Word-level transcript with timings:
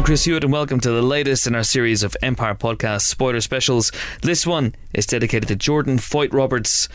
I'm 0.00 0.06
Chris 0.06 0.24
Hewitt, 0.24 0.44
and 0.44 0.52
welcome 0.52 0.80
to 0.80 0.90
the 0.90 1.02
latest 1.02 1.46
in 1.46 1.54
our 1.54 1.62
series 1.62 2.02
of 2.02 2.16
Empire 2.22 2.54
podcast 2.54 3.02
spoiler 3.02 3.42
specials. 3.42 3.92
This 4.22 4.46
one 4.46 4.74
is 4.94 5.04
dedicated 5.04 5.46
to 5.48 5.56
Jordan 5.56 5.98
Vogt-Roberts' 5.98 6.88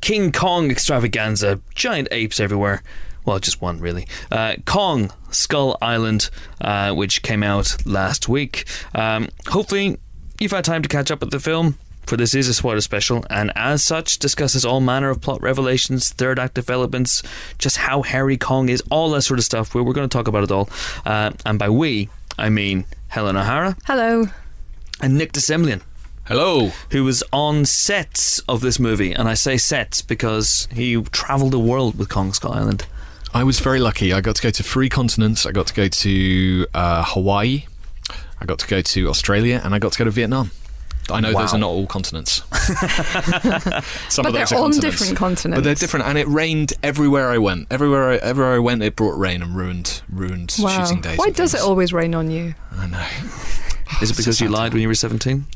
King 0.00 0.32
Kong 0.32 0.68
extravaganza, 0.68 1.60
giant 1.76 2.08
apes 2.10 2.40
everywhere. 2.40 2.82
Well, 3.24 3.38
just 3.38 3.62
one 3.62 3.78
really. 3.78 4.08
Uh, 4.32 4.56
Kong 4.66 5.12
Skull 5.30 5.78
Island, 5.80 6.30
uh, 6.60 6.92
which 6.96 7.22
came 7.22 7.44
out 7.44 7.86
last 7.86 8.28
week. 8.28 8.64
Um, 8.92 9.28
hopefully, 9.46 9.96
you've 10.40 10.50
had 10.50 10.64
time 10.64 10.82
to 10.82 10.88
catch 10.88 11.12
up 11.12 11.20
with 11.20 11.30
the 11.30 11.38
film. 11.38 11.78
For 12.06 12.16
this 12.16 12.34
is 12.34 12.48
a 12.48 12.54
spoiler 12.54 12.80
special, 12.80 13.24
and 13.30 13.52
as 13.54 13.84
such, 13.84 14.18
discusses 14.18 14.64
all 14.64 14.80
manner 14.80 15.10
of 15.10 15.20
plot 15.20 15.42
revelations, 15.42 16.08
third 16.08 16.40
act 16.40 16.54
developments, 16.54 17.22
just 17.58 17.76
how 17.76 18.02
hairy 18.02 18.36
Kong 18.36 18.68
is, 18.68 18.82
all 18.90 19.10
that 19.10 19.22
sort 19.22 19.38
of 19.38 19.44
stuff. 19.44 19.76
We're, 19.76 19.84
we're 19.84 19.92
going 19.92 20.08
to 20.08 20.12
talk 20.12 20.26
about 20.26 20.42
it 20.42 20.50
all. 20.50 20.68
Uh, 21.06 21.30
and 21.46 21.56
by 21.58 21.68
we, 21.68 22.08
I 22.38 22.48
mean 22.48 22.84
Helen 23.08 23.36
O'Hara 23.36 23.76
Hello. 23.86 24.26
and 25.02 25.16
Nick 25.18 25.32
de 25.32 25.40
Semlyen 25.40 25.82
Hello. 26.26 26.72
who 26.90 27.04
was 27.04 27.24
on 27.32 27.64
sets 27.64 28.38
of 28.40 28.60
this 28.60 28.78
movie. 28.78 29.12
And 29.12 29.28
I 29.28 29.34
say 29.34 29.56
sets 29.56 30.02
because 30.02 30.68
he 30.72 31.00
travelled 31.04 31.52
the 31.52 31.58
world 31.58 31.98
with 31.98 32.08
Kong 32.10 32.32
Skull 32.34 32.52
Island. 32.52 32.86
I 33.32 33.44
was 33.44 33.60
very 33.60 33.78
lucky. 33.78 34.12
I 34.12 34.20
got 34.20 34.36
to 34.36 34.42
go 34.42 34.50
to 34.50 34.62
three 34.62 34.88
continents. 34.88 35.46
I 35.46 35.52
got 35.52 35.66
to 35.68 35.74
go 35.74 35.88
to 35.88 36.66
uh, 36.74 37.04
Hawaii. 37.04 37.64
I 38.40 38.44
got 38.44 38.58
to 38.60 38.66
go 38.68 38.80
to 38.82 39.08
Australia, 39.08 39.60
and 39.64 39.74
I 39.74 39.78
got 39.78 39.92
to 39.92 39.98
go 39.98 40.04
to 40.04 40.10
Vietnam. 40.10 40.50
I 41.10 41.20
know 41.20 41.32
those 41.32 41.54
are 41.54 41.58
not 41.58 41.68
all 41.68 41.86
continents. 41.86 42.42
Some 44.08 44.22
But 44.22 44.26
of 44.26 44.32
they're 44.34 44.42
are 44.42 44.42
on 44.42 44.72
continents. 44.72 44.78
different 44.80 45.16
continents. 45.16 45.56
But 45.58 45.64
they're 45.64 45.74
different, 45.74 46.06
and 46.06 46.18
it 46.18 46.26
rained 46.28 46.74
everywhere 46.82 47.30
I 47.30 47.38
went. 47.38 47.66
Everywhere, 47.70 48.10
I, 48.12 48.16
everywhere 48.16 48.54
I 48.54 48.58
went, 48.58 48.82
it 48.82 48.96
brought 48.96 49.18
rain 49.18 49.42
and 49.42 49.56
ruined, 49.56 50.02
ruined 50.10 50.54
Wow. 50.58 50.84
shooting 50.84 51.00
days. 51.00 51.18
Why 51.18 51.26
and 51.26 51.34
does 51.34 51.54
it 51.54 51.60
always 51.60 51.92
rain 51.92 52.14
on 52.14 52.30
you? 52.30 52.54
I 52.76 52.86
know. 52.86 53.06
Is 54.02 54.10
it 54.10 54.16
because 54.16 54.40
you 54.40 54.48
lied 54.48 54.72
when 54.74 54.82
you 54.82 54.88
were 54.88 54.94
17? 54.94 55.46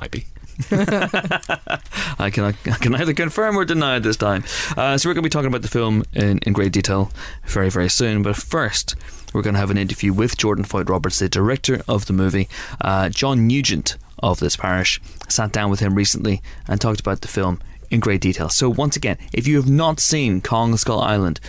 Might 0.00 0.10
be. 0.12 0.26
I 0.70 2.30
can, 2.32 2.44
I 2.44 2.52
can 2.52 2.94
either 2.94 3.12
confirm 3.14 3.56
or 3.56 3.64
deny 3.64 3.96
at 3.96 4.02
this 4.02 4.16
time. 4.16 4.44
Uh, 4.76 4.96
so 4.98 5.08
we're 5.08 5.14
going 5.14 5.22
to 5.22 5.26
be 5.26 5.30
talking 5.30 5.48
about 5.48 5.62
the 5.62 5.68
film 5.68 6.04
in, 6.14 6.38
in 6.38 6.52
great 6.52 6.72
detail 6.72 7.10
very, 7.46 7.68
very 7.70 7.88
soon. 7.88 8.22
But 8.22 8.36
first, 8.36 8.94
we're 9.32 9.42
going 9.42 9.54
to 9.54 9.60
have 9.60 9.70
an 9.70 9.78
interview 9.78 10.12
with 10.12 10.36
Jordan 10.36 10.64
Vogt-Roberts, 10.64 11.18
the 11.18 11.28
director 11.28 11.82
of 11.88 12.06
the 12.06 12.12
movie. 12.12 12.48
Uh, 12.80 13.08
John 13.08 13.46
Nugent 13.46 13.96
of 14.20 14.40
this 14.40 14.56
parish 14.56 15.00
sat 15.28 15.52
down 15.52 15.70
with 15.70 15.80
him 15.80 15.94
recently 15.94 16.42
and 16.66 16.80
talked 16.80 17.00
about 17.00 17.20
the 17.20 17.28
film 17.28 17.60
in 17.90 18.00
great 18.00 18.20
detail. 18.20 18.48
So 18.48 18.68
once 18.68 18.96
again, 18.96 19.18
if 19.32 19.46
you 19.46 19.56
have 19.56 19.68
not 19.68 20.00
seen 20.00 20.40
Kong 20.40 20.76
Skull 20.76 21.00
Island, 21.00 21.40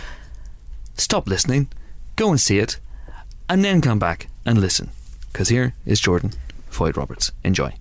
stop 0.96 1.28
listening, 1.28 1.68
go 2.16 2.30
and 2.30 2.40
see 2.40 2.58
it, 2.58 2.78
and 3.48 3.64
then 3.64 3.80
come 3.80 3.98
back 3.98 4.28
and 4.44 4.60
listen. 4.60 4.90
Because 5.32 5.48
here 5.48 5.74
is 5.86 6.00
Jordan 6.00 6.32
Vogt-Roberts. 6.70 7.32
Enjoy. 7.44 7.74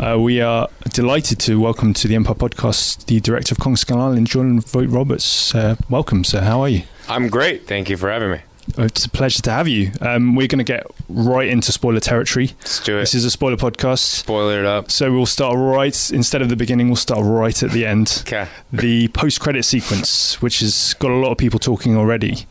Uh, 0.00 0.18
we 0.18 0.40
are 0.40 0.68
delighted 0.90 1.38
to 1.40 1.60
welcome 1.60 1.92
to 1.92 2.08
the 2.08 2.14
Empire 2.14 2.34
Podcast 2.34 3.04
the 3.06 3.20
director 3.20 3.52
of 3.52 3.58
Kong 3.58 3.76
Skull 3.76 4.00
Island, 4.00 4.26
Jordan 4.26 4.60
Vogt-Roberts. 4.60 5.54
Uh, 5.54 5.76
welcome, 5.90 6.24
sir. 6.24 6.40
How 6.40 6.62
are 6.62 6.68
you? 6.68 6.82
I'm 7.08 7.28
great. 7.28 7.66
Thank 7.66 7.90
you 7.90 7.96
for 7.96 8.10
having 8.10 8.30
me. 8.30 8.38
Uh, 8.78 8.82
It's 8.84 9.04
a 9.04 9.10
pleasure 9.10 9.42
to 9.42 9.50
have 9.50 9.68
you. 9.68 9.90
Um, 10.00 10.34
we're 10.34 10.46
going 10.46 10.58
to 10.58 10.64
get 10.64 10.86
right 11.08 11.48
into 11.48 11.72
spoiler 11.72 12.00
territory. 12.00 12.52
Let's 12.60 12.80
do 12.80 12.96
it. 12.96 13.00
This 13.00 13.14
is 13.14 13.24
a 13.24 13.30
spoiler 13.30 13.56
podcast. 13.56 13.98
Spoiler 13.98 14.60
it 14.60 14.66
up. 14.66 14.90
So 14.90 15.12
we'll 15.12 15.26
start 15.26 15.56
right, 15.58 16.10
instead 16.10 16.42
of 16.42 16.48
the 16.48 16.56
beginning, 16.56 16.86
we'll 16.88 16.96
start 16.96 17.20
right 17.24 17.62
at 17.62 17.70
the 17.70 17.86
end. 17.86 18.22
Okay. 18.26 18.46
The 18.72 19.08
post 19.08 19.40
credit 19.40 19.64
sequence, 19.64 20.40
which 20.40 20.60
has 20.60 20.94
got 20.94 21.10
a 21.10 21.14
lot 21.16 21.32
of 21.32 21.38
people 21.38 21.58
talking 21.58 21.96
already. 21.96 22.46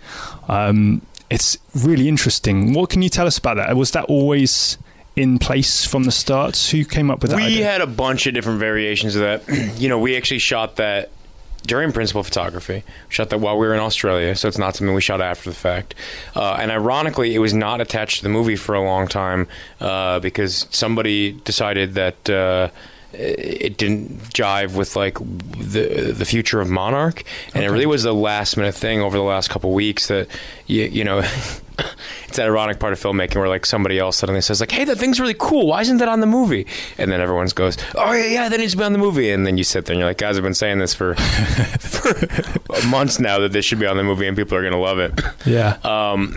Um, 0.47 1.01
it's 1.29 1.57
really 1.73 2.07
interesting. 2.09 2.73
What 2.73 2.89
can 2.89 3.01
you 3.01 3.09
tell 3.09 3.25
us 3.28 3.38
about 3.38 3.55
that? 3.57 3.75
Was 3.78 3.91
that 3.91 4.05
always 4.05 4.78
in 5.16 5.39
place 5.39 5.85
from 5.85 6.03
the 6.03 6.11
start? 6.11 6.57
Who 6.72 6.83
came 6.85 7.09
up 7.09 7.22
with 7.22 7.31
that? 7.31 7.38
We 7.38 7.43
idea? 7.45 7.66
had 7.66 7.81
a 7.81 7.88
bunch 7.88 8.28
of 8.28 8.33
different 8.33 8.59
variations 8.59 9.16
of 9.16 9.22
that. 9.22 9.75
you 9.79 9.88
know, 9.89 9.97
we 9.99 10.17
actually 10.17 10.39
shot 10.39 10.75
that 10.75 11.09
during 11.66 11.91
principal 11.91 12.23
photography. 12.23 12.83
We 13.07 13.13
shot 13.13 13.29
that 13.29 13.39
while 13.39 13.57
we 13.57 13.67
were 13.67 13.73
in 13.73 13.79
Australia, 13.79 14.35
so 14.35 14.47
it's 14.47 14.57
not 14.57 14.75
something 14.75 14.94
we 14.95 15.01
shot 15.01 15.22
after 15.22 15.49
the 15.49 15.55
fact. 15.55 15.95
Uh, 16.35 16.57
and 16.59 16.72
ironically, 16.72 17.35
it 17.35 17.39
was 17.39 17.53
not 17.53 17.81
attached 17.81 18.17
to 18.17 18.23
the 18.23 18.29
movie 18.29 18.55
for 18.55 18.75
a 18.75 18.81
long 18.81 19.07
time 19.07 19.47
uh, 19.79 20.19
because 20.19 20.67
somebody 20.72 21.33
decided 21.33 21.95
that. 21.95 22.29
Uh, 22.29 22.69
it 23.13 23.75
didn't 23.75 24.19
jive 24.29 24.77
with 24.77 24.95
like 24.95 25.16
the 25.16 26.13
the 26.17 26.23
future 26.23 26.61
of 26.61 26.69
Monarch, 26.69 27.25
and 27.53 27.66
it 27.66 27.69
really 27.69 27.85
was 27.85 28.05
a 28.05 28.13
last 28.13 28.55
minute 28.55 28.73
thing 28.73 29.01
over 29.01 29.17
the 29.17 29.23
last 29.23 29.49
couple 29.49 29.73
weeks 29.73 30.07
that 30.07 30.29
you 30.66 30.83
you 30.83 31.03
know. 31.03 31.22
it's 32.27 32.37
that 32.37 32.47
ironic 32.47 32.79
part 32.79 32.93
of 32.93 32.99
filmmaking 32.99 33.35
where 33.35 33.49
like 33.49 33.65
somebody 33.65 33.99
else 33.99 34.17
suddenly 34.17 34.41
says 34.41 34.59
like, 34.59 34.71
"Hey, 34.71 34.85
that 34.85 34.97
thing's 34.97 35.19
really 35.19 35.35
cool. 35.37 35.67
Why 35.67 35.81
isn't 35.81 35.97
that 35.97 36.07
on 36.07 36.19
the 36.19 36.27
movie?" 36.27 36.65
And 36.97 37.11
then 37.11 37.21
everyone 37.21 37.47
goes, 37.53 37.77
"Oh 37.95 38.11
yeah, 38.13 38.25
yeah, 38.25 38.49
that 38.49 38.59
needs 38.59 38.73
to 38.73 38.77
be 38.77 38.83
on 38.83 38.93
the 38.93 38.99
movie." 38.99 39.31
And 39.31 39.45
then 39.45 39.57
you 39.57 39.63
sit 39.63 39.85
there 39.85 39.93
and 39.93 39.99
you're 39.99 40.09
like, 40.09 40.17
"Guys, 40.17 40.37
I've 40.37 40.43
been 40.43 40.53
saying 40.53 40.79
this 40.79 40.93
for 40.93 41.15
for 41.79 42.87
months 42.87 43.19
now 43.19 43.39
that 43.39 43.51
this 43.51 43.65
should 43.65 43.79
be 43.79 43.85
on 43.85 43.97
the 43.97 44.03
movie 44.03 44.27
and 44.27 44.37
people 44.37 44.57
are 44.57 44.63
gonna 44.63 44.79
love 44.79 44.99
it." 44.99 45.19
yeah. 45.45 45.77
Um, 45.83 46.35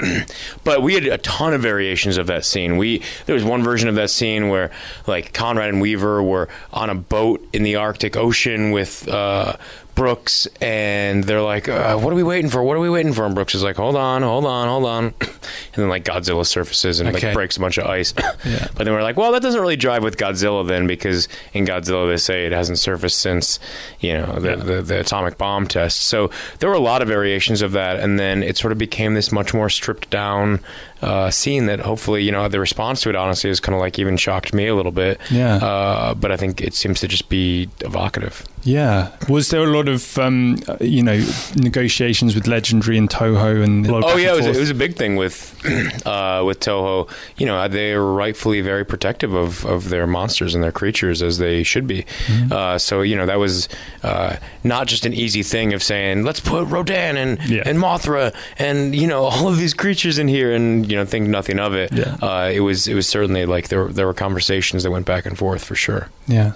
but 0.65 0.83
we 0.83 0.95
had 0.95 1.05
a 1.05 1.19
ton 1.19 1.55
of 1.55 1.63
variations 1.63 2.17
of 2.17 2.27
that 2.27 2.45
scene. 2.45 2.77
We 2.77 3.03
there 3.27 3.35
was 3.35 3.45
one 3.45 3.63
version 3.63 3.89
of 3.89 3.95
that 3.97 4.11
scene 4.11 4.49
where 4.49 4.71
like 5.07 5.33
Conrad 5.33 5.69
and 5.69 5.81
Weaver 5.81 6.23
were 6.23 6.49
on 6.73 6.91
a 6.91 6.95
boat 6.95 7.47
in 7.53 7.63
the 7.63 7.77
Arctic 7.77 8.17
Ocean 8.17 8.71
with 8.71 9.07
uh, 9.09 9.57
Brooks, 9.95 10.47
and 10.61 11.25
they're 11.25 11.43
like, 11.43 11.69
uh, 11.69 11.97
"What 11.97 12.13
are 12.13 12.17
we 12.17 12.23
waiting 12.23 12.51
for? 12.51 12.63
What 12.63 12.77
are 12.77 12.81
we 12.81 12.91
waiting 12.91 13.13
for?" 13.13 13.25
And 13.27 13.35
Brooks 13.35 13.55
is 13.55 13.63
like, 13.63 13.77
"Hold 13.77 13.97
on, 13.97 14.23
hold 14.23 14.45
on, 14.45 14.69
hold 14.69 14.85
on," 14.87 15.05
and 15.21 15.31
then 15.75 15.89
like 15.89 16.05
Godzilla 16.05 16.45
surfaces 16.47 17.01
and 17.01 17.09
Okay. 17.15 17.29
like 17.29 17.35
breaks 17.35 17.57
a 17.57 17.61
bunch 17.61 17.79
of 17.79 17.87
ice. 17.87 18.13
Yeah. 18.45 18.69
But 18.77 18.85
then 18.85 18.93
we're 18.93 19.03
like, 19.03 19.17
"Well, 19.17 19.31
that 19.33 19.43
doesn't 19.43 19.61
really 19.61 19.77
drive 19.77 20.03
with 20.03 20.17
Godzilla 20.17 20.67
then, 20.67 20.87
because 20.87 21.29
in 21.53 21.65
Godzilla 21.65 22.09
they 22.11 22.17
say 22.17 22.45
it 22.47 22.53
hasn't 22.53 22.79
surfaced 22.79 23.21
since 23.21 23.59
you 24.01 24.15
know 24.15 24.39
the, 24.41 24.57
the, 24.57 24.83
the 24.83 25.01
atomic 25.01 25.39
bomb 25.39 25.67
test." 25.69 26.03
So 26.03 26.31
there 26.59 26.69
were 26.69 26.75
a 26.75 26.81
lot 26.81 27.01
of 27.03 27.09
variations 27.09 27.63
of 27.63 27.73
that, 27.73 28.01
and 28.01 28.19
then 28.19 28.43
it 28.43 28.57
sort 28.57 28.73
of 28.73 28.79
became 28.79 29.15
this 29.15 29.31
much 29.31 29.55
more 29.55 29.69
stripped 29.69 30.11
down 30.11 30.61
uh, 31.05 31.31
scene 31.31 31.67
that 31.67 31.81
hopefully 31.81 32.23
you 32.23 32.33
know 32.33 32.49
the 32.49 32.59
response 32.61 33.03
to 33.03 33.11
it 33.11 33.17
honestly 33.17 33.51
is 33.51 33.61
kind 33.61 33.75
of 33.75 33.81
like 33.81 33.99
even 33.99 34.17
shocked 34.17 34.53
me 34.55 34.67
a 34.67 34.75
little 34.75 34.93
bit. 34.93 35.21
Yeah. 35.31 35.57
Uh, 35.57 36.15
but 36.15 36.33
I 36.33 36.37
think 36.37 36.61
it 36.61 36.75
seems 36.75 37.01
to 37.01 37.09
just 37.09 37.29
be 37.29 37.69
evocative. 37.81 38.45
Yeah. 38.63 39.11
Was 39.29 39.51
there 39.51 39.63
a 39.63 39.67
lot 39.67 39.89
of, 39.89 40.17
um, 40.19 40.57
you 40.81 41.03
know, 41.03 41.23
negotiations 41.57 42.35
with 42.35 42.47
Legendary 42.47 42.97
and 42.97 43.11
Toho 43.11 43.63
and? 43.63 43.87
Oh 43.91 44.17
yeah, 44.17 44.33
it 44.33 44.37
was, 44.37 44.47
it 44.47 44.57
was 44.59 44.71
a 44.71 44.75
big 44.75 44.97
thing 44.97 45.17
with 45.17 45.55
uh, 46.07 46.43
with 46.47 46.61
Toho. 46.61 47.09
You 47.37 47.47
know, 47.47 47.69
they 47.69 47.95
were 47.95 48.15
rightfully 48.15 48.61
very 48.63 48.85
protective 48.85 49.35
of, 49.35 49.65
of 49.67 49.89
their 49.91 50.07
monsters 50.07 50.55
and 50.55 50.65
their 50.65 50.73
creatures 50.73 51.23
as 51.23 51.39
they 51.39 51.63
should 51.63 51.87
be. 51.87 52.05
Mm-hmm. 52.27 52.53
Uh, 52.53 52.79
so 52.79 53.03
you 53.03 53.17
know, 53.17 53.27
that 53.27 53.39
was 53.39 53.69
uh, 54.03 54.37
not 54.63 54.87
just 54.87 55.05
an 55.07 55.13
easy 55.13 55.43
thing 55.43 55.73
of 55.75 55.83
saying 55.83 56.25
let's 56.25 56.41
put 56.41 56.67
Rodan 56.69 57.17
and 57.17 57.39
Yeah. 57.49 57.63
and 57.67 57.79
Mothra 57.79 58.35
and 58.59 58.95
you 58.95 59.07
know 59.07 59.25
all 59.25 59.49
of 59.49 59.59
these 59.59 59.75
creatures 59.75 60.19
in 60.19 60.29
here 60.29 60.53
and 60.55 60.89
you 60.95 61.01
know 61.01 61.05
think 61.05 61.29
nothing 61.29 61.59
of 61.59 61.75
it. 61.75 61.93
Yeah. 61.93 62.17
Uh, 62.23 62.53
it 62.55 62.61
was 62.61 62.87
it 62.87 62.95
was 62.95 63.09
certainly 63.09 63.47
like 63.47 63.67
there 63.69 63.89
there 63.89 64.07
were 64.07 64.15
conversations 64.15 64.85
that 64.85 64.93
went 64.93 65.07
back 65.07 65.27
and 65.27 65.37
forth 65.37 65.65
for 65.65 65.75
sure. 65.75 66.09
Yeah. 66.29 66.53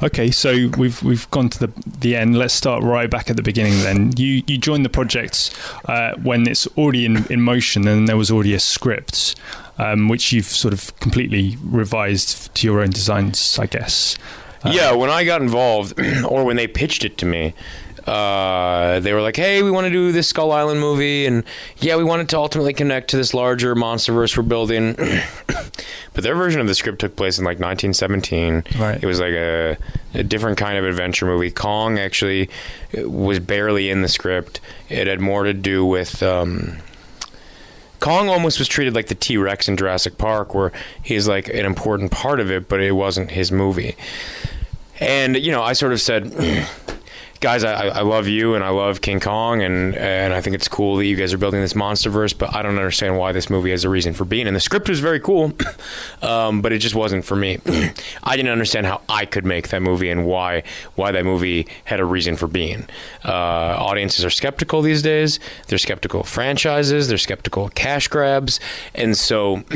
Okay, 0.00 0.30
so 0.30 0.68
we've 0.78 1.02
we've 1.02 1.28
gone 1.32 1.48
to 1.48 1.66
the 1.66 1.72
the 1.84 2.14
end. 2.14 2.38
Let's 2.38 2.54
start 2.54 2.84
right 2.84 3.10
back 3.10 3.30
at 3.30 3.36
the 3.36 3.42
beginning. 3.42 3.82
Then 3.82 4.12
you 4.16 4.44
you 4.46 4.58
joined 4.58 4.84
the 4.84 4.90
project 4.90 5.52
uh, 5.86 6.12
when 6.22 6.46
it's 6.46 6.68
already 6.78 7.04
in, 7.04 7.26
in 7.32 7.42
motion, 7.42 7.88
and 7.88 8.06
there 8.06 8.16
was 8.16 8.30
already 8.30 8.54
a 8.54 8.60
script, 8.60 9.34
um, 9.78 10.08
which 10.08 10.32
you've 10.32 10.46
sort 10.46 10.72
of 10.72 10.94
completely 11.00 11.58
revised 11.64 12.54
to 12.54 12.68
your 12.68 12.82
own 12.82 12.90
designs, 12.90 13.58
I 13.58 13.66
guess. 13.66 14.16
Uh, 14.62 14.70
yeah, 14.72 14.92
when 14.92 15.10
I 15.10 15.24
got 15.24 15.42
involved, 15.42 15.98
or 16.28 16.44
when 16.44 16.54
they 16.54 16.68
pitched 16.68 17.04
it 17.04 17.18
to 17.18 17.26
me, 17.26 17.54
uh, 18.06 19.00
they 19.00 19.12
were 19.12 19.22
like, 19.22 19.36
"Hey, 19.36 19.62
we 19.62 19.70
want 19.70 19.86
to 19.86 19.90
do 19.90 20.12
this 20.12 20.28
Skull 20.28 20.52
Island 20.52 20.80
movie, 20.80 21.26
and 21.26 21.44
yeah, 21.78 21.96
we 21.96 22.04
wanted 22.04 22.28
to 22.30 22.38
ultimately 22.38 22.72
connect 22.72 23.10
to 23.10 23.16
this 23.16 23.34
larger 23.34 23.74
MonsterVerse 23.74 24.36
we're 24.36 24.42
building." 24.42 24.94
but 26.14 26.24
their 26.24 26.34
version 26.34 26.60
of 26.60 26.66
the 26.66 26.74
script 26.74 27.00
took 27.00 27.16
place 27.16 27.38
in 27.38 27.44
like 27.44 27.58
1917. 27.58 28.64
Right. 28.78 29.02
It 29.02 29.06
was 29.06 29.20
like 29.20 29.32
a, 29.32 29.76
a 30.14 30.22
different 30.22 30.58
kind 30.58 30.78
of 30.78 30.84
adventure 30.84 31.26
movie. 31.26 31.50
Kong 31.50 31.98
actually 31.98 32.50
was 32.94 33.38
barely 33.38 33.90
in 33.90 34.02
the 34.02 34.08
script. 34.08 34.60
It 34.88 35.06
had 35.06 35.20
more 35.20 35.44
to 35.44 35.54
do 35.54 35.84
with. 35.84 36.22
Um, 36.22 36.78
Kong 38.00 38.30
almost 38.30 38.58
was 38.58 38.66
treated 38.66 38.94
like 38.94 39.08
the 39.08 39.14
T 39.14 39.36
Rex 39.36 39.68
in 39.68 39.76
Jurassic 39.76 40.16
Park, 40.16 40.54
where 40.54 40.72
he's 41.02 41.28
like 41.28 41.48
an 41.48 41.66
important 41.66 42.10
part 42.10 42.40
of 42.40 42.50
it, 42.50 42.68
but 42.68 42.80
it 42.80 42.92
wasn't 42.92 43.30
his 43.30 43.52
movie. 43.52 43.94
And 45.00 45.36
you 45.36 45.52
know, 45.52 45.62
I 45.62 45.74
sort 45.74 45.92
of 45.92 46.00
said, 46.00 46.32
guys, 47.40 47.64
I, 47.64 47.88
I 47.88 48.02
love 48.02 48.28
you 48.28 48.54
and 48.54 48.62
I 48.62 48.68
love 48.68 49.00
King 49.00 49.18
Kong, 49.18 49.62
and 49.62 49.96
and 49.96 50.32
I 50.32 50.40
think 50.40 50.54
it's 50.54 50.68
cool 50.68 50.96
that 50.96 51.06
you 51.06 51.16
guys 51.16 51.32
are 51.32 51.38
building 51.38 51.60
this 51.60 51.72
MonsterVerse, 51.72 52.36
but 52.36 52.54
I 52.54 52.62
don't 52.62 52.76
understand 52.76 53.18
why 53.18 53.32
this 53.32 53.50
movie 53.50 53.70
has 53.70 53.84
a 53.84 53.88
reason 53.88 54.12
for 54.12 54.24
being. 54.24 54.46
And 54.46 54.54
the 54.54 54.60
script 54.60 54.88
was 54.88 55.00
very 55.00 55.20
cool, 55.20 55.52
um, 56.22 56.62
but 56.62 56.72
it 56.72 56.78
just 56.78 56.94
wasn't 56.94 57.24
for 57.24 57.36
me. 57.36 57.58
I 58.22 58.36
didn't 58.36 58.52
understand 58.52 58.86
how 58.86 59.00
I 59.08 59.24
could 59.24 59.44
make 59.44 59.68
that 59.68 59.82
movie 59.82 60.10
and 60.10 60.26
why 60.26 60.62
why 60.94 61.10
that 61.12 61.24
movie 61.24 61.66
had 61.84 61.98
a 61.98 62.04
reason 62.04 62.36
for 62.36 62.46
being. 62.46 62.86
Uh, 63.24 63.32
audiences 63.78 64.24
are 64.24 64.30
skeptical 64.30 64.82
these 64.82 65.02
days. 65.02 65.40
They're 65.68 65.78
skeptical 65.78 66.20
of 66.20 66.28
franchises. 66.28 67.08
They're 67.08 67.18
skeptical 67.18 67.64
of 67.64 67.74
cash 67.74 68.08
grabs, 68.08 68.60
and 68.94 69.16
so. 69.16 69.64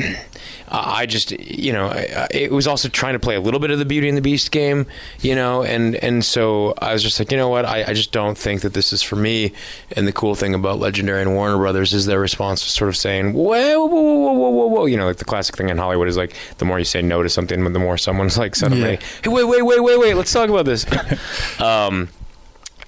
I 0.69 1.03
I 1.03 1.07
just, 1.07 1.33
you 1.33 1.73
know, 1.73 1.87
I- 1.87 2.09
I- 2.17 2.29
it 2.31 2.51
was 2.53 2.67
also 2.67 2.89
trying 2.89 3.13
to 3.15 3.19
play 3.19 3.35
a 3.37 3.41
little 3.41 3.61
bit 3.61 3.71
of 3.71 3.79
the 3.79 3.85
Beauty 3.85 4.09
and 4.09 4.17
the 4.17 4.23
Beast 4.23 4.51
game, 4.51 4.87
you 5.21 5.35
know, 5.35 5.63
and 5.63 5.97
and 5.97 6.25
so 6.25 6.75
I 6.79 6.93
was 6.93 7.03
just 7.03 7.19
like, 7.19 7.31
you 7.31 7.37
know 7.37 7.49
what, 7.49 7.65
I, 7.65 7.85
I 7.89 7.93
just 7.93 8.13
don't 8.13 8.37
think 8.39 8.63
that 8.63 8.73
this 8.75 8.93
is 8.93 9.03
for 9.03 9.17
me. 9.17 9.53
And 9.93 10.07
the 10.09 10.13
cool 10.13 10.35
thing 10.35 10.55
about 10.55 10.79
Legendary 10.79 11.21
and 11.23 11.35
Warner 11.35 11.57
Brothers 11.59 11.93
is 11.93 12.07
their 12.07 12.21
response 12.21 12.65
was 12.65 12.73
sort 12.73 12.89
of 12.89 12.97
saying, 12.97 13.35
whoa, 13.35 13.87
whoa, 13.87 13.87
whoa, 13.87 14.13
whoa, 14.13 14.33
whoa, 14.33 14.51
whoa, 14.51 14.67
whoa, 14.67 14.87
you 14.87 14.97
know, 14.97 15.07
like 15.07 15.17
the 15.19 15.25
classic 15.25 15.57
thing 15.57 15.69
in 15.69 15.79
Hollywood 15.79 16.09
is 16.09 16.17
like, 16.17 16.35
the 16.59 16.65
more 16.65 16.79
you 16.79 16.85
say 16.85 17.03
no 17.03 17.23
to 17.23 17.29
something, 17.29 17.63
the 17.73 17.79
more 17.79 17.99
someone's 17.99 18.39
like 18.39 18.55
suddenly, 18.57 18.93
Yeah. 18.93 19.01
hey, 19.25 19.31
wait, 19.31 19.45
wait, 19.45 19.63
wait, 19.63 19.81
wait, 19.83 19.99
wait, 19.99 20.15
let's 20.15 20.33
talk 20.33 20.49
about 20.49 20.65
this. 20.65 20.87
um, 21.61 22.09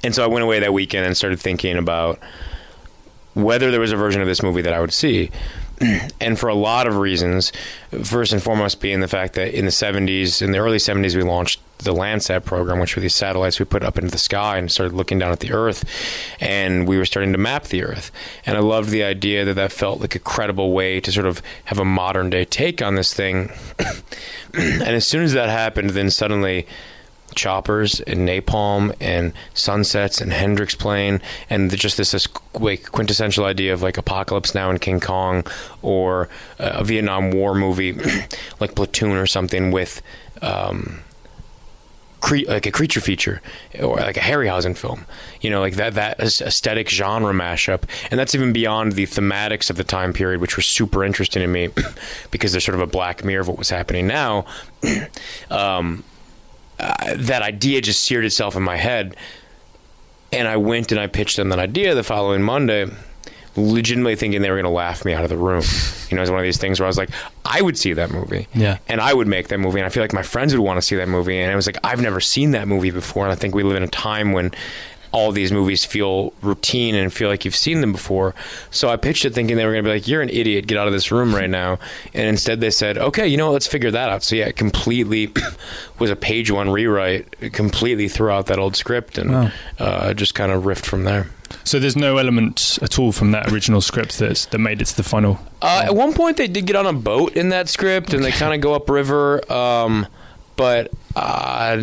and 0.04 0.14
so 0.14 0.22
I 0.24 0.26
went 0.28 0.44
away 0.44 0.60
that 0.60 0.72
weekend 0.72 1.04
and 1.06 1.16
started 1.16 1.40
thinking 1.40 1.76
about 1.76 2.18
whether 3.34 3.70
there 3.70 3.80
was 3.80 3.92
a 3.92 3.96
version 3.96 4.20
of 4.22 4.26
this 4.26 4.42
movie 4.42 4.62
that 4.62 4.72
I 4.72 4.80
would 4.80 4.92
see. 4.92 5.30
And 6.20 6.38
for 6.38 6.48
a 6.48 6.54
lot 6.54 6.86
of 6.86 6.96
reasons, 6.96 7.52
first 8.02 8.32
and 8.32 8.42
foremost 8.42 8.80
being 8.80 9.00
the 9.00 9.08
fact 9.08 9.34
that 9.34 9.56
in 9.56 9.64
the 9.64 9.70
70s, 9.70 10.40
in 10.42 10.50
the 10.50 10.58
early 10.58 10.78
70s, 10.78 11.14
we 11.14 11.22
launched 11.22 11.60
the 11.78 11.92
Landsat 11.92 12.44
program, 12.44 12.78
which 12.78 12.96
were 12.96 13.02
these 13.02 13.14
satellites 13.14 13.58
we 13.58 13.66
put 13.66 13.84
up 13.84 13.98
into 13.98 14.10
the 14.10 14.18
sky 14.18 14.56
and 14.56 14.72
started 14.72 14.94
looking 14.94 15.18
down 15.18 15.30
at 15.30 15.40
the 15.40 15.52
Earth. 15.52 15.84
And 16.40 16.88
we 16.88 16.96
were 16.96 17.04
starting 17.04 17.32
to 17.32 17.38
map 17.38 17.64
the 17.64 17.84
Earth. 17.84 18.10
And 18.46 18.56
I 18.56 18.60
loved 18.60 18.90
the 18.90 19.04
idea 19.04 19.44
that 19.44 19.54
that 19.54 19.72
felt 19.72 20.00
like 20.00 20.14
a 20.14 20.18
credible 20.18 20.72
way 20.72 21.00
to 21.00 21.12
sort 21.12 21.26
of 21.26 21.42
have 21.66 21.78
a 21.78 21.84
modern 21.84 22.30
day 22.30 22.44
take 22.44 22.80
on 22.80 22.94
this 22.94 23.12
thing. 23.12 23.52
and 24.54 24.82
as 24.82 25.06
soon 25.06 25.22
as 25.22 25.34
that 25.34 25.50
happened, 25.50 25.90
then 25.90 26.10
suddenly 26.10 26.66
choppers 27.36 28.00
and 28.00 28.28
napalm 28.28 28.94
and 29.00 29.32
sunsets 29.54 30.20
and 30.20 30.32
Hendrix 30.32 30.74
playing 30.74 31.20
and 31.48 31.70
the- 31.70 31.76
just 31.76 31.96
this, 31.96 32.10
this 32.10 32.26
like 32.54 32.90
quintessential 32.90 33.44
idea 33.44 33.72
of 33.72 33.82
like 33.82 33.98
apocalypse 33.98 34.54
now 34.54 34.70
and 34.70 34.80
King 34.80 35.00
Kong 35.00 35.44
or 35.82 36.28
a 36.58 36.82
Vietnam 36.82 37.30
War 37.30 37.54
movie 37.54 37.92
like 38.60 38.74
Platoon 38.74 39.12
or 39.16 39.26
something 39.26 39.70
with 39.70 40.02
um, 40.42 41.00
cre- 42.20 42.48
like 42.48 42.66
a 42.66 42.70
creature 42.72 43.00
feature 43.00 43.40
or 43.80 43.96
like 43.96 44.16
a 44.16 44.20
Harryhausen 44.20 44.76
film, 44.76 45.06
you 45.40 45.50
know, 45.50 45.60
like 45.60 45.74
that 45.74 45.94
that 45.94 46.18
aesthetic 46.20 46.88
genre 46.88 47.32
mashup, 47.32 47.82
and 48.10 48.18
that's 48.18 48.34
even 48.34 48.52
beyond 48.52 48.92
the 48.92 49.04
thematics 49.06 49.70
of 49.70 49.76
the 49.76 49.84
time 49.84 50.12
period, 50.12 50.40
which 50.40 50.56
were 50.56 50.62
super 50.62 51.04
interesting 51.04 51.40
to 51.40 51.46
me 51.46 51.68
because 52.30 52.52
they're 52.52 52.60
sort 52.60 52.74
of 52.74 52.80
a 52.80 52.86
black 52.86 53.24
mirror 53.24 53.40
of 53.40 53.48
what 53.48 53.58
was 53.58 53.70
happening 53.70 54.06
now. 54.06 54.44
um, 55.50 56.04
uh, 56.78 57.14
that 57.16 57.42
idea 57.42 57.80
just 57.80 58.04
seared 58.04 58.24
itself 58.24 58.56
in 58.56 58.62
my 58.62 58.76
head, 58.76 59.16
and 60.32 60.46
I 60.48 60.56
went 60.56 60.92
and 60.92 61.00
I 61.00 61.06
pitched 61.06 61.36
them 61.36 61.48
that 61.50 61.58
idea 61.58 61.94
the 61.94 62.02
following 62.02 62.42
Monday. 62.42 62.86
Legitimately 63.58 64.16
thinking 64.16 64.42
they 64.42 64.50
were 64.50 64.56
going 64.56 64.64
to 64.64 64.70
laugh 64.70 65.02
me 65.06 65.14
out 65.14 65.24
of 65.24 65.30
the 65.30 65.36
room. 65.38 65.62
You 66.10 66.16
know, 66.16 66.20
it's 66.22 66.30
one 66.30 66.38
of 66.40 66.44
these 66.44 66.58
things 66.58 66.78
where 66.78 66.86
I 66.86 66.88
was 66.88 66.98
like, 66.98 67.08
I 67.46 67.62
would 67.62 67.78
see 67.78 67.94
that 67.94 68.10
movie 68.10 68.48
Yeah. 68.54 68.76
and 68.86 69.00
I 69.00 69.14
would 69.14 69.26
make 69.26 69.48
that 69.48 69.56
movie, 69.58 69.78
and 69.80 69.86
I 69.86 69.88
feel 69.88 70.02
like 70.02 70.12
my 70.12 70.22
friends 70.22 70.54
would 70.54 70.62
want 70.62 70.76
to 70.76 70.82
see 70.82 70.94
that 70.96 71.08
movie. 71.08 71.38
And 71.40 71.50
I 71.50 71.56
was 71.56 71.66
like 71.66 71.78
I've 71.82 72.02
never 72.02 72.20
seen 72.20 72.50
that 72.50 72.68
movie 72.68 72.90
before, 72.90 73.24
and 73.24 73.32
I 73.32 73.34
think 73.34 73.54
we 73.54 73.62
live 73.62 73.78
in 73.78 73.82
a 73.82 73.88
time 73.88 74.32
when 74.32 74.52
all 75.16 75.32
these 75.32 75.50
movies 75.50 75.84
feel 75.84 76.32
routine 76.42 76.94
and 76.94 77.10
feel 77.12 77.30
like 77.30 77.44
you've 77.46 77.56
seen 77.56 77.80
them 77.80 77.92
before. 77.92 78.34
So 78.70 78.88
I 78.90 78.96
pitched 78.96 79.24
it 79.24 79.32
thinking 79.34 79.56
they 79.56 79.64
were 79.64 79.72
going 79.72 79.82
to 79.84 79.88
be 79.90 79.94
like, 79.94 80.06
"You're 80.06 80.20
an 80.22 80.28
idiot, 80.28 80.66
get 80.66 80.76
out 80.76 80.86
of 80.86 80.92
this 80.92 81.10
room 81.10 81.34
right 81.34 81.48
now." 81.48 81.78
And 82.12 82.28
instead, 82.28 82.60
they 82.60 82.70
said, 82.70 82.98
"Okay, 82.98 83.26
you 83.26 83.36
know, 83.36 83.46
what, 83.46 83.52
let's 83.54 83.66
figure 83.66 83.90
that 83.90 84.08
out." 84.10 84.22
So 84.22 84.36
yeah, 84.36 84.46
it 84.46 84.56
completely 84.56 85.32
was 85.98 86.10
a 86.10 86.16
page 86.16 86.50
one 86.50 86.68
rewrite, 86.70 87.52
completely 87.52 88.08
threw 88.08 88.30
out 88.30 88.46
that 88.46 88.58
old 88.58 88.76
script, 88.76 89.16
and 89.18 89.30
Wow. 89.32 89.50
uh, 89.78 90.12
just 90.14 90.34
kind 90.34 90.52
of 90.52 90.64
riffed 90.64 90.84
from 90.86 91.04
there. 91.04 91.30
So 91.64 91.78
there's 91.78 91.96
no 91.96 92.18
element 92.18 92.78
at 92.82 92.98
all 92.98 93.12
from 93.12 93.30
that 93.30 93.52
original 93.52 93.80
script 93.80 94.18
that's, 94.18 94.46
that 94.46 94.58
made 94.58 94.82
it 94.82 94.86
to 94.86 94.96
the 94.96 95.02
final. 95.02 95.38
Uh, 95.62 95.82
at 95.86 95.94
one 95.94 96.12
point, 96.12 96.36
they 96.36 96.48
did 96.48 96.66
get 96.66 96.76
on 96.76 96.86
a 96.86 96.92
boat 96.92 97.36
in 97.36 97.48
that 97.50 97.68
script, 97.68 98.12
and 98.12 98.22
they 98.24 98.32
kind 98.32 98.52
of 98.54 98.60
go 98.60 98.74
upriver. 98.74 99.40
Um, 99.52 100.06
but 100.56 100.92
uh, 101.16 101.78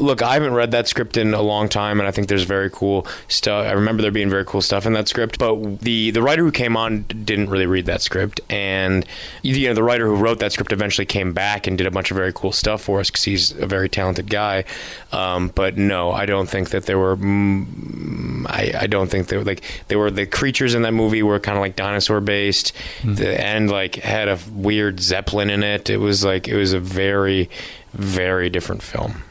look, 0.00 0.22
I 0.22 0.34
haven't 0.34 0.54
read 0.54 0.72
that 0.72 0.88
script 0.88 1.16
in 1.16 1.34
a 1.34 1.40
long 1.42 1.68
time, 1.68 2.00
and 2.00 2.08
I 2.08 2.10
think 2.10 2.26
there's 2.26 2.42
very 2.42 2.68
cool 2.68 3.06
stuff. 3.28 3.64
I 3.64 3.70
remember 3.70 4.02
there 4.02 4.10
being 4.10 4.28
very 4.28 4.44
cool 4.44 4.60
stuff 4.60 4.86
in 4.86 4.92
that 4.94 5.06
script. 5.06 5.38
But 5.38 5.80
the 5.80 6.10
the 6.10 6.20
writer 6.20 6.42
who 6.42 6.50
came 6.50 6.76
on 6.76 7.02
didn't 7.02 7.48
really 7.48 7.66
read 7.66 7.86
that 7.86 8.02
script, 8.02 8.40
and 8.50 9.06
you 9.42 9.68
know 9.68 9.74
the 9.74 9.84
writer 9.84 10.06
who 10.06 10.16
wrote 10.16 10.40
that 10.40 10.52
script 10.52 10.72
eventually 10.72 11.06
came 11.06 11.32
back 11.32 11.68
and 11.68 11.78
did 11.78 11.86
a 11.86 11.92
bunch 11.92 12.10
of 12.10 12.16
very 12.16 12.32
cool 12.32 12.50
stuff 12.50 12.82
for 12.82 12.98
us 12.98 13.08
because 13.08 13.22
he's 13.22 13.52
a 13.52 13.66
very 13.66 13.88
talented 13.88 14.28
guy. 14.28 14.64
Um, 15.12 15.52
but 15.54 15.76
no, 15.76 16.10
I 16.10 16.26
don't 16.26 16.48
think 16.48 16.70
that 16.70 16.86
there 16.86 16.98
were. 16.98 17.16
Mm, 17.16 18.46
I, 18.48 18.72
I 18.80 18.86
don't 18.88 19.08
think 19.08 19.28
they 19.28 19.36
were 19.36 19.44
like 19.44 19.62
they 19.86 19.94
were 19.94 20.10
the 20.10 20.26
creatures 20.26 20.74
in 20.74 20.82
that 20.82 20.92
movie 20.92 21.22
were 21.22 21.38
kind 21.38 21.56
of 21.56 21.62
like 21.62 21.76
dinosaur 21.76 22.20
based. 22.20 22.72
The 23.04 23.40
end 23.40 23.70
like 23.70 23.94
had 23.94 24.26
a 24.26 24.40
weird 24.50 24.98
zeppelin 24.98 25.50
in 25.50 25.62
it. 25.62 25.88
It 25.88 25.98
was 25.98 26.24
like 26.24 26.48
it 26.48 26.56
was 26.56 26.72
a 26.72 26.80
very 26.80 27.48
very 27.96 28.50
different 28.50 28.82
film. 28.82 29.22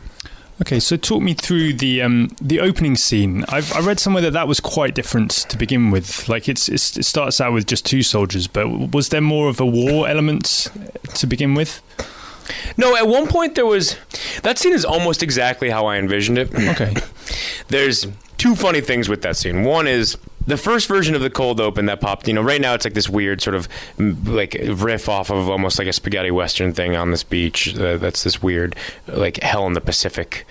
Okay, 0.62 0.80
so 0.80 0.96
talk 0.96 1.22
me 1.22 1.34
through 1.34 1.74
the 1.74 2.02
um, 2.02 2.30
the 2.42 2.62
opening 2.62 2.96
scene. 2.96 3.44
I've 3.50 3.74
I 3.74 3.80
read 3.82 4.00
somewhere 4.00 4.22
that 4.24 4.32
that 4.34 4.48
was 4.48 4.62
quite 4.62 4.96
different 4.96 5.32
to 5.32 5.58
begin 5.58 5.92
with. 5.92 6.30
Like 6.30 6.48
it's, 6.48 6.70
it's 6.70 6.96
it 6.96 7.04
starts 7.04 7.42
out 7.42 7.52
with 7.52 7.68
just 7.68 7.86
two 7.86 8.04
soldiers, 8.04 8.48
but 8.48 8.94
was 8.94 9.10
there 9.10 9.20
more 9.20 9.50
of 9.50 9.60
a 9.60 9.66
war 9.66 10.08
element 10.08 10.72
to 11.16 11.28
begin 11.28 11.56
with? 11.56 11.82
No, 12.78 12.96
at 12.96 13.08
one 13.08 13.28
point 13.28 13.56
there 13.56 13.66
was 13.66 13.98
that 14.44 14.58
scene 14.58 14.72
is 14.72 14.86
almost 14.86 15.22
exactly 15.22 15.70
how 15.70 15.88
I 15.88 15.98
envisioned 15.98 16.38
it. 16.38 16.54
Okay, 16.56 16.94
There's 17.68 18.08
two 18.38 18.56
funny 18.56 18.80
things 18.80 19.10
with 19.10 19.24
that 19.24 19.36
scene. 19.36 19.64
One 19.64 19.88
is 19.88 20.18
the 20.48 20.58
first 20.58 20.88
version 20.88 21.16
of 21.16 21.22
the 21.22 21.30
cold 21.30 21.60
open 21.60 21.86
that 21.88 22.02
popped. 22.02 22.28
You 22.28 22.34
know, 22.34 22.42
right 22.42 22.62
now 22.62 22.74
it's 22.74 22.86
like 22.86 22.94
this 22.94 23.10
weird 23.10 23.42
sort 23.42 23.56
of 23.56 23.68
like 23.98 24.56
riff 24.68 25.10
off 25.10 25.30
of 25.30 25.50
almost 25.50 25.80
like 25.80 25.88
a 25.88 25.94
spaghetti 25.94 26.32
western 26.32 26.74
thing 26.74 26.96
on 26.96 27.12
this 27.12 27.24
beach. 27.24 27.76
Uh, 27.78 27.98
that's 27.98 28.24
this 28.24 28.42
weird 28.42 28.76
like 29.08 29.42
hell 29.42 29.66
in 29.68 29.74
the 29.74 29.82
Pacific. 29.82 30.46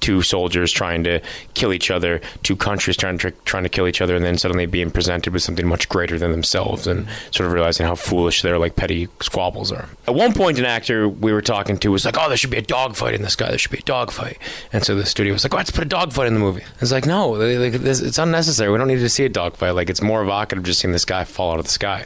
Two 0.00 0.22
soldiers 0.22 0.72
trying 0.72 1.04
to 1.04 1.20
kill 1.54 1.72
each 1.72 1.90
other, 1.90 2.20
two 2.42 2.56
countries 2.56 2.96
trying 2.96 3.18
to 3.18 3.30
trying 3.44 3.62
to 3.64 3.68
kill 3.68 3.88
each 3.88 4.00
other, 4.00 4.14
and 4.14 4.24
then 4.24 4.38
suddenly 4.38 4.66
being 4.66 4.90
presented 4.90 5.32
with 5.32 5.42
something 5.42 5.66
much 5.66 5.88
greater 5.88 6.18
than 6.18 6.30
themselves, 6.30 6.86
and 6.86 7.06
sort 7.30 7.46
of 7.46 7.52
realizing 7.52 7.86
how 7.86 7.94
foolish 7.94 8.42
their 8.42 8.58
like 8.58 8.76
petty 8.76 9.08
squabbles 9.20 9.72
are. 9.72 9.88
At 10.06 10.14
one 10.14 10.32
point, 10.32 10.58
an 10.58 10.64
actor 10.64 11.08
we 11.08 11.32
were 11.32 11.42
talking 11.42 11.78
to 11.78 11.90
was 11.90 12.04
like, 12.04 12.16
"Oh, 12.18 12.28
there 12.28 12.36
should 12.36 12.50
be 12.50 12.58
a 12.58 12.62
dogfight 12.62 13.14
in 13.14 13.22
this 13.22 13.36
guy. 13.36 13.48
There 13.48 13.58
should 13.58 13.72
be 13.72 13.78
a 13.78 13.82
dogfight." 13.82 14.38
And 14.72 14.84
so 14.84 14.94
the 14.94 15.06
studio 15.06 15.32
was 15.32 15.44
like, 15.44 15.54
"Oh, 15.54 15.56
let's 15.56 15.70
put 15.70 15.84
a 15.84 15.88
dogfight 15.88 16.26
in 16.26 16.34
the 16.34 16.40
movie." 16.40 16.62
It's 16.80 16.92
like, 16.92 17.06
no, 17.06 17.30
like, 17.30 17.72
this, 17.72 18.00
it's 18.00 18.18
unnecessary. 18.18 18.70
We 18.70 18.78
don't 18.78 18.88
need 18.88 19.00
to 19.00 19.08
see 19.08 19.24
a 19.24 19.28
dogfight. 19.28 19.74
Like, 19.74 19.90
it's 19.90 20.02
more 20.02 20.22
evocative 20.22 20.64
just 20.64 20.80
seeing 20.80 20.92
this 20.92 21.04
guy 21.04 21.24
fall 21.24 21.52
out 21.52 21.58
of 21.58 21.64
the 21.64 21.70
sky. 21.70 22.04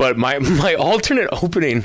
But 0.00 0.16
my 0.16 0.38
my 0.38 0.76
alternate 0.76 1.28
opening 1.30 1.84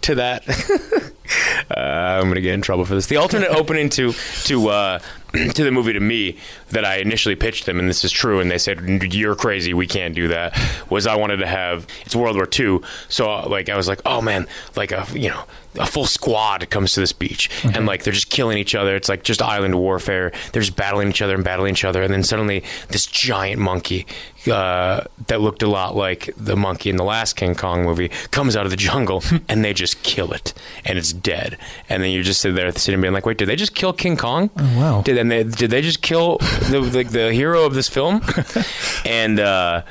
to 0.00 0.14
that, 0.14 0.48
uh, 1.70 1.78
I'm 1.78 2.28
gonna 2.28 2.40
get 2.40 2.54
in 2.54 2.62
trouble 2.62 2.86
for 2.86 2.94
this. 2.94 3.06
The 3.08 3.16
alternate 3.16 3.50
opening 3.50 3.90
to 3.90 4.14
to 4.44 4.68
uh, 4.70 4.98
to 5.54 5.64
the 5.64 5.70
movie 5.70 5.92
to 5.92 6.00
me 6.00 6.36
that 6.70 6.84
I 6.84 6.96
initially 6.96 7.34
pitched 7.36 7.66
them, 7.66 7.78
and 7.78 7.88
this 7.88 8.04
is 8.04 8.12
true, 8.12 8.40
and 8.40 8.50
they 8.50 8.58
said 8.58 8.80
you're 9.12 9.34
crazy, 9.34 9.74
we 9.74 9.86
can't 9.86 10.14
do 10.14 10.28
that. 10.28 10.58
Was 10.90 11.06
I 11.06 11.16
wanted 11.16 11.38
to 11.38 11.46
have 11.46 11.86
it's 12.06 12.14
World 12.16 12.36
War 12.36 12.48
II, 12.58 12.80
so 13.08 13.48
like 13.48 13.68
I 13.68 13.76
was 13.76 13.88
like, 13.88 14.00
oh 14.06 14.20
man, 14.20 14.46
like 14.76 14.92
a 14.92 15.06
you 15.12 15.28
know 15.28 15.44
a 15.76 15.86
full 15.86 16.06
squad 16.06 16.70
comes 16.70 16.92
to 16.92 17.00
this 17.00 17.12
beach 17.12 17.50
and 17.74 17.84
like 17.84 18.04
they're 18.04 18.12
just 18.12 18.30
killing 18.30 18.58
each 18.58 18.76
other. 18.76 18.94
It's 18.94 19.08
like 19.08 19.24
just 19.24 19.42
island 19.42 19.74
warfare. 19.74 20.30
They're 20.52 20.62
just 20.62 20.76
battling 20.76 21.08
each 21.08 21.20
other 21.20 21.34
and 21.34 21.42
battling 21.42 21.72
each 21.72 21.84
other, 21.84 22.02
and 22.02 22.12
then 22.14 22.22
suddenly 22.22 22.62
this 22.88 23.06
giant 23.06 23.60
monkey 23.60 24.06
uh, 24.46 25.04
that 25.26 25.40
looked 25.40 25.62
a 25.62 25.66
lot 25.68 25.96
like 25.96 26.30
the 26.36 26.56
monkey 26.56 26.90
in 26.90 26.96
the 26.96 27.04
last 27.04 27.34
King 27.34 27.54
Kong 27.54 27.84
movie 27.84 28.08
comes 28.30 28.56
out 28.56 28.64
of 28.64 28.70
the 28.70 28.76
jungle, 28.76 29.22
and 29.48 29.64
they 29.64 29.72
just 29.72 30.02
kill 30.02 30.32
it, 30.32 30.52
and 30.84 30.98
it's 30.98 31.12
dead. 31.12 31.56
And 31.88 32.02
then 32.02 32.10
you 32.10 32.22
just 32.22 32.40
sit 32.40 32.54
there 32.54 32.70
sitting 32.72 33.00
being 33.00 33.12
like, 33.14 33.26
wait, 33.26 33.38
did 33.38 33.48
they 33.48 33.56
just 33.56 33.74
kill 33.74 33.92
King 33.92 34.16
Kong? 34.16 34.50
Oh, 34.56 34.78
wow. 34.78 35.02
Did 35.02 35.16
and 35.24 35.30
they 35.30 35.42
did 35.44 35.70
they 35.70 35.80
just 35.82 36.02
kill 36.02 36.38
the 36.70 36.80
the, 36.80 37.02
the 37.04 37.32
hero 37.32 37.64
of 37.64 37.74
this 37.74 37.88
film? 37.88 38.22
and. 39.04 39.40
uh 39.40 39.82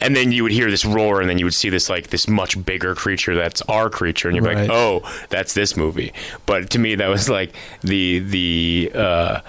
and 0.00 0.16
then 0.16 0.32
you 0.32 0.42
would 0.42 0.52
hear 0.52 0.70
this 0.70 0.84
roar, 0.84 1.20
and 1.20 1.28
then 1.30 1.38
you 1.38 1.44
would 1.44 1.54
see 1.54 1.68
this 1.68 1.88
like 1.88 2.08
this 2.08 2.26
much 2.26 2.62
bigger 2.64 2.94
creature 2.94 3.34
that's 3.36 3.60
our 3.62 3.88
creature, 3.90 4.28
and 4.28 4.34
you're 4.36 4.44
Right. 4.44 4.56
like, 4.56 4.70
oh, 4.70 5.02
that's 5.28 5.52
this 5.54 5.76
movie. 5.76 6.12
But 6.46 6.70
to 6.70 6.78
me, 6.78 6.94
that 6.96 7.08
was 7.08 7.28
like 7.28 7.54
the 7.82 8.18
the 8.20 8.90
uh, 8.94 9.40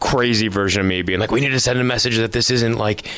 crazy 0.00 0.48
version 0.48 0.80
of 0.80 0.86
me 0.86 1.02
being 1.02 1.20
like, 1.20 1.30
we 1.30 1.40
need 1.40 1.50
to 1.50 1.60
send 1.60 1.78
a 1.78 1.84
message 1.84 2.16
that 2.18 2.32
this 2.32 2.50
isn't 2.50 2.76
like. 2.76 3.08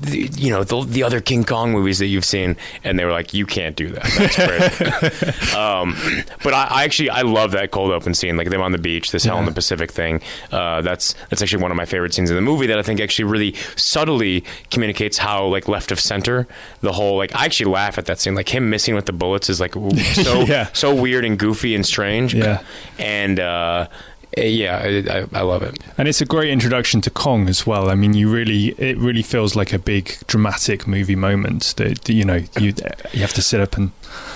The, 0.00 0.28
you 0.36 0.50
know 0.50 0.62
the, 0.62 0.84
the 0.84 1.02
other 1.02 1.20
King 1.20 1.42
Kong 1.44 1.72
movies 1.72 1.98
that 1.98 2.06
you've 2.06 2.24
seen, 2.24 2.56
and 2.84 2.98
they 2.98 3.04
were 3.04 3.10
like, 3.10 3.34
"You 3.34 3.46
can't 3.46 3.74
do 3.74 3.88
that." 3.90 4.04
That's 4.16 4.36
crazy. 4.36 5.56
um, 5.56 5.96
but 6.44 6.54
I, 6.54 6.66
I 6.70 6.84
actually 6.84 7.10
I 7.10 7.22
love 7.22 7.50
that 7.52 7.72
cold 7.72 7.90
open 7.90 8.14
scene, 8.14 8.36
like 8.36 8.48
them 8.50 8.60
on 8.62 8.70
the 8.72 8.78
beach, 8.78 9.10
this 9.10 9.24
hell 9.24 9.38
in 9.40 9.44
the 9.44 9.50
Pacific 9.52 9.90
thing. 9.90 10.20
Uh, 10.52 10.82
that's 10.82 11.14
that's 11.30 11.42
actually 11.42 11.62
one 11.62 11.70
of 11.72 11.76
my 11.76 11.84
favorite 11.84 12.14
scenes 12.14 12.30
in 12.30 12.36
the 12.36 12.42
movie 12.42 12.66
that 12.68 12.78
I 12.78 12.82
think 12.82 13.00
actually 13.00 13.24
really 13.24 13.54
subtly 13.76 14.44
communicates 14.70 15.18
how 15.18 15.46
like 15.46 15.66
left 15.68 15.90
of 15.90 15.98
center 15.98 16.46
the 16.80 16.92
whole 16.92 17.16
like 17.16 17.34
I 17.34 17.44
actually 17.44 17.72
laugh 17.72 17.98
at 17.98 18.06
that 18.06 18.20
scene, 18.20 18.34
like 18.36 18.48
him 18.48 18.70
missing 18.70 18.94
with 18.94 19.06
the 19.06 19.12
bullets 19.12 19.50
is 19.50 19.60
like 19.60 19.74
so 19.74 20.40
Yeah. 20.46 20.68
so 20.74 20.94
weird 20.94 21.24
and 21.24 21.38
goofy 21.38 21.74
and 21.74 21.84
strange. 21.84 22.34
Yeah. 22.34 22.62
and 22.98 23.40
uh, 23.40 23.88
Uh, 24.36 24.42
yeah, 24.42 24.76
I, 24.78 25.18
I, 25.20 25.26
I 25.40 25.42
love 25.42 25.62
it. 25.62 25.78
and 25.96 26.06
it's 26.06 26.20
a 26.20 26.26
great 26.26 26.50
introduction 26.50 27.00
to 27.02 27.10
Kong 27.10 27.48
as 27.48 27.66
well. 27.66 27.88
I 27.90 27.94
mean, 27.94 28.14
you 28.14 28.30
really 28.30 28.68
it 28.78 28.96
really 28.98 29.22
feels 29.22 29.56
like 29.56 29.72
a 29.72 29.78
big 29.78 30.16
dramatic 30.26 30.86
movie 30.86 31.16
moment 31.16 31.74
that 31.76 32.08
you 32.08 32.24
know 32.24 32.40
you 32.58 32.74
you 33.12 33.20
have 33.20 33.32
to 33.34 33.42
sit 33.42 33.60
up 33.60 33.76
and 33.76 33.90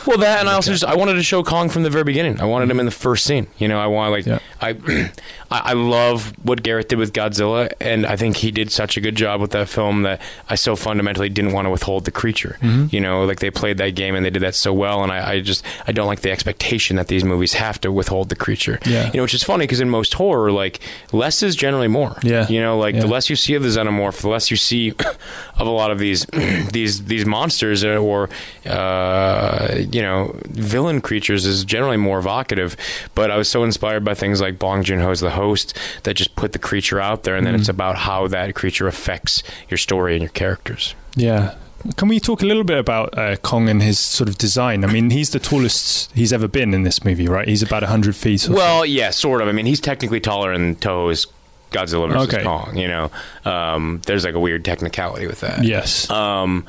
Well, 0.06 0.18
that 0.18 0.40
and 0.40 0.48
I 0.48 0.54
also 0.54 0.72
just 0.72 0.84
I 0.84 0.96
wanted 0.96 1.14
to 1.14 1.22
show 1.22 1.44
Kong 1.44 1.68
from 1.68 1.84
the 1.84 1.90
very 1.90 2.02
beginning. 2.02 2.40
I 2.40 2.44
wanted 2.44 2.68
him 2.70 2.80
in 2.80 2.86
the 2.86 2.90
first 2.92 3.24
scene. 3.24 3.46
You 3.58 3.68
know, 3.68 3.78
I 3.78 3.86
want 3.86 4.10
like 4.10 4.26
Yeah. 4.26 4.38
I, 4.60 5.10
I 5.50 5.72
love 5.74 6.32
what 6.44 6.62
Gareth 6.62 6.88
did 6.88 6.98
with 6.98 7.12
Godzilla, 7.12 7.70
and 7.80 8.06
I 8.06 8.16
think 8.16 8.38
he 8.38 8.50
did 8.50 8.70
such 8.72 8.96
a 8.96 9.00
good 9.00 9.14
job 9.16 9.40
with 9.40 9.50
that 9.52 9.68
film 9.68 10.02
that 10.02 10.20
I 10.48 10.54
so 10.54 10.76
fundamentally 10.76 11.28
didn't 11.28 11.52
want 11.52 11.66
to 11.66 11.70
withhold 11.70 12.04
the 12.04 12.10
creature. 12.10 12.58
You 12.62 13.00
know, 13.00 13.24
like 13.24 13.40
they 13.40 13.50
played 13.50 13.78
that 13.78 13.90
game 13.90 14.14
and 14.14 14.24
they 14.24 14.30
did 14.30 14.42
that 14.42 14.54
so 14.54 14.72
well, 14.72 15.02
and 15.02 15.12
I, 15.12 15.32
I 15.34 15.40
just 15.40 15.64
I 15.86 15.92
don't 15.92 16.06
like 16.06 16.20
the 16.22 16.30
expectation 16.32 16.96
that 16.96 17.08
these 17.08 17.22
movies 17.24 17.52
have 17.54 17.80
to 17.82 17.92
withhold 17.92 18.28
the 18.28 18.36
creature. 18.36 18.78
Yeah. 18.86 19.06
You 19.06 19.18
know, 19.18 19.22
which 19.22 19.34
is 19.34 19.42
funny 19.44 19.64
because 19.64 19.80
in 19.80 19.88
most 19.90 20.14
horror, 20.14 20.50
like 20.52 20.80
less 21.12 21.42
is 21.42 21.54
generally 21.54 21.88
more. 21.88 22.18
Yeah. 22.22 22.48
You 22.48 22.60
know, 22.60 22.78
like 22.78 22.94
Yeah. 22.94 23.02
the 23.02 23.06
less 23.08 23.28
you 23.30 23.36
see 23.36 23.54
of 23.54 23.62
the 23.62 23.68
xenomorph, 23.68 24.20
the 24.22 24.28
less 24.28 24.50
you 24.50 24.56
see 24.56 24.90
of 25.58 25.66
a 25.66 25.70
lot 25.70 25.90
of 25.90 25.98
these 25.98 26.24
these 26.72 27.04
these 27.04 27.26
monsters 27.26 27.84
uh, 27.84 27.96
or 27.98 28.28
uh, 28.64 29.61
you 29.90 30.02
know 30.02 30.34
villain 30.44 31.00
creatures 31.00 31.46
is 31.46 31.64
generally 31.64 31.96
more 31.96 32.18
evocative. 32.18 32.76
But 33.14 33.30
I 33.30 33.36
was 33.36 33.48
so 33.48 33.64
inspired 33.64 34.04
by 34.04 34.14
things 34.14 34.40
like 34.40 34.58
Bong 34.58 34.82
Joon 34.84 35.00
Ho's 35.00 35.20
The 35.20 35.30
Host 35.30 35.76
that 36.04 36.14
just 36.14 36.34
put 36.36 36.52
the 36.52 36.58
creature 36.58 37.00
out 37.00 37.22
there, 37.24 37.36
and 37.36 37.46
then 37.46 37.54
it's 37.54 37.68
about 37.68 37.96
how 37.96 38.28
that 38.28 38.54
creature 38.54 38.86
affects 38.86 39.42
your 39.68 39.78
story 39.78 40.14
and 40.14 40.22
your 40.22 40.30
characters. 40.30 40.94
Yeah. 41.16 41.54
Can 41.96 42.06
we 42.06 42.20
talk 42.20 42.42
a 42.42 42.46
little 42.46 42.62
bit 42.62 42.78
about 42.78 43.18
uh, 43.18 43.34
Kong 43.36 43.68
and 43.68 43.82
his 43.82 43.98
sort 43.98 44.28
of 44.28 44.38
design? 44.38 44.84
I 44.84 44.86
mean, 44.92 45.10
he's 45.10 45.30
the 45.30 45.40
tallest 45.40 46.12
he's 46.12 46.32
ever 46.32 46.46
been 46.46 46.74
in 46.74 46.84
this 46.84 47.04
movie, 47.04 47.26
right? 47.26 47.48
He's 47.48 47.60
about 47.62 47.82
100 47.82 48.14
feet. 48.14 48.48
Or 48.48 48.52
Well, 48.54 48.86
yeah, 48.86 49.10
sort 49.10 49.42
of. 49.42 49.48
I 49.48 49.52
mean, 49.52 49.66
he's 49.66 49.80
technically 49.80 50.20
taller 50.20 50.52
than 50.56 50.76
Toho's 50.76 51.26
Godzilla 51.72 52.08
versus 52.08 52.32
Okay. 52.32 52.44
Kong. 52.44 52.76
You 52.76 52.86
know, 52.86 53.10
um, 53.44 54.00
there's 54.06 54.24
like 54.24 54.34
a 54.34 54.38
weird 54.38 54.64
technicality 54.64 55.26
with 55.26 55.40
that. 55.40 55.64
Yes. 55.64 56.08
Um, 56.08 56.66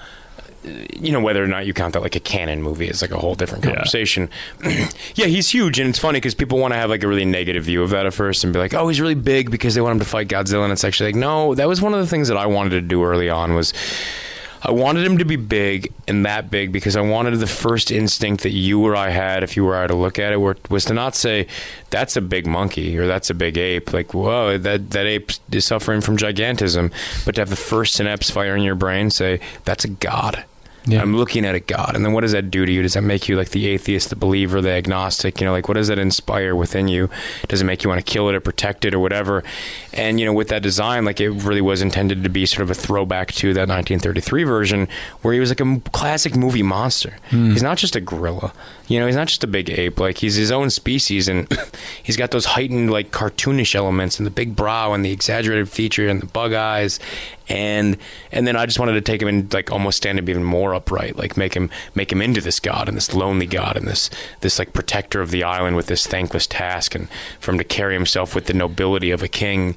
you 0.64 1.12
know 1.12 1.20
whether 1.20 1.44
or 1.44 1.48
not 1.48 1.66
you 1.66 1.74
count 1.74 1.94
that 1.94 2.02
like 2.02 2.16
a 2.16 2.20
canon 2.20 2.62
movie 2.62 2.88
is 2.88 3.02
like 3.02 3.12
a 3.12 3.18
whole 3.18 3.36
different 3.36 3.64
Yeah. 3.66 3.72
conversation. 3.76 4.30
Yeah, 5.16 5.26
he's 5.28 5.50
huge, 5.50 5.80
and 5.80 5.90
it's 5.90 6.00
funny 6.00 6.18
because 6.18 6.34
people 6.34 6.58
want 6.58 6.74
to 6.74 6.78
have 6.78 6.90
like 6.90 7.04
a 7.04 7.08
really 7.08 7.26
negative 7.26 7.64
view 7.66 7.84
of 7.84 7.90
that 7.92 8.06
at 8.06 8.14
first 8.14 8.44
and 8.44 8.52
be 8.54 8.60
like, 8.60 8.74
"Oh, 8.74 8.88
he's 8.88 9.00
really 9.02 9.14
big 9.16 9.52
because 9.52 9.76
they 9.76 9.82
want 9.82 9.94
him 9.94 10.00
to 10.00 10.06
fight 10.06 10.28
Godzilla," 10.28 10.64
and 10.64 10.72
it's 10.74 10.84
actually 10.84 11.10
like, 11.10 11.16
no, 11.20 11.54
that 11.56 11.68
was 11.68 11.82
one 11.82 11.94
of 11.94 12.00
the 12.00 12.08
things 12.08 12.28
that 12.30 12.38
I 12.38 12.46
wanted 12.48 12.72
to 12.72 12.82
do 12.82 13.04
early 13.04 13.30
on 13.30 13.54
was. 13.54 13.74
I 14.66 14.72
wanted 14.72 15.06
him 15.06 15.18
to 15.18 15.26
be 15.26 15.36
big 15.36 15.92
and 16.08 16.26
that 16.26 16.50
big 16.50 16.72
because 16.72 16.96
I 16.96 17.02
wanted 17.02 17.36
the 17.36 17.48
first 17.48 17.92
instinct 17.92 18.44
that 18.44 18.52
you 18.52 18.80
or 18.86 18.96
I 18.96 19.10
had 19.10 19.44
if 19.44 19.58
you 19.58 19.66
were 19.66 19.76
I 19.76 19.88
to 19.88 19.94
look 19.94 20.18
at 20.20 20.32
it 20.32 20.38
were, 20.38 20.56
was 20.70 20.86
to 20.86 20.94
not 20.94 21.16
say 21.18 21.48
that's 21.90 22.16
a 22.16 22.22
big 22.22 22.48
monkey 22.48 22.98
or 22.98 23.06
that's 23.06 23.30
a 23.30 23.34
big 23.34 23.58
ape 23.58 23.92
like 23.92 24.14
whoa 24.14 24.58
that 24.58 24.92
that 24.92 25.06
ape 25.06 25.32
is 25.52 25.66
suffering 25.66 26.00
from 26.00 26.16
gigantism 26.16 26.94
but 27.26 27.36
to 27.36 27.42
have 27.42 27.50
the 27.50 27.58
first 27.58 27.96
synapse 27.96 28.30
fire 28.32 28.56
in 28.56 28.64
your 28.64 28.76
brain 28.76 29.10
say 29.10 29.42
that's 29.66 29.84
a 29.84 29.90
god 29.90 30.46
Yeah. 30.86 31.02
I'm 31.02 31.16
looking 31.16 31.46
at 31.46 31.56
a 31.56 31.60
God. 31.60 31.96
And 31.96 32.06
then 32.06 32.12
what 32.12 32.22
does 32.22 32.34
that 32.34 32.52
do 32.52 32.66
to 32.66 32.72
you? 32.72 32.82
Does 32.82 32.94
that 32.94 33.04
make 33.04 33.30
you 33.30 33.38
like 33.38 33.50
the 33.52 33.68
atheist, 33.68 34.10
the 34.10 34.16
believer, 34.16 34.62
the 34.62 34.72
agnostic? 34.72 35.40
You 35.40 35.46
know, 35.46 35.54
like 35.54 35.68
what 35.68 35.76
does 35.76 35.88
that 35.88 35.98
inspire 35.98 36.56
within 36.56 36.88
you? 36.88 37.10
Does 37.48 37.62
it 37.62 37.66
make 37.66 37.84
you 37.84 37.90
want 37.90 38.06
to 38.06 38.12
kill 38.12 38.28
it 38.30 38.36
or 38.36 38.42
protect 38.42 38.84
it 38.84 38.94
or 38.94 39.00
whatever? 39.00 39.44
And, 39.94 40.20
you 40.20 40.26
know, 40.26 40.34
with 40.34 40.50
that 40.50 40.62
design, 40.62 41.06
like 41.06 41.22
it 41.22 41.30
really 41.30 41.62
was 41.62 41.82
intended 41.82 42.24
to 42.24 42.30
be 42.30 42.46
sort 42.46 42.64
of 42.64 42.72
a 42.72 42.74
throwback 42.74 43.32
to 43.34 43.54
that 43.54 43.70
1933 43.70 44.44
version 44.44 44.88
where 45.22 45.34
he 45.34 45.40
was 45.40 45.50
like 45.50 45.62
a 45.62 45.64
m- 45.64 45.82
classic 45.82 46.36
movie 46.36 46.64
monster. 46.64 47.18
Hmm. 47.30 47.52
He's 47.52 47.64
not 47.64 47.78
just 47.78 47.96
a 47.96 48.02
gorilla. 48.02 48.54
You 48.88 49.00
know, 49.00 49.06
he's 49.06 49.16
not 49.16 49.28
just 49.28 49.44
a 49.44 49.48
big 49.48 49.70
ape. 49.70 50.00
Like 50.00 50.18
he's 50.18 50.36
his 50.36 50.52
own 50.52 50.70
species 50.70 51.28
and 51.30 51.48
he's 52.04 52.18
got 52.18 52.32
those 52.32 52.46
heightened, 52.46 52.92
like 52.92 53.12
cartoonish 53.12 53.76
elements 53.76 54.20
and 54.20 54.26
the 54.26 54.32
big 54.32 54.56
brow 54.56 54.94
and 54.94 55.06
the 55.06 55.12
exaggerated 55.12 55.70
feature 55.70 56.10
and 56.10 56.22
the 56.22 56.26
bug 56.26 56.52
eyes 56.54 57.00
and 57.50 57.98
and 58.32 58.48
then 58.48 58.56
I 58.56 58.66
just 58.66 58.80
wanted 58.80 58.94
to 58.94 59.02
take 59.02 59.22
him 59.22 59.28
and 59.28 59.54
like 59.54 59.72
almost 59.72 59.98
stand 59.98 60.20
him 60.20 60.30
even 60.30 60.44
more 60.44 60.74
upright, 60.74 61.18
like 61.18 61.38
make 61.38 61.54
him 61.54 61.70
make 61.96 62.12
him 62.12 62.22
into 62.22 62.42
this 62.42 62.60
god 62.60 62.88
and 62.88 62.96
this 62.98 63.14
lonely 63.14 63.46
god 63.46 63.78
and 63.78 63.88
this 63.88 64.10
this 64.42 64.60
like 64.60 64.74
protector 64.74 65.22
of 65.22 65.32
the 65.32 65.44
island 65.44 65.76
with 65.76 65.88
this 65.88 66.08
thankless 66.08 66.48
task, 66.48 66.96
and 66.96 67.08
for 67.40 67.52
him 67.52 67.58
to 67.58 67.64
carry 67.64 67.94
himself 67.94 68.36
with 68.36 68.46
the 68.46 68.54
nobility 68.54 69.12
of 69.12 69.24
a 69.24 69.28
king, 69.28 69.76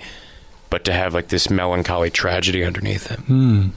but 0.71 0.85
to 0.85 0.93
have 0.93 1.15
like 1.15 1.29
this 1.29 1.51
melancholy 1.51 2.11
tragedy 2.11 2.65
underneath 2.65 3.09
him. 3.09 3.23
Hmm. 3.23 3.69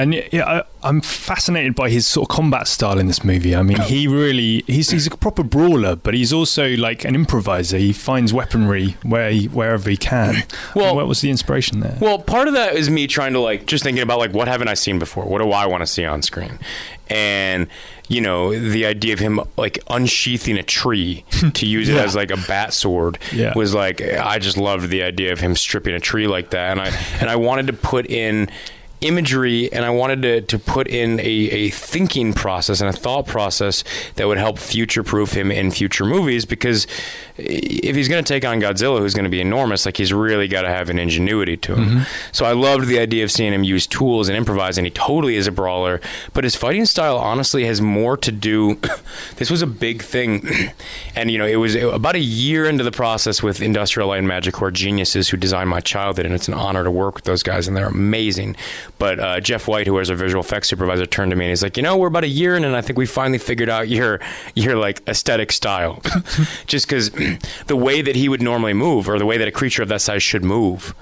And 0.00 0.14
yeah, 0.32 0.44
I, 0.44 0.88
I'm 0.88 1.00
fascinated 1.00 1.74
by 1.74 1.90
his 1.90 2.06
sort 2.06 2.28
of 2.30 2.34
combat 2.34 2.68
style 2.68 2.98
in 2.98 3.06
this 3.06 3.24
movie. 3.24 3.54
I 3.54 3.62
mean, 3.62 3.80
he 3.80 4.06
really 4.08 4.62
he's 4.66 4.90
he's 4.90 5.06
a 5.06 5.10
proper 5.16 5.42
brawler, 5.42 5.96
but 5.96 6.14
he's 6.14 6.32
also 6.32 6.76
like 6.76 7.04
an 7.04 7.14
improviser. 7.14 7.78
He 7.78 7.92
finds 7.92 8.32
weaponry 8.32 8.96
where 9.02 9.30
he, 9.30 9.46
wherever 9.46 9.88
he 9.90 9.96
can. 9.96 10.42
Well- 10.74 10.94
what 10.96 11.06
was 11.08 11.20
the 11.20 11.30
inspiration 11.30 11.80
there? 11.80 11.96
Well, 12.00 12.18
part 12.18 12.48
of 12.48 12.54
that 12.54 12.74
is 12.76 12.88
me 12.90 13.06
trying 13.06 13.32
to 13.32 13.40
like 13.40 13.66
just 13.66 13.84
thinking 13.84 14.02
about 14.02 14.18
like 14.18 14.32
what 14.32 14.48
haven't 14.48 14.68
I 14.68 14.74
seen 14.74 14.98
before? 14.98 15.24
What 15.24 15.40
do 15.40 15.50
I 15.50 15.66
want 15.66 15.82
to 15.82 15.86
see 15.86 16.04
on 16.04 16.22
screen? 16.22 16.58
And 17.10 17.66
you 18.08 18.20
know, 18.20 18.58
the 18.58 18.86
idea 18.86 19.12
of 19.12 19.18
him 19.18 19.40
like 19.56 19.78
unsheathing 19.88 20.56
a 20.58 20.62
tree 20.62 21.24
to 21.54 21.66
use 21.66 21.88
it 21.88 21.94
Yeah. 21.94 22.02
as 22.04 22.14
like 22.14 22.30
a 22.30 22.36
bat 22.46 22.72
sword 22.72 23.18
Yeah. 23.32 23.52
was 23.54 23.74
like 23.74 24.00
I 24.02 24.38
just 24.38 24.56
loved 24.56 24.88
the 24.90 25.02
idea 25.02 25.32
of 25.32 25.40
him 25.40 25.56
stripping 25.56 25.94
a 25.94 26.00
tree 26.00 26.26
like 26.26 26.50
that, 26.50 26.70
and 26.70 26.80
I 26.80 26.88
and 27.20 27.28
I 27.30 27.36
wanted 27.36 27.66
to 27.68 27.72
put 27.72 28.06
in 28.06 28.50
imagery 29.00 29.72
and 29.72 29.84
I 29.84 29.90
wanted 29.90 30.22
to, 30.22 30.40
to 30.42 30.58
put 30.58 30.88
in 30.88 31.20
a, 31.20 31.22
a 31.22 31.70
thinking 31.70 32.32
process 32.32 32.80
and 32.80 32.88
a 32.88 32.92
thought 32.92 33.26
process 33.26 33.84
that 34.16 34.26
would 34.26 34.38
help 34.38 34.58
future 34.58 35.02
proof 35.02 35.32
him 35.32 35.50
in 35.50 35.70
future 35.70 36.04
movies 36.04 36.44
because 36.44 36.86
if 37.36 37.94
he's 37.94 38.08
going 38.08 38.22
to 38.22 38.28
take 38.28 38.44
on 38.44 38.60
Godzilla 38.60 38.98
who's 38.98 39.14
going 39.14 39.24
to 39.24 39.30
be 39.30 39.40
enormous 39.40 39.86
like 39.86 39.96
he's 39.96 40.12
really 40.12 40.48
got 40.48 40.62
to 40.62 40.68
have 40.68 40.90
an 40.90 40.98
ingenuity 40.98 41.56
to 41.58 41.74
him. 41.76 41.84
Mm-hmm. 41.84 42.02
So 42.32 42.44
I 42.44 42.52
loved 42.52 42.88
the 42.88 42.98
idea 42.98 43.22
of 43.22 43.30
seeing 43.30 43.52
him 43.52 43.62
use 43.62 43.86
tools 43.86 44.28
and 44.28 44.36
improvise 44.36 44.78
and 44.78 44.86
he 44.86 44.90
totally 44.90 45.36
is 45.36 45.46
a 45.46 45.52
brawler. 45.52 46.00
But 46.32 46.44
his 46.44 46.56
fighting 46.56 46.84
style 46.84 47.18
honestly 47.18 47.64
has 47.66 47.80
more 47.80 48.16
to 48.16 48.32
do 48.32 48.80
this 49.36 49.50
was 49.50 49.62
a 49.62 49.66
big 49.66 50.02
thing 50.02 50.46
and 51.14 51.30
you 51.30 51.38
know 51.38 51.46
it 51.46 51.56
was 51.56 51.76
about 51.76 52.16
a 52.16 52.20
year 52.20 52.68
into 52.68 52.82
the 52.82 52.90
process 52.90 53.42
with 53.42 53.62
Industrial 53.62 54.08
Light 54.08 54.18
and 54.18 54.28
Magic 54.28 54.54
Corps 54.54 54.70
geniuses 54.70 55.28
who 55.28 55.36
designed 55.36 55.70
my 55.70 55.80
childhood 55.80 56.26
and 56.26 56.34
it's 56.34 56.48
an 56.48 56.54
honor 56.54 56.82
to 56.82 56.90
work 56.90 57.14
with 57.14 57.24
those 57.24 57.42
guys 57.42 57.68
and 57.68 57.76
they're 57.76 57.86
amazing 57.86 58.56
but 58.98 59.20
uh, 59.20 59.40
Jeff 59.40 59.68
White 59.68 59.86
who 59.86 59.94
was 59.94 60.10
our 60.10 60.16
visual 60.16 60.42
effects 60.42 60.68
supervisor 60.68 61.06
turned 61.06 61.30
to 61.30 61.36
me 61.36 61.46
and 61.46 61.50
he's 61.50 61.62
like 61.62 61.76
you 61.76 61.82
know 61.82 61.96
we're 61.96 62.08
about 62.08 62.24
a 62.24 62.28
year 62.28 62.56
in 62.56 62.64
and 62.64 62.76
I 62.76 62.80
think 62.80 62.98
we 62.98 63.06
finally 63.06 63.38
figured 63.38 63.68
out 63.68 63.88
your 63.88 64.20
your 64.54 64.76
like 64.76 65.02
aesthetic 65.08 65.52
style. 65.52 66.02
Just 66.66 66.86
because 66.86 67.10
the 67.66 67.76
way 67.76 68.02
that 68.02 68.16
he 68.16 68.28
would 68.28 68.42
normally 68.42 68.74
move 68.74 69.08
or 69.08 69.18
the 69.18 69.26
way 69.26 69.38
that 69.38 69.48
a 69.48 69.52
creature 69.52 69.82
of 69.82 69.88
that 69.88 70.00
size 70.00 70.22
should 70.22 70.44
move 70.44 70.94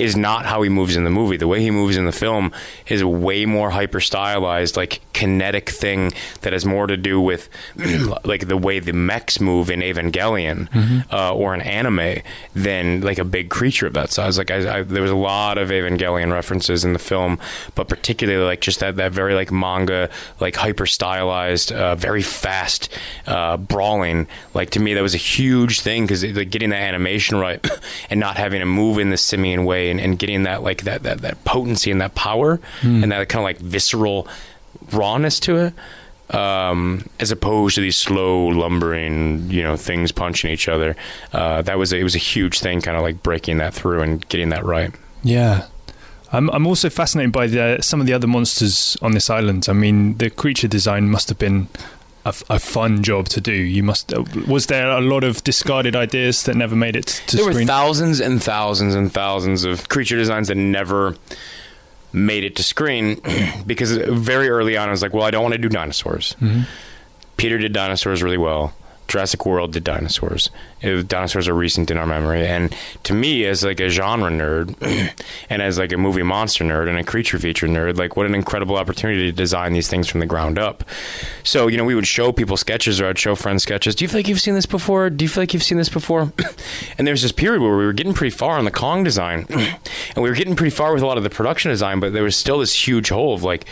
is 0.00 0.16
not 0.16 0.46
how 0.46 0.62
he 0.62 0.68
moves 0.68 0.96
in 0.96 1.04
the 1.04 1.10
movie. 1.10 1.36
The 1.36 1.46
way 1.46 1.60
he 1.60 1.70
moves 1.70 1.96
in 1.96 2.06
the 2.06 2.12
film 2.12 2.52
is 2.86 3.02
a 3.02 3.08
way 3.08 3.44
more 3.44 3.70
hyper 3.70 4.00
stylized, 4.00 4.76
like 4.76 5.00
kinetic 5.12 5.68
thing 5.68 6.12
that 6.40 6.54
has 6.54 6.64
more 6.64 6.86
to 6.86 6.96
do 6.96 7.20
with 7.20 7.50
like 8.24 8.48
the 8.48 8.56
way 8.56 8.78
the 8.78 8.92
mechs 8.92 9.40
move 9.40 9.70
in 9.70 9.80
Evangelion 9.80 10.68
uh, 11.12 11.34
or 11.34 11.52
an 11.52 11.60
anime 11.60 12.22
than 12.54 13.02
like 13.02 13.18
a 13.18 13.24
big 13.24 13.50
creature 13.50 13.86
of 13.86 13.92
that 13.92 14.10
size. 14.10 14.38
Like 14.38 14.50
I, 14.50 14.78
I, 14.78 14.82
there 14.82 15.02
was 15.02 15.10
a 15.10 15.16
lot 15.16 15.58
of 15.58 15.68
Evangelion 15.68 16.32
references 16.32 16.84
in 16.84 16.94
the 16.94 16.98
film, 16.98 17.38
but 17.74 17.88
particularly 17.88 18.44
like 18.44 18.60
just 18.62 18.80
that 18.80 18.96
that 18.96 19.12
very 19.12 19.34
like 19.34 19.52
manga, 19.52 20.08
like 20.40 20.56
hyper 20.56 20.86
stylized, 20.86 21.72
uh, 21.72 21.94
very 21.94 22.22
fast 22.22 22.88
uh, 23.26 23.58
brawling. 23.58 24.26
Like 24.54 24.70
to 24.70 24.80
me, 24.80 24.94
that 24.94 25.02
was 25.02 25.14
a 25.14 25.18
huge 25.18 25.80
thing 25.80 26.04
because 26.04 26.24
like 26.24 26.50
getting 26.50 26.70
that 26.70 26.80
animation 26.80 27.36
right 27.36 27.64
and 28.10 28.18
not 28.18 28.38
having 28.38 28.60
to 28.60 28.66
move 28.66 28.98
in 28.98 29.10
the 29.10 29.16
simian 29.18 29.64
way 29.66 29.89
and, 29.90 30.00
and 30.00 30.18
getting 30.18 30.44
that 30.44 30.62
like 30.62 30.82
that, 30.82 31.02
that 31.02 31.20
that 31.22 31.44
potency 31.44 31.90
and 31.90 32.00
that 32.00 32.14
power 32.14 32.60
and 32.82 33.10
that 33.12 33.28
kind 33.28 33.40
of 33.40 33.44
like 33.44 33.58
visceral 33.58 34.26
rawness 34.92 35.40
to 35.40 35.56
it 35.56 35.74
um, 36.34 37.04
as 37.18 37.30
opposed 37.32 37.74
to 37.74 37.80
these 37.80 37.98
slow 37.98 38.46
lumbering 38.46 39.50
you 39.50 39.62
know 39.62 39.76
things 39.76 40.12
punching 40.12 40.50
each 40.50 40.68
other 40.68 40.94
uh, 41.32 41.60
that 41.62 41.76
was 41.78 41.92
a, 41.92 41.98
it 41.98 42.04
was 42.04 42.14
a 42.14 42.18
huge 42.18 42.60
thing 42.60 42.80
kind 42.80 42.96
of 42.96 43.02
like 43.02 43.22
breaking 43.22 43.58
that 43.58 43.74
through 43.74 44.00
and 44.02 44.28
getting 44.28 44.50
that 44.50 44.64
right 44.64 44.94
Yeah. 45.22 45.66
I'm, 46.32 46.48
I'm 46.50 46.64
also 46.66 46.88
fascinated 46.90 47.32
by 47.32 47.48
the, 47.48 47.78
some 47.82 48.00
of 48.00 48.06
the 48.06 48.12
other 48.12 48.28
monsters 48.28 48.96
on 49.02 49.12
this 49.12 49.28
island. 49.28 49.66
I 49.68 49.72
mean, 49.72 50.16
the 50.18 50.30
creature 50.30 50.68
design 50.68 51.10
must 51.10 51.28
have 51.28 51.38
been 51.38 51.66
a, 52.24 52.34
a 52.50 52.58
fun 52.58 53.02
job 53.02 53.28
to 53.30 53.40
do. 53.40 53.52
You 53.52 53.82
must. 53.82 54.12
uh, 54.12 54.24
Was 54.46 54.66
there 54.66 54.90
a 54.90 55.00
lot 55.00 55.24
of 55.24 55.42
discarded 55.44 55.96
ideas 55.96 56.42
that 56.44 56.54
never 56.56 56.76
made 56.76 56.96
it 56.96 57.06
to 57.06 57.36
screen? 57.38 57.52
there 57.52 57.60
were 57.62 57.66
thousands 57.66 58.20
and 58.20 58.42
thousands 58.42 58.94
and 58.94 59.12
thousands 59.12 59.64
of 59.64 59.88
creature 59.88 60.16
designs 60.16 60.48
that 60.48 60.56
never 60.56 61.16
made 62.12 62.44
it 62.44 62.56
to 62.56 62.62
screen 62.62 63.20
because 63.66 63.92
very 63.96 64.48
early 64.48 64.76
on 64.76 64.88
I 64.88 64.90
was 64.90 65.02
like, 65.02 65.14
well, 65.14 65.24
I 65.24 65.30
don't 65.30 65.42
want 65.42 65.52
to 65.54 65.58
do 65.58 65.68
dinosaurs. 65.68 66.34
Mm-hmm. 66.40 66.62
Peter 67.36 67.56
did 67.58 67.72
dinosaurs 67.72 68.22
really 68.22 68.36
well. 68.38 68.74
Jurassic 69.10 69.44
World 69.44 69.72
did 69.72 69.82
dinosaurs. 69.82 70.50
It, 70.80 71.08
dinosaurs 71.08 71.48
are 71.48 71.54
recent 71.54 71.90
in 71.90 71.96
our 71.96 72.06
memory, 72.06 72.46
and 72.46 72.74
to 73.02 73.12
me, 73.12 73.44
as 73.44 73.64
like 73.64 73.80
a 73.80 73.88
genre 73.88 74.30
nerd, 74.30 74.76
and 75.50 75.60
as 75.60 75.78
like 75.78 75.90
a 75.90 75.96
movie 75.96 76.22
monster 76.22 76.62
nerd 76.62 76.88
and 76.88 76.96
a 76.96 77.02
creature 77.02 77.36
feature 77.40 77.66
nerd, 77.66 77.98
like 77.98 78.16
what 78.16 78.24
an 78.26 78.36
incredible 78.36 78.76
opportunity 78.76 79.26
to 79.26 79.32
design 79.32 79.72
these 79.72 79.88
things 79.88 80.06
from 80.06 80.20
the 80.20 80.26
ground 80.26 80.60
up. 80.60 80.84
So 81.42 81.66
you 81.66 81.76
know, 81.76 81.84
we 81.84 81.96
would 81.96 82.06
show 82.06 82.30
people 82.30 82.56
sketches, 82.56 83.00
or 83.00 83.08
I'd 83.08 83.18
show 83.18 83.34
friends 83.34 83.64
sketches. 83.64 83.96
Do 83.96 84.04
you 84.04 84.08
feel 84.08 84.20
like 84.20 84.28
you've 84.28 84.40
seen 84.40 84.54
this 84.54 84.64
before? 84.64 85.10
Do 85.10 85.24
you 85.24 85.28
feel 85.28 85.42
like 85.42 85.52
you've 85.52 85.64
seen 85.64 85.78
this 85.78 85.88
before? 85.88 86.32
and 86.98 87.04
there 87.04 87.12
was 87.12 87.22
this 87.22 87.32
period 87.32 87.60
where 87.62 87.76
we 87.76 87.84
were 87.84 87.92
getting 87.92 88.14
pretty 88.14 88.34
far 88.34 88.58
on 88.58 88.64
the 88.64 88.70
Kong 88.70 89.02
design, 89.02 89.44
and 89.50 90.22
we 90.22 90.28
were 90.30 90.36
getting 90.36 90.54
pretty 90.54 90.74
far 90.74 90.94
with 90.94 91.02
a 91.02 91.06
lot 91.06 91.18
of 91.18 91.24
the 91.24 91.30
production 91.30 91.72
design, 91.72 91.98
but 91.98 92.12
there 92.12 92.22
was 92.22 92.36
still 92.36 92.60
this 92.60 92.86
huge 92.86 93.08
hole 93.08 93.34
of 93.34 93.42
like 93.42 93.66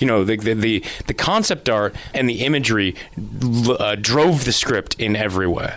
You 0.00 0.06
know, 0.06 0.24
the 0.24 0.36
the 0.36 0.54
the, 0.54 0.84
the 1.06 1.14
concept 1.14 1.68
art 1.68 1.94
and 2.12 2.28
the 2.28 2.44
imagery 2.44 2.96
uh, 3.78 3.94
drove 4.00 4.44
the 4.44 4.52
script 4.52 4.96
in 4.98 5.14
every 5.14 5.46
way 5.46 5.76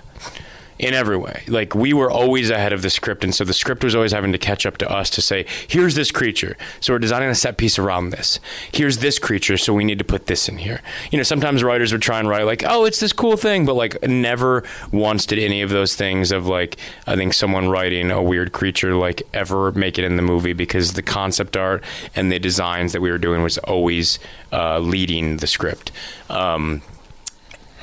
in 0.79 0.93
every 0.93 1.17
way. 1.17 1.43
Like 1.47 1.75
we 1.75 1.93
were 1.93 2.09
always 2.11 2.49
ahead 2.49 2.73
of 2.73 2.81
the 2.81 2.89
script, 2.89 3.23
and 3.23 3.33
so 3.33 3.43
the 3.43 3.53
script 3.53 3.83
was 3.83 3.95
always 3.95 4.11
having 4.11 4.31
to 4.31 4.37
catch 4.37 4.65
up 4.65 4.77
to 4.77 4.89
us 4.89 5.09
to 5.11 5.21
say, 5.21 5.45
"Here's 5.67 5.95
this 5.95 6.11
creature, 6.11 6.57
so 6.79 6.93
we're 6.93 6.99
designing 6.99 7.29
a 7.29 7.35
set 7.35 7.57
piece 7.57 7.77
around 7.79 8.09
this. 8.09 8.39
Here's 8.71 8.99
this 8.99 9.19
creature, 9.19 9.57
so 9.57 9.73
we 9.73 9.83
need 9.83 9.99
to 9.99 10.05
put 10.05 10.27
this 10.27 10.49
in 10.49 10.57
here." 10.57 10.81
You 11.11 11.17
know, 11.17 11.23
sometimes 11.23 11.63
writers 11.63 11.91
would 11.91 12.01
try 12.01 12.19
and 12.19 12.27
write 12.27 12.43
like, 12.43 12.63
"Oh, 12.65 12.85
it's 12.85 12.99
this 12.99 13.13
cool 13.13 13.37
thing," 13.37 13.65
but 13.65 13.75
like 13.75 14.01
never 14.03 14.63
once 14.91 15.25
did 15.25 15.39
any 15.39 15.61
of 15.61 15.69
those 15.69 15.95
things 15.95 16.31
of 16.31 16.47
like 16.47 16.77
I 17.07 17.15
think 17.15 17.33
someone 17.33 17.69
writing 17.69 18.11
a 18.11 18.21
weird 18.21 18.51
creature 18.51 18.95
like 18.95 19.23
ever 19.33 19.71
make 19.71 19.97
it 19.97 20.05
in 20.05 20.15
the 20.15 20.21
movie 20.21 20.53
because 20.53 20.93
the 20.93 21.01
concept 21.01 21.57
art 21.57 21.83
and 22.15 22.31
the 22.31 22.39
designs 22.39 22.93
that 22.93 23.01
we 23.01 23.11
were 23.11 23.17
doing 23.17 23.43
was 23.43 23.57
always 23.59 24.19
uh, 24.51 24.79
leading 24.79 25.37
the 25.37 25.47
script. 25.47 25.91
Um, 26.29 26.81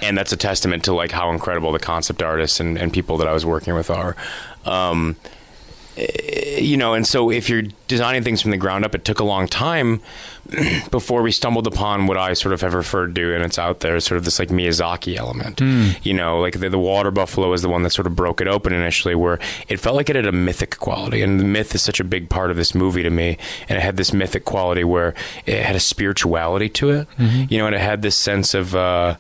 and 0.03 0.17
that's 0.17 0.33
a 0.33 0.37
testament 0.37 0.85
to 0.85 0.95
like 0.95 1.11
how 1.11 1.31
incredible 1.31 1.73
the 1.73 1.79
concept 1.79 2.23
artists 2.23 2.61
and, 2.61 2.79
and 2.79 2.93
people 2.93 3.17
that 3.19 3.29
I 3.29 3.33
was 3.33 3.45
working 3.47 3.75
with 3.75 3.91
are. 3.91 4.17
Um, 4.65 5.17
eh, 5.97 6.59
you 6.61 6.77
know, 6.77 6.95
and 6.95 7.07
so 7.07 7.31
if 7.31 7.49
you're 7.49 7.63
designing 7.89 8.23
things 8.23 8.43
from 8.43 8.51
the 8.51 8.57
ground 8.57 8.85
up, 8.85 8.95
it 8.95 9.05
took 9.05 9.19
a 9.19 9.25
long 9.25 9.49
time 9.49 10.01
before 10.91 11.23
we 11.23 11.33
stumbled 11.33 11.67
upon 11.67 12.07
what 12.07 12.17
I 12.17 12.35
sort 12.35 12.53
of 12.53 12.61
have 12.61 12.75
referred 12.75 13.15
to, 13.15 13.35
and 13.35 13.45
it's 13.45 13.59
out 13.59 13.81
there, 13.81 13.99
sort 14.01 14.19
of 14.19 14.25
this 14.25 14.39
like 14.39 14.49
Miyazaki 14.49 15.17
element. 15.17 15.57
Mm. 15.57 16.05
You 16.05 16.15
know, 16.15 16.41
like 16.41 16.59
the, 16.59 16.69
the 16.69 16.79
water 16.79 17.11
buffalo 17.11 17.53
is 17.53 17.63
the 17.63 17.69
one 17.69 17.83
that 17.83 17.91
sort 17.91 18.07
of 18.07 18.17
broke 18.17 18.41
it 18.41 18.49
open 18.49 18.73
initially, 18.73 19.15
where 19.15 19.39
it 19.69 19.79
felt 19.79 19.97
like 19.97 20.11
it 20.11 20.17
had 20.17 20.27
a 20.27 20.33
mythic 20.33 20.79
quality, 20.79 21.23
and 21.23 21.41
the 21.41 21.45
myth 21.45 21.75
is 21.75 21.83
such 21.83 22.01
a 22.01 22.05
big 22.05 22.29
part 22.29 22.51
of 22.51 22.57
this 22.57 22.75
movie 22.75 23.03
to 23.03 23.11
me, 23.11 23.39
and 23.69 23.79
it 23.79 23.83
had 23.83 23.97
this 23.97 24.13
mythic 24.13 24.45
quality 24.45 24.85
where 24.85 25.15
it 25.47 25.63
had 25.63 25.77
a 25.77 25.81
spirituality 25.81 26.69
to 26.69 26.91
it. 26.91 27.09
Mm-hmm. 27.19 27.53
You 27.53 27.59
know, 27.59 27.67
and 27.67 27.75
it 27.75 27.81
had 27.81 28.03
this 28.03 28.17
sense 28.17 28.55
of. 28.55 28.75
Uh, 28.75 29.17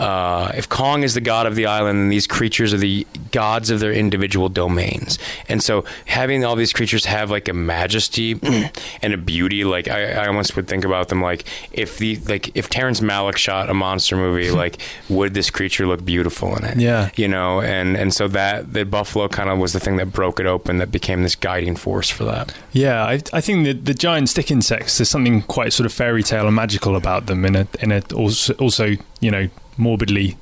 uh, 0.00 0.50
if 0.54 0.66
Kong 0.66 1.02
is 1.02 1.12
the 1.12 1.20
god 1.20 1.46
of 1.46 1.56
the 1.56 1.66
island, 1.66 1.98
then 1.98 2.08
these 2.08 2.26
creatures 2.26 2.72
are 2.72 2.78
the 2.78 3.06
gods 3.32 3.68
of 3.68 3.80
their 3.80 3.92
individual 3.92 4.48
domains. 4.48 5.18
And 5.46 5.62
so 5.62 5.84
having 6.06 6.42
all 6.42 6.56
these 6.56 6.72
creatures 6.72 7.04
have 7.04 7.30
like 7.30 7.48
a 7.48 7.52
majesty 7.52 8.40
and 9.02 9.12
a 9.12 9.18
beauty, 9.18 9.62
like 9.64 9.88
I, 9.88 10.12
I 10.12 10.26
almost 10.26 10.56
would 10.56 10.68
think 10.68 10.86
about 10.86 11.08
them 11.08 11.20
like 11.20 11.44
if 11.72 11.98
the 11.98 12.16
like 12.28 12.56
if 12.56 12.70
Terrence 12.70 13.00
Malick 13.00 13.36
shot 13.36 13.68
a 13.68 13.74
monster 13.74 14.16
movie, 14.16 14.50
like 14.62 14.80
would 15.10 15.34
this 15.34 15.50
creature 15.50 15.86
look 15.86 16.02
beautiful 16.02 16.56
in 16.56 16.64
it? 16.64 16.78
Yeah. 16.78 17.10
You 17.16 17.28
know, 17.28 17.60
and 17.60 17.94
and 17.94 18.14
so 18.14 18.26
that 18.28 18.72
the 18.72 18.86
buffalo 18.86 19.28
kind 19.28 19.50
of 19.50 19.58
was 19.58 19.74
the 19.74 19.80
thing 19.80 19.96
that 19.96 20.12
broke 20.12 20.40
it 20.40 20.46
open 20.46 20.78
that 20.78 20.90
became 20.90 21.22
this 21.24 21.34
guiding 21.34 21.76
force 21.76 22.08
for 22.08 22.24
that. 22.24 22.54
Yeah, 22.72 23.04
I, 23.04 23.20
I 23.34 23.42
think 23.42 23.66
the 23.66 23.74
the 23.74 23.94
giant 23.94 24.30
stick 24.30 24.50
insects. 24.50 24.96
There's 24.96 25.10
something 25.10 25.42
quite 25.42 25.74
sort 25.74 25.84
of 25.84 25.92
fairy 25.92 26.22
tale 26.22 26.46
and 26.46 26.56
magical 26.56 26.96
about 26.96 27.26
them, 27.26 27.44
in 27.44 27.54
a 27.54 27.66
in 27.80 27.92
a 27.92 28.00
also, 28.14 28.54
also 28.54 28.96
you 29.20 29.30
know 29.30 29.50
morbidly 29.80 30.36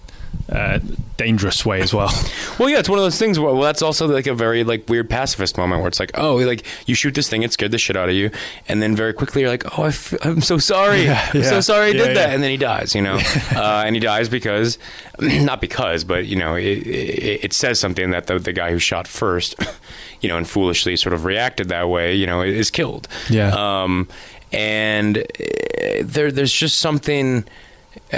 uh, 0.50 0.78
dangerous 1.16 1.64
way 1.64 1.80
as 1.80 1.94
well. 1.94 2.10
Well, 2.58 2.68
yeah, 2.68 2.80
it's 2.80 2.88
one 2.88 2.98
of 2.98 3.04
those 3.04 3.18
things 3.20 3.38
where 3.38 3.52
well, 3.54 3.62
that's 3.62 3.82
also 3.82 4.08
like 4.08 4.26
a 4.26 4.34
very 4.34 4.64
like 4.64 4.88
weird 4.88 5.08
pacifist 5.08 5.56
moment 5.56 5.80
where 5.80 5.86
it's 5.88 6.00
like, 6.00 6.10
oh, 6.14 6.36
like 6.38 6.66
you 6.88 6.96
shoot 6.96 7.14
this 7.14 7.28
thing, 7.28 7.44
it 7.44 7.52
scared 7.52 7.70
the 7.70 7.78
shit 7.78 7.96
out 7.96 8.08
of 8.08 8.16
you, 8.16 8.32
and 8.66 8.82
then 8.82 8.96
very 8.96 9.12
quickly 9.12 9.42
you're 9.42 9.50
like, 9.50 9.78
oh, 9.78 9.84
I 9.84 9.88
f- 9.88 10.14
I'm 10.24 10.40
so 10.40 10.58
sorry, 10.58 11.04
Yeah, 11.04 11.30
I'm 11.32 11.44
so 11.44 11.60
sorry 11.60 11.90
I 11.90 11.90
Yeah, 11.92 12.06
did 12.08 12.16
that, 12.16 12.30
and 12.30 12.42
then 12.42 12.50
he 12.50 12.56
dies, 12.56 12.96
you 12.96 13.02
know, 13.02 13.14
uh, 13.54 13.84
and 13.86 13.94
he 13.94 14.00
dies 14.00 14.28
because, 14.28 14.76
not 15.20 15.60
because, 15.60 16.02
but 16.02 16.26
you 16.26 16.34
know, 16.34 16.56
it, 16.56 16.64
it, 16.84 17.44
it 17.44 17.52
says 17.52 17.78
something 17.78 18.10
that 18.10 18.26
the 18.26 18.40
the 18.40 18.52
guy 18.52 18.72
who 18.72 18.80
shot 18.80 19.06
first, 19.06 19.54
you 20.20 20.28
know, 20.28 20.36
and 20.36 20.48
foolishly 20.48 20.96
sort 20.96 21.12
of 21.12 21.24
reacted 21.24 21.68
that 21.68 21.88
way, 21.88 22.12
you 22.16 22.26
know, 22.26 22.42
is 22.42 22.72
killed. 22.72 23.06
Yeah. 23.30 23.52
Um, 23.54 24.08
and 24.52 25.18
uh, 25.18 25.22
there, 26.02 26.32
there's 26.32 26.52
just 26.52 26.78
something. 26.80 27.44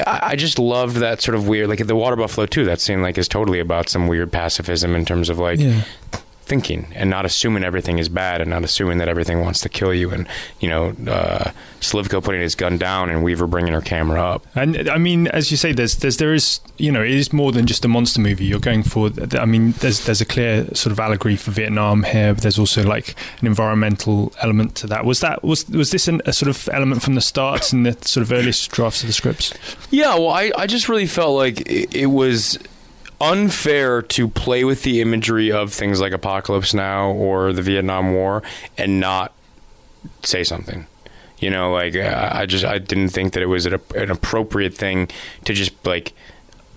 I 0.06 0.36
just 0.36 0.58
love 0.58 0.94
that 1.00 1.20
sort 1.20 1.34
of 1.34 1.48
weird, 1.48 1.68
like 1.68 1.86
the 1.86 1.96
water 1.96 2.16
buffalo 2.16 2.46
too. 2.46 2.64
That 2.64 2.80
scene 2.80 3.02
like 3.02 3.18
is 3.18 3.28
totally 3.28 3.60
about 3.60 3.88
some 3.88 4.08
weird 4.08 4.32
pacifism 4.32 4.94
in 4.94 5.04
terms 5.04 5.28
of 5.28 5.38
like 5.38 5.58
Yeah. 5.58 5.82
Thinking 6.50 6.92
and 6.96 7.08
not 7.08 7.24
assuming 7.24 7.62
everything 7.62 7.98
is 7.98 8.08
bad 8.08 8.40
and 8.40 8.50
not 8.50 8.64
assuming 8.64 8.98
that 8.98 9.08
everything 9.08 9.40
wants 9.40 9.60
to 9.60 9.68
kill 9.68 9.94
you. 9.94 10.10
And 10.10 10.26
you 10.58 10.68
know, 10.68 10.88
uh, 11.08 11.52
Slivko 11.80 12.22
putting 12.22 12.40
his 12.40 12.56
gun 12.56 12.76
down 12.76 13.08
and 13.08 13.22
Weaver 13.22 13.46
bringing 13.46 13.72
her 13.72 13.80
camera 13.80 14.20
up. 14.20 14.44
And 14.56 14.88
I 14.88 14.98
mean, 14.98 15.28
as 15.28 15.52
you 15.52 15.56
say, 15.56 15.72
there's, 15.72 15.96
there's, 15.98 16.16
there 16.16 16.34
is, 16.34 16.58
you 16.76 16.90
know, 16.90 17.02
it 17.02 17.12
is 17.12 17.32
more 17.32 17.52
than 17.52 17.66
just 17.66 17.84
a 17.84 17.88
monster 17.88 18.20
movie. 18.20 18.44
You're 18.44 18.58
going 18.58 18.82
for, 18.82 19.10
I 19.38 19.44
mean, 19.46 19.72
there's, 19.78 20.04
there's 20.04 20.20
a 20.20 20.26
clear 20.26 20.66
sort 20.74 20.92
of 20.92 20.98
allegory 20.98 21.36
for 21.36 21.52
Vietnam 21.52 22.02
here, 22.02 22.34
but 22.34 22.42
there's 22.42 22.58
also 22.58 22.82
like 22.82 23.14
an 23.40 23.46
environmental 23.46 24.32
element 24.42 24.74
to 24.76 24.88
that. 24.88 25.04
Was 25.04 25.20
that 25.20 25.44
was 25.44 25.68
was 25.68 25.92
this 25.92 26.08
an, 26.08 26.20
a 26.26 26.32
sort 26.32 26.50
of 26.50 26.68
element 26.72 27.02
from 27.02 27.14
the 27.14 27.20
start 27.20 27.72
in 27.72 27.84
the 27.84 27.92
sort 28.02 28.22
of 28.22 28.32
earliest 28.32 28.70
drafts 28.72 29.02
of 29.02 29.06
the 29.06 29.12
scripts? 29.12 29.54
Yeah, 29.90 30.14
well, 30.14 30.30
I, 30.30 30.50
I 30.58 30.66
just 30.66 30.88
really 30.88 31.06
felt 31.06 31.36
like 31.36 31.60
it, 31.60 31.94
it 31.94 32.06
was 32.06 32.58
unfair 33.20 34.02
to 34.02 34.28
play 34.28 34.64
with 34.64 34.82
the 34.82 35.00
imagery 35.00 35.52
of 35.52 35.72
things 35.72 36.00
like 36.00 36.12
Apocalypse 36.12 36.72
Now 36.72 37.10
or 37.10 37.52
the 37.52 37.62
Vietnam 37.62 38.14
War 38.14 38.42
and 38.78 39.00
not 39.00 39.32
say 40.22 40.44
something. 40.44 40.86
You 41.38 41.50
know, 41.50 41.72
like 41.72 41.96
I 41.96 42.44
just 42.46 42.64
I 42.64 42.78
didn't 42.78 43.10
think 43.10 43.32
that 43.32 43.42
it 43.42 43.46
was 43.46 43.64
an 43.66 44.10
appropriate 44.10 44.74
thing 44.74 45.08
to 45.46 45.54
just 45.54 45.72
like 45.86 46.12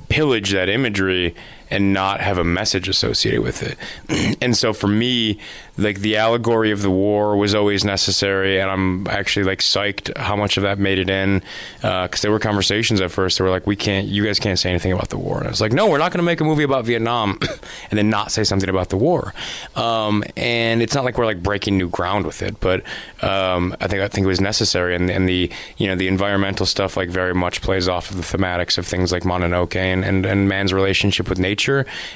pillage 0.08 0.52
that 0.52 0.70
imagery 0.70 1.36
and 1.74 1.92
not 1.92 2.22
have 2.22 2.38
a 2.38 2.44
message 2.44 2.88
associated 2.88 3.42
with 3.42 3.64
it. 3.64 4.38
and 4.42 4.56
so 4.56 4.74
for 4.74 4.88
me, 4.88 5.40
like 5.76 6.02
the 6.02 6.18
allegory 6.18 6.70
of 6.70 6.84
the 6.84 6.92
war 6.92 7.36
was 7.36 7.56
always 7.56 7.84
necessary, 7.84 8.60
and 8.60 8.70
I'm 8.70 9.08
actually 9.08 9.46
like 9.46 9.60
psyched 9.60 10.16
how 10.16 10.36
much 10.36 10.56
of 10.56 10.64
that 10.64 10.78
made 10.78 11.00
it 11.00 11.10
in 11.10 11.42
because 11.82 12.22
there 12.22 12.32
were 12.32 12.40
conversations 12.40 13.02
at 13.02 13.10
first. 13.10 13.40
They 13.40 13.44
were 13.44 13.50
like, 13.50 13.66
"We 13.66 13.76
can't, 13.76 14.08
you 14.08 14.24
guys 14.24 14.40
can't 14.40 14.60
say 14.60 14.70
anything 14.70 14.92
about 14.92 15.10
the 15.10 15.18
war," 15.18 15.40
and 15.40 15.48
I 15.48 15.50
was 15.50 15.62
like, 15.62 15.72
"No, 15.72 15.90
we're 15.90 15.98
not 15.98 16.12
going 16.12 16.20
to 16.20 16.26
make 16.26 16.42
a 16.42 16.44
movie 16.44 16.64
about 16.64 16.86
Vietnam 16.86 17.40
and 17.90 17.98
then 17.98 18.10
not 18.12 18.32
say 18.32 18.44
something 18.44 18.70
about 18.70 18.90
the 18.90 18.98
war." 18.98 19.34
Um, 19.76 20.24
and 20.38 20.84
it's 20.84 20.94
not 20.94 21.06
like 21.06 21.18
we're 21.18 21.26
like 21.26 21.42
breaking 21.42 21.80
new 21.80 21.90
ground 21.90 22.28
with 22.28 22.44
it, 22.44 22.60
but 22.60 22.84
um, 23.24 23.76
I 23.82 23.88
think 23.88 24.04
I 24.04 24.08
think 24.10 24.26
it 24.26 24.28
was 24.28 24.42
necessary, 24.42 24.96
and, 24.96 25.10
and 25.10 25.28
the 25.28 25.52
you 25.78 25.88
know 25.88 25.96
the 25.96 26.08
environmental 26.08 26.68
stuff 26.68 26.96
like 26.96 27.10
very 27.10 27.34
much 27.34 27.62
plays 27.62 27.90
off 27.90 28.12
of 28.12 28.18
the 28.18 28.38
thematics 28.38 28.78
of 28.78 28.86
things 28.86 29.12
like 29.12 29.24
Mononoke 29.24 29.76
and, 29.76 30.06
and, 30.06 30.24
and 30.24 30.48
man's 30.48 30.72
relationship 30.72 31.30
with 31.30 31.40
nature 31.40 31.63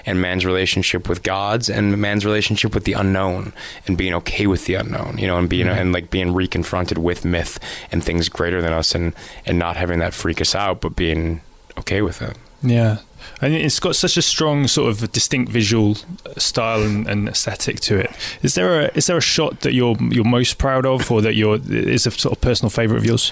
and 0.06 0.22
man's 0.22 0.46
relationship 0.46 1.08
with 1.10 1.24
gods 1.24 1.70
and 1.70 1.98
man's 1.98 2.26
relationship 2.26 2.74
with 2.74 2.84
the 2.84 2.94
unknown 2.94 3.54
and 3.86 3.98
being 3.98 4.14
okay 4.14 4.48
with 4.48 4.66
the 4.66 4.76
unknown, 4.76 5.18
you 5.18 5.28
know, 5.28 5.38
and 5.38 5.50
being 5.50 5.68
mm-hmm. 5.68 5.80
and 5.80 5.94
like 5.94 6.10
being 6.10 6.28
reconfronted 6.28 6.98
with 6.98 7.26
myth 7.26 7.60
and 7.92 8.04
things 8.04 8.30
greater 8.30 8.62
than 8.62 8.74
us 8.74 8.96
and 8.96 9.14
and 9.46 9.58
not 9.60 9.76
having 9.76 10.00
that 10.00 10.14
freak 10.14 10.42
us 10.42 10.56
out, 10.56 10.82
but 10.82 10.96
being 10.96 11.42
okay 11.78 12.02
with 12.02 12.22
it. 12.22 12.38
Yeah. 12.62 13.00
And 13.42 13.54
it's 13.54 13.80
got 13.80 13.96
such 13.96 14.18
a 14.18 14.22
strong 14.22 14.68
sort 14.68 14.90
of 14.90 15.12
distinct 15.12 15.52
visual 15.52 15.96
style 16.38 16.82
and, 16.82 17.08
and 17.08 17.30
aesthetic 17.30 17.80
to 17.82 17.98
it. 17.98 18.12
Is 18.42 18.56
there 18.56 18.82
a 18.82 18.92
is 18.96 19.08
there 19.08 19.18
a 19.18 19.22
shot 19.22 19.62
that 19.62 19.74
you're 19.74 19.98
you're 20.00 20.24
most 20.24 20.58
proud 20.58 20.86
of, 20.86 21.12
or 21.12 21.22
that 21.22 21.36
you're 21.36 21.60
is 21.70 22.08
a 22.08 22.12
sort 22.12 22.36
of 22.36 22.42
personal 22.42 22.70
favorite 22.70 22.98
of 22.98 23.06
yours? 23.06 23.32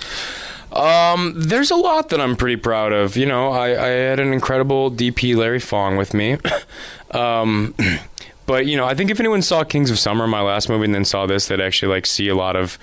Um, 0.76 1.34
there's 1.36 1.72
a 1.72 1.76
lot 1.76 2.10
that 2.10 2.20
I'm 2.20 2.36
pretty 2.36 2.58
proud 2.58 2.92
of. 2.92 3.16
You 3.16 3.26
know, 3.26 3.50
I, 3.50 3.68
I 3.70 3.88
had 3.88 4.20
an 4.20 4.34
incredible 4.34 4.92
DP 4.92 5.36
Larry 5.36 5.60
Fong 5.60 5.96
with 5.98 6.14
me. 6.14 6.38
um, 7.12 7.74
but 8.46 8.66
you 8.66 8.78
know, 8.78 8.86
I 8.86 8.94
think 8.94 9.10
if 9.10 9.20
anyone 9.20 9.42
saw 9.42 9.64
Kings 9.64 9.90
of 9.90 9.98
Summer, 9.98 10.28
my 10.28 10.42
last 10.42 10.70
movie, 10.70 10.86
and 10.86 10.96
then 10.96 11.06
saw 11.06 11.26
this, 11.26 11.48
they'd 11.48 11.62
actually 11.62 11.94
like 11.94 12.06
see 12.06 12.28
a 12.28 12.36
lot 12.36 12.56
of 12.56 12.78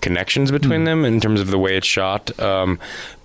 connections 0.00 0.52
between 0.52 0.84
them 0.84 1.04
in 1.04 1.20
terms 1.20 1.40
of 1.40 1.48
the 1.48 1.58
way 1.58 1.76
it's 1.76 1.86
shot. 1.86 2.38
Um, 2.38 2.78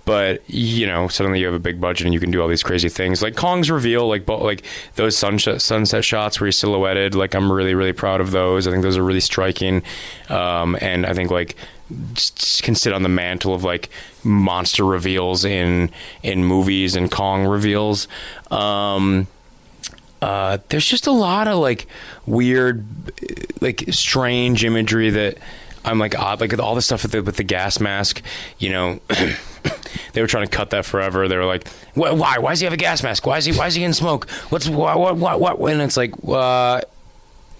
but 0.04 0.42
you 0.48 0.86
know, 0.86 1.08
suddenly 1.08 1.40
you 1.40 1.46
have 1.46 1.54
a 1.54 1.60
big 1.60 1.80
budget 1.80 2.06
and 2.06 2.12
you 2.12 2.20
can 2.20 2.30
do 2.30 2.42
all 2.42 2.48
these 2.48 2.62
crazy 2.62 2.88
things, 2.88 3.22
like 3.22 3.36
Kong's 3.36 3.70
reveal, 3.70 4.06
like 4.06 4.26
bo- 4.26 4.42
like 4.42 4.62
those 4.96 5.16
sunset 5.16 5.62
sunset 5.62 6.04
shots 6.04 6.40
where 6.40 6.46
he's 6.46 6.58
silhouetted. 6.58 7.14
Like 7.14 7.34
I'm 7.34 7.50
really 7.50 7.74
really 7.74 7.92
proud 7.92 8.20
of 8.20 8.30
those. 8.30 8.66
I 8.66 8.70
think 8.70 8.82
those 8.82 8.98
are 8.98 9.04
really 9.04 9.20
striking, 9.20 9.82
um, 10.28 10.76
and 10.80 11.06
I 11.06 11.14
think 11.14 11.30
like 11.30 11.56
can 12.62 12.74
sit 12.74 12.92
on 12.92 13.02
the 13.02 13.08
mantle 13.08 13.54
of 13.54 13.64
like 13.64 13.90
monster 14.22 14.84
reveals 14.84 15.44
in 15.44 15.90
in 16.22 16.44
movies 16.44 16.96
and 16.96 17.10
Kong 17.10 17.44
reveals. 17.46 18.08
Um, 18.50 19.26
uh, 20.22 20.58
there's 20.70 20.86
just 20.86 21.06
a 21.06 21.12
lot 21.12 21.48
of 21.48 21.58
like 21.58 21.86
weird, 22.24 22.84
like 23.60 23.84
strange 23.90 24.64
imagery 24.64 25.10
that 25.10 25.36
I'm 25.84 25.98
like 25.98 26.18
odd, 26.18 26.40
like 26.40 26.58
all 26.58 26.74
the 26.74 26.82
stuff 26.82 27.02
with 27.02 27.12
the, 27.12 27.22
with 27.22 27.36
the 27.36 27.42
gas 27.42 27.78
mask. 27.78 28.22
You 28.58 28.70
know, 28.70 29.00
they 30.14 30.22
were 30.22 30.26
trying 30.26 30.46
to 30.46 30.50
cut 30.50 30.70
that 30.70 30.86
forever. 30.86 31.28
They 31.28 31.36
were 31.36 31.44
like, 31.44 31.68
"Why? 31.94 32.38
Why, 32.38 32.52
does 32.52 32.60
he 32.60 32.64
have 32.64 32.72
a 32.72 32.78
gas 32.78 33.02
mask? 33.02 33.26
Why 33.26 33.36
is 33.36 33.44
he? 33.44 33.52
Why 33.52 33.66
is 33.66 33.74
he 33.74 33.84
in 33.84 33.92
smoke? 33.92 34.30
What's 34.48 34.66
what? 34.66 34.98
What? 34.98 35.18
What? 35.18 35.58
what? 35.60 35.72
And 35.72 35.82
it's 35.82 35.98
like, 35.98 36.14
uh, 36.26 36.80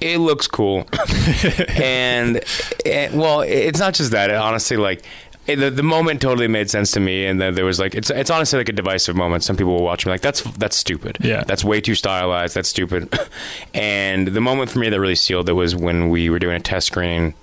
it 0.05 0.19
looks 0.19 0.47
cool, 0.47 0.87
and, 1.77 2.40
and 2.85 3.19
well, 3.19 3.40
it's 3.40 3.79
not 3.81 3.95
just 3.95 4.11
that. 4.12 4.31
It 4.31 4.37
honestly, 4.37 4.77
like. 4.77 4.99
it- 5.47 5.57
the, 5.57 5.71
the 5.71 5.83
moment 5.83 6.23
totally 6.23 6.49
made 6.49 6.71
sense 6.71 6.90
to 6.93 7.01
me, 7.01 7.27
and 7.27 7.38
then 7.40 7.55
there 7.55 7.67
was 7.67 7.79
like 7.79 7.95
it's 7.95 8.09
it's 8.11 8.31
honestly 8.31 8.59
like 8.59 8.69
a 8.71 8.73
divisive 8.73 9.14
moment. 9.14 9.43
Some 9.45 9.57
people 9.57 9.75
will 9.75 9.83
watch 9.85 10.07
me 10.07 10.11
like 10.12 10.23
that's 10.23 10.40
that's 10.57 10.75
stupid. 10.77 11.19
Yeah. 11.21 11.45
that's 11.45 11.62
way 11.62 11.83
too 11.83 11.95
stylized. 11.95 12.55
That's 12.55 12.69
stupid. 12.71 13.12
and 13.75 14.29
the 14.29 14.40
moment 14.40 14.71
for 14.71 14.79
me 14.79 14.88
that 14.88 14.99
really 14.99 15.14
sealed 15.14 15.49
it 15.51 15.53
was 15.53 15.77
when 15.77 16.09
we 16.09 16.31
were 16.31 16.38
doing 16.38 16.57
a 16.57 16.61
test 16.61 16.87
screening, 16.87 17.35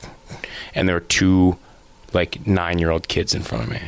and 0.73 0.87
there 0.87 0.95
were 0.95 0.99
two 1.01 1.57
like 2.11 2.45
nine 2.47 2.79
year 2.79 2.89
old 2.89 3.07
kids 3.07 3.35
in 3.35 3.43
front 3.43 3.65
of 3.65 3.69
me. 3.69 3.81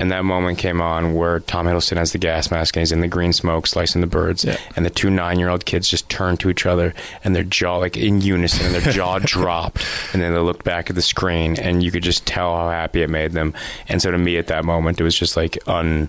And 0.00 0.10
that 0.12 0.24
moment 0.24 0.56
came 0.56 0.80
on 0.80 1.12
where 1.12 1.40
Tom 1.40 1.66
Hiddleston 1.66 1.98
has 1.98 2.12
the 2.12 2.18
gas 2.18 2.50
mask 2.50 2.74
and 2.74 2.80
he's 2.80 2.90
in 2.90 3.02
the 3.02 3.06
green 3.06 3.34
smoke 3.34 3.66
slicing 3.66 4.00
the 4.00 4.06
birds. 4.06 4.46
Yeah. 4.46 4.56
And 4.74 4.86
the 4.86 4.90
two 4.90 5.10
nine 5.10 5.38
year 5.38 5.50
old 5.50 5.66
kids 5.66 5.90
just 5.90 6.08
turned 6.08 6.40
to 6.40 6.48
each 6.48 6.64
other 6.64 6.94
and 7.22 7.36
their 7.36 7.44
jaw, 7.44 7.76
like 7.76 7.98
in 7.98 8.22
unison, 8.22 8.64
and 8.64 8.74
their 8.74 8.92
jaw 8.94 9.18
dropped. 9.22 9.84
And 10.14 10.22
then 10.22 10.32
they 10.32 10.40
looked 10.40 10.64
back 10.64 10.88
at 10.88 10.96
the 10.96 11.02
screen 11.02 11.58
and 11.58 11.82
you 11.82 11.90
could 11.90 12.02
just 12.02 12.26
tell 12.26 12.56
how 12.56 12.70
happy 12.70 13.02
it 13.02 13.10
made 13.10 13.32
them. 13.32 13.52
And 13.88 14.00
so 14.00 14.10
to 14.10 14.16
me 14.16 14.38
at 14.38 14.46
that 14.46 14.64
moment, 14.64 14.98
it 14.98 15.04
was 15.04 15.14
just 15.14 15.36
like 15.36 15.58
un, 15.66 16.08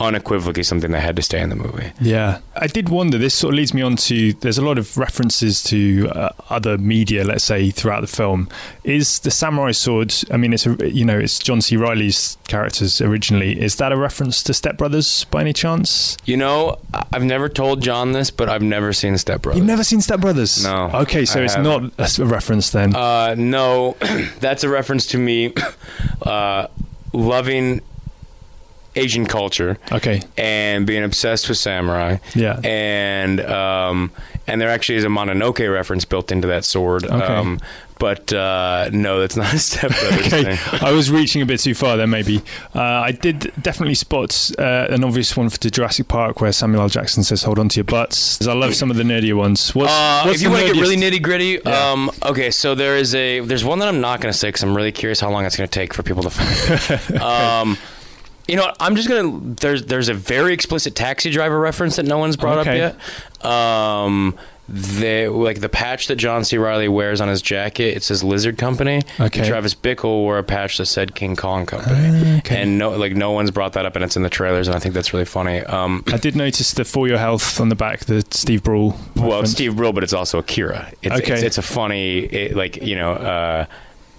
unequivocally 0.00 0.62
something 0.62 0.90
that 0.92 1.00
had 1.00 1.14
to 1.16 1.22
stay 1.22 1.40
in 1.40 1.50
the 1.50 1.56
movie. 1.56 1.92
Yeah, 2.00 2.38
I 2.56 2.66
did 2.66 2.88
wonder. 2.88 3.18
This 3.18 3.34
sort 3.34 3.52
of 3.54 3.58
leads 3.58 3.74
me 3.74 3.82
on 3.82 3.96
to. 3.96 4.32
There's 4.32 4.58
a 4.58 4.62
lot 4.64 4.78
of 4.78 4.96
references 4.96 5.62
to 5.64 6.08
uh, 6.14 6.30
other 6.48 6.78
media, 6.78 7.22
let's 7.24 7.44
say, 7.44 7.70
throughout 7.70 8.00
the 8.00 8.06
film. 8.06 8.48
Is 8.82 9.18
the 9.20 9.30
samurai 9.30 9.72
sword? 9.72 10.14
I 10.30 10.36
mean, 10.38 10.52
it's 10.52 10.66
a, 10.66 10.76
you 10.90 11.04
know, 11.04 11.18
it's 11.18 11.38
John 11.38 11.60
C. 11.60 11.76
Reilly's 11.76 12.38
characters 12.48 13.00
originally. 13.00 13.60
Is 13.60 13.76
that 13.76 13.92
a 13.92 13.96
reference 13.96 14.42
to 14.44 14.54
Step 14.54 14.76
Brothers 14.78 15.24
by 15.24 15.42
any 15.42 15.52
chance? 15.52 16.16
You 16.24 16.38
know, 16.38 16.78
I- 16.94 17.04
I've 17.12 17.24
never 17.24 17.48
told 17.48 17.82
John 17.82 18.12
this, 18.12 18.30
but 18.30 18.48
I've 18.48 18.62
never 18.62 18.92
seen 18.92 19.18
Step 19.18 19.42
Brothers. 19.42 19.58
You've 19.58 19.66
never 19.66 19.84
seen 19.84 20.00
Step 20.00 20.20
Brothers? 20.20 20.64
No, 20.64 20.90
Okay, 20.94 21.24
so 21.26 21.40
I 21.40 21.44
it's 21.44 21.54
haven't. 21.54 21.98
not 21.98 22.18
a 22.18 22.24
reference 22.24 22.70
then. 22.70 22.96
Uh, 22.96 23.34
no, 23.36 23.96
that's 24.40 24.64
a 24.64 24.68
reference 24.68 25.06
to 25.08 25.18
me 25.18 25.52
uh, 26.22 26.66
loving 27.12 27.80
Asian 28.96 29.26
culture 29.26 29.78
okay. 29.92 30.20
and 30.36 30.86
being 30.86 31.04
obsessed 31.04 31.48
with 31.48 31.58
samurai. 31.58 32.16
Yeah. 32.34 32.60
And 32.64 33.40
um, 33.40 34.10
and 34.46 34.60
there 34.60 34.68
actually 34.68 34.96
is 34.96 35.04
a 35.04 35.08
Mononoke 35.08 35.72
reference 35.72 36.04
built 36.04 36.32
into 36.32 36.48
that 36.48 36.64
sword. 36.64 37.04
Okay. 37.04 37.14
Um, 37.24 37.60
but 38.00 38.32
uh, 38.32 38.88
no, 38.94 39.20
that's 39.20 39.36
not 39.36 39.52
a 39.54 39.58
Step 39.58 39.90
Okay, 39.92 40.56
thing. 40.56 40.58
I 40.80 40.90
was 40.92 41.10
reaching 41.10 41.42
a 41.42 41.46
bit 41.46 41.60
too 41.60 41.74
far 41.74 41.98
there, 41.98 42.06
maybe. 42.06 42.38
Uh, 42.74 42.80
I 42.80 43.12
did 43.12 43.52
definitely 43.60 43.94
spot 43.94 44.50
uh, 44.58 44.86
an 44.88 45.04
obvious 45.04 45.36
one 45.36 45.50
for 45.50 45.58
the 45.58 45.70
Jurassic 45.70 46.08
Park 46.08 46.40
where 46.40 46.50
Samuel 46.50 46.82
L. 46.82 46.88
Jackson 46.88 47.22
says, 47.22 47.42
"Hold 47.42 47.58
on 47.58 47.68
to 47.68 47.76
your 47.76 47.84
butts." 47.84 48.44
I 48.46 48.54
love 48.54 48.74
some 48.74 48.90
of 48.90 48.96
the 48.96 49.02
nerdier 49.02 49.34
ones. 49.34 49.74
What's, 49.74 49.92
Uh, 49.92 50.22
what's 50.24 50.36
if 50.36 50.42
you 50.42 50.50
want 50.50 50.66
to 50.66 50.72
get 50.72 50.80
really 50.80 50.96
nitty 50.96 51.22
gritty, 51.22 51.60
Yeah. 51.64 51.90
um, 51.90 52.10
okay. 52.24 52.50
So 52.50 52.74
there 52.74 52.96
is 52.96 53.14
a 53.14 53.40
there's 53.40 53.66
one 53.66 53.80
that 53.80 53.88
I'm 53.88 54.00
not 54.00 54.20
going 54.22 54.32
to 54.32 54.38
say 54.38 54.48
because 54.48 54.62
I'm 54.62 54.74
really 54.74 54.92
curious 54.92 55.20
how 55.20 55.30
long 55.30 55.44
it's 55.44 55.56
going 55.58 55.68
to 55.68 55.78
take 55.78 55.92
for 55.92 56.02
people 56.02 56.22
to 56.22 56.30
find. 56.30 57.20
um, 57.20 57.76
you 58.48 58.56
know, 58.56 58.62
what, 58.62 58.76
I'm 58.80 58.96
just 58.96 59.08
gonna. 59.08 59.54
There's 59.56 59.84
there's 59.86 60.08
a 60.08 60.14
very 60.14 60.52
explicit 60.52 60.94
taxi 60.94 61.30
driver 61.30 61.58
reference 61.58 61.96
that 61.96 62.06
no 62.06 62.18
one's 62.18 62.36
brought 62.36 62.58
Okay. 62.58 62.80
up 62.80 62.96
yet. 63.42 63.44
Um, 63.50 64.36
the 64.68 65.26
like 65.28 65.60
the 65.60 65.68
patch 65.68 66.06
that 66.06 66.14
John 66.16 66.44
C. 66.44 66.56
Reilly 66.56 66.86
wears 66.88 67.20
on 67.20 67.26
his 67.26 67.42
jacket, 67.42 67.96
it 67.96 68.04
says 68.04 68.22
Lizard 68.22 68.56
Company. 68.56 69.02
Okay. 69.18 69.40
And 69.40 69.48
Travis 69.48 69.74
Bickle 69.74 70.04
wore 70.20 70.38
a 70.38 70.44
patch 70.44 70.78
that 70.78 70.86
said 70.86 71.16
King 71.16 71.34
Kong 71.34 71.66
Company. 71.66 72.38
okay. 72.38 72.62
And 72.62 72.78
no, 72.78 72.90
like 72.90 73.14
no 73.16 73.32
one's 73.32 73.50
brought 73.50 73.72
that 73.72 73.84
up, 73.84 73.96
and 73.96 74.04
it's 74.04 74.16
in 74.16 74.22
the 74.22 74.30
trailers, 74.30 74.68
and 74.68 74.76
I 74.76 74.78
think 74.78 74.94
that's 74.94 75.12
really 75.12 75.24
funny. 75.24 75.58
Um, 75.60 76.04
I 76.12 76.18
did 76.18 76.36
notice 76.36 76.70
the 76.72 76.84
For 76.84 77.08
Your 77.08 77.18
Health 77.18 77.60
on 77.60 77.68
the 77.68 77.74
back, 77.74 78.04
the 78.04 78.24
Steve 78.30 78.62
Brule. 78.62 78.96
well, 79.16 79.30
reference. 79.30 79.50
Steve 79.52 79.74
Brule, 79.74 79.92
but 79.92 80.04
it's 80.04 80.12
also 80.12 80.38
Akira. 80.38 80.92
It's, 81.02 81.16
Okay. 81.16 81.34
it's, 81.34 81.42
it's 81.42 81.58
a 81.58 81.62
funny, 81.62 82.20
it, 82.20 82.54
like 82.54 82.76
you 82.76 82.94
know, 82.94 83.12
uh, 83.14 83.66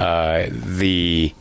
uh, 0.03 0.47
the 0.51 1.33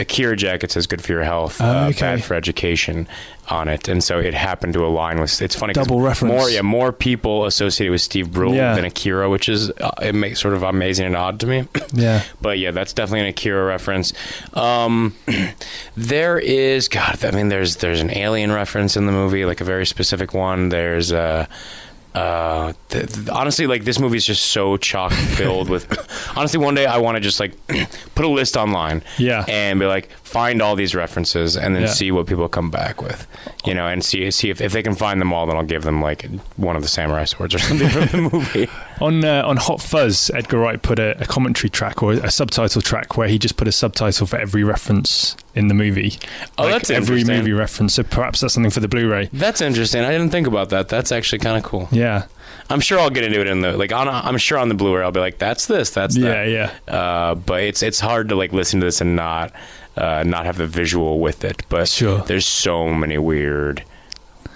Akira 0.00 0.36
jacket 0.36 0.70
says 0.72 0.86
"Good 0.86 1.02
for 1.02 1.12
your 1.12 1.22
health, 1.22 1.60
Oh, 1.60 1.64
uh, 1.64 1.88
okay. 1.90 2.00
bad 2.00 2.24
for 2.24 2.34
education" 2.34 3.06
on 3.48 3.66
it, 3.68 3.88
and 3.88 4.02
so 4.02 4.18
it 4.18 4.32
happened 4.34 4.72
to 4.74 4.84
align 4.86 5.20
with. 5.20 5.42
It's 5.42 5.54
funny, 5.56 5.72
Double 5.72 6.00
reference. 6.00 6.32
More, 6.32 6.48
yeah, 6.50 6.62
more 6.62 6.92
people 6.92 7.46
associated 7.46 7.90
with 7.90 8.00
Steve 8.00 8.30
Brule 8.32 8.54
Yeah. 8.54 8.74
than 8.74 8.84
Akira, 8.84 9.28
which 9.28 9.48
is 9.48 9.70
uh, 9.70 9.90
it 10.02 10.14
makes 10.14 10.40
sort 10.40 10.54
of 10.54 10.62
amazing 10.62 11.06
and 11.06 11.16
odd 11.16 11.40
to 11.40 11.46
me. 11.46 11.66
Yeah. 11.92 12.22
But 12.40 12.58
yeah, 12.58 12.70
that's 12.70 12.92
definitely 12.92 13.20
an 13.20 13.26
Akira 13.26 13.64
reference. 13.64 14.12
Um, 14.54 15.14
there 15.96 16.38
is 16.38 16.88
God. 16.88 17.24
I 17.24 17.30
mean, 17.32 17.48
there's 17.48 17.76
there's 17.76 18.00
an 18.00 18.10
alien 18.16 18.52
reference 18.52 18.96
in 18.96 19.06
the 19.06 19.12
movie, 19.12 19.44
like 19.44 19.60
a 19.60 19.64
very 19.64 19.86
specific 19.86 20.32
one. 20.34 20.68
There's 20.70 21.12
uh, 21.12 21.46
uh, 22.14 22.72
th- 22.88 23.06
th- 23.12 23.28
honestly, 23.28 23.66
like 23.66 23.84
this 23.84 23.98
movie 24.00 24.16
is 24.16 24.26
just 24.26 24.46
so 24.46 24.76
chock 24.76 25.12
filled 25.12 25.68
with. 25.68 25.86
honestly, 26.36 26.58
one 26.58 26.74
day 26.74 26.86
I 26.86 26.98
want 26.98 27.16
to 27.16 27.20
just 27.20 27.38
like 27.40 27.52
put 28.14 28.24
a 28.24 28.28
list 28.28 28.56
online, 28.56 29.02
Yeah. 29.18 29.44
and 29.48 29.78
be 29.78 29.86
like, 29.86 30.08
find 30.30 30.62
all 30.62 30.76
these 30.76 30.94
references, 30.94 31.56
and 31.56 31.74
then 31.74 31.82
Yeah. 31.82 31.88
see 31.88 32.10
what 32.12 32.26
people 32.26 32.48
come 32.48 32.70
back 32.70 33.02
with, 33.02 33.26
you 33.64 33.74
know, 33.74 33.86
and 33.86 34.04
see 34.04 34.30
see 34.30 34.50
if, 34.50 34.60
if 34.60 34.72
they 34.72 34.82
can 34.82 34.94
find 34.94 35.20
them 35.20 35.32
all, 35.32 35.46
then 35.46 35.56
I'll 35.56 35.64
give 35.64 35.82
them 35.82 36.00
like 36.00 36.26
one 36.56 36.76
of 36.76 36.82
the 36.82 36.88
samurai 36.88 37.24
swords 37.24 37.54
or 37.54 37.58
something 37.68 37.88
from 37.88 38.06
the 38.06 38.30
movie. 38.32 38.68
On 39.00 39.24
uh, 39.24 39.42
on 39.46 39.56
Hot 39.56 39.80
Fuzz, 39.80 40.30
Edgar 40.34 40.58
Wright 40.58 40.80
put 40.80 40.98
a, 40.98 41.20
a 41.20 41.26
commentary 41.26 41.70
track 41.70 42.02
or 42.02 42.12
a 42.12 42.30
subtitle 42.30 42.82
track 42.82 43.16
where 43.16 43.28
he 43.28 43.38
just 43.38 43.56
put 43.56 43.66
a 43.68 43.72
subtitle 43.72 44.26
for 44.26 44.36
every 44.38 44.62
reference 44.64 45.36
in 45.54 45.68
the 45.68 45.74
movie. 45.74 46.18
Oh, 46.58 46.64
Like, 46.64 46.72
that's 46.74 46.90
every 46.90 47.24
movie 47.24 47.52
reference. 47.52 47.94
So 47.94 48.02
perhaps 48.04 48.40
that's 48.40 48.54
something 48.54 48.70
for 48.70 48.80
the 48.80 48.88
Blu-ray. 48.88 49.30
That's 49.32 49.60
interesting. 49.60 50.04
I 50.04 50.10
didn't 50.12 50.30
think 50.30 50.46
about 50.46 50.68
that. 50.70 50.88
That's 50.88 51.10
actually 51.10 51.38
kind 51.40 51.56
of 51.56 51.64
cool. 51.64 51.88
Yeah. 51.90 52.26
I'm 52.68 52.80
sure 52.80 52.98
I'll 53.00 53.10
get 53.10 53.24
into 53.24 53.40
it 53.40 53.46
in 53.48 53.62
the 53.62 53.76
like. 53.76 53.92
On, 53.92 54.06
I'm 54.08 54.38
sure 54.38 54.56
on 54.58 54.68
the 54.68 54.74
Blu-ray, 54.76 55.02
I'll 55.02 55.10
be 55.12 55.18
like, 55.20 55.38
"That's 55.38 55.66
this, 55.66 55.90
that's 55.90 56.16
Yeah. 56.16 56.28
that." 56.44 56.48
Yeah. 56.88 56.94
Uh, 56.94 57.34
but 57.34 57.62
it's 57.62 57.82
it's 57.82 57.98
hard 57.98 58.28
to 58.28 58.36
like 58.36 58.52
listen 58.52 58.78
to 58.80 58.86
this 58.86 59.00
and 59.00 59.16
not 59.16 59.52
uh, 59.96 60.22
not 60.26 60.44
have 60.46 60.56
the 60.58 60.66
visual 60.66 61.20
with 61.20 61.44
it. 61.44 61.62
But 61.68 61.88
Sure. 61.88 62.18
there's 62.22 62.46
so 62.46 62.92
many 62.94 63.18
weird 63.18 63.84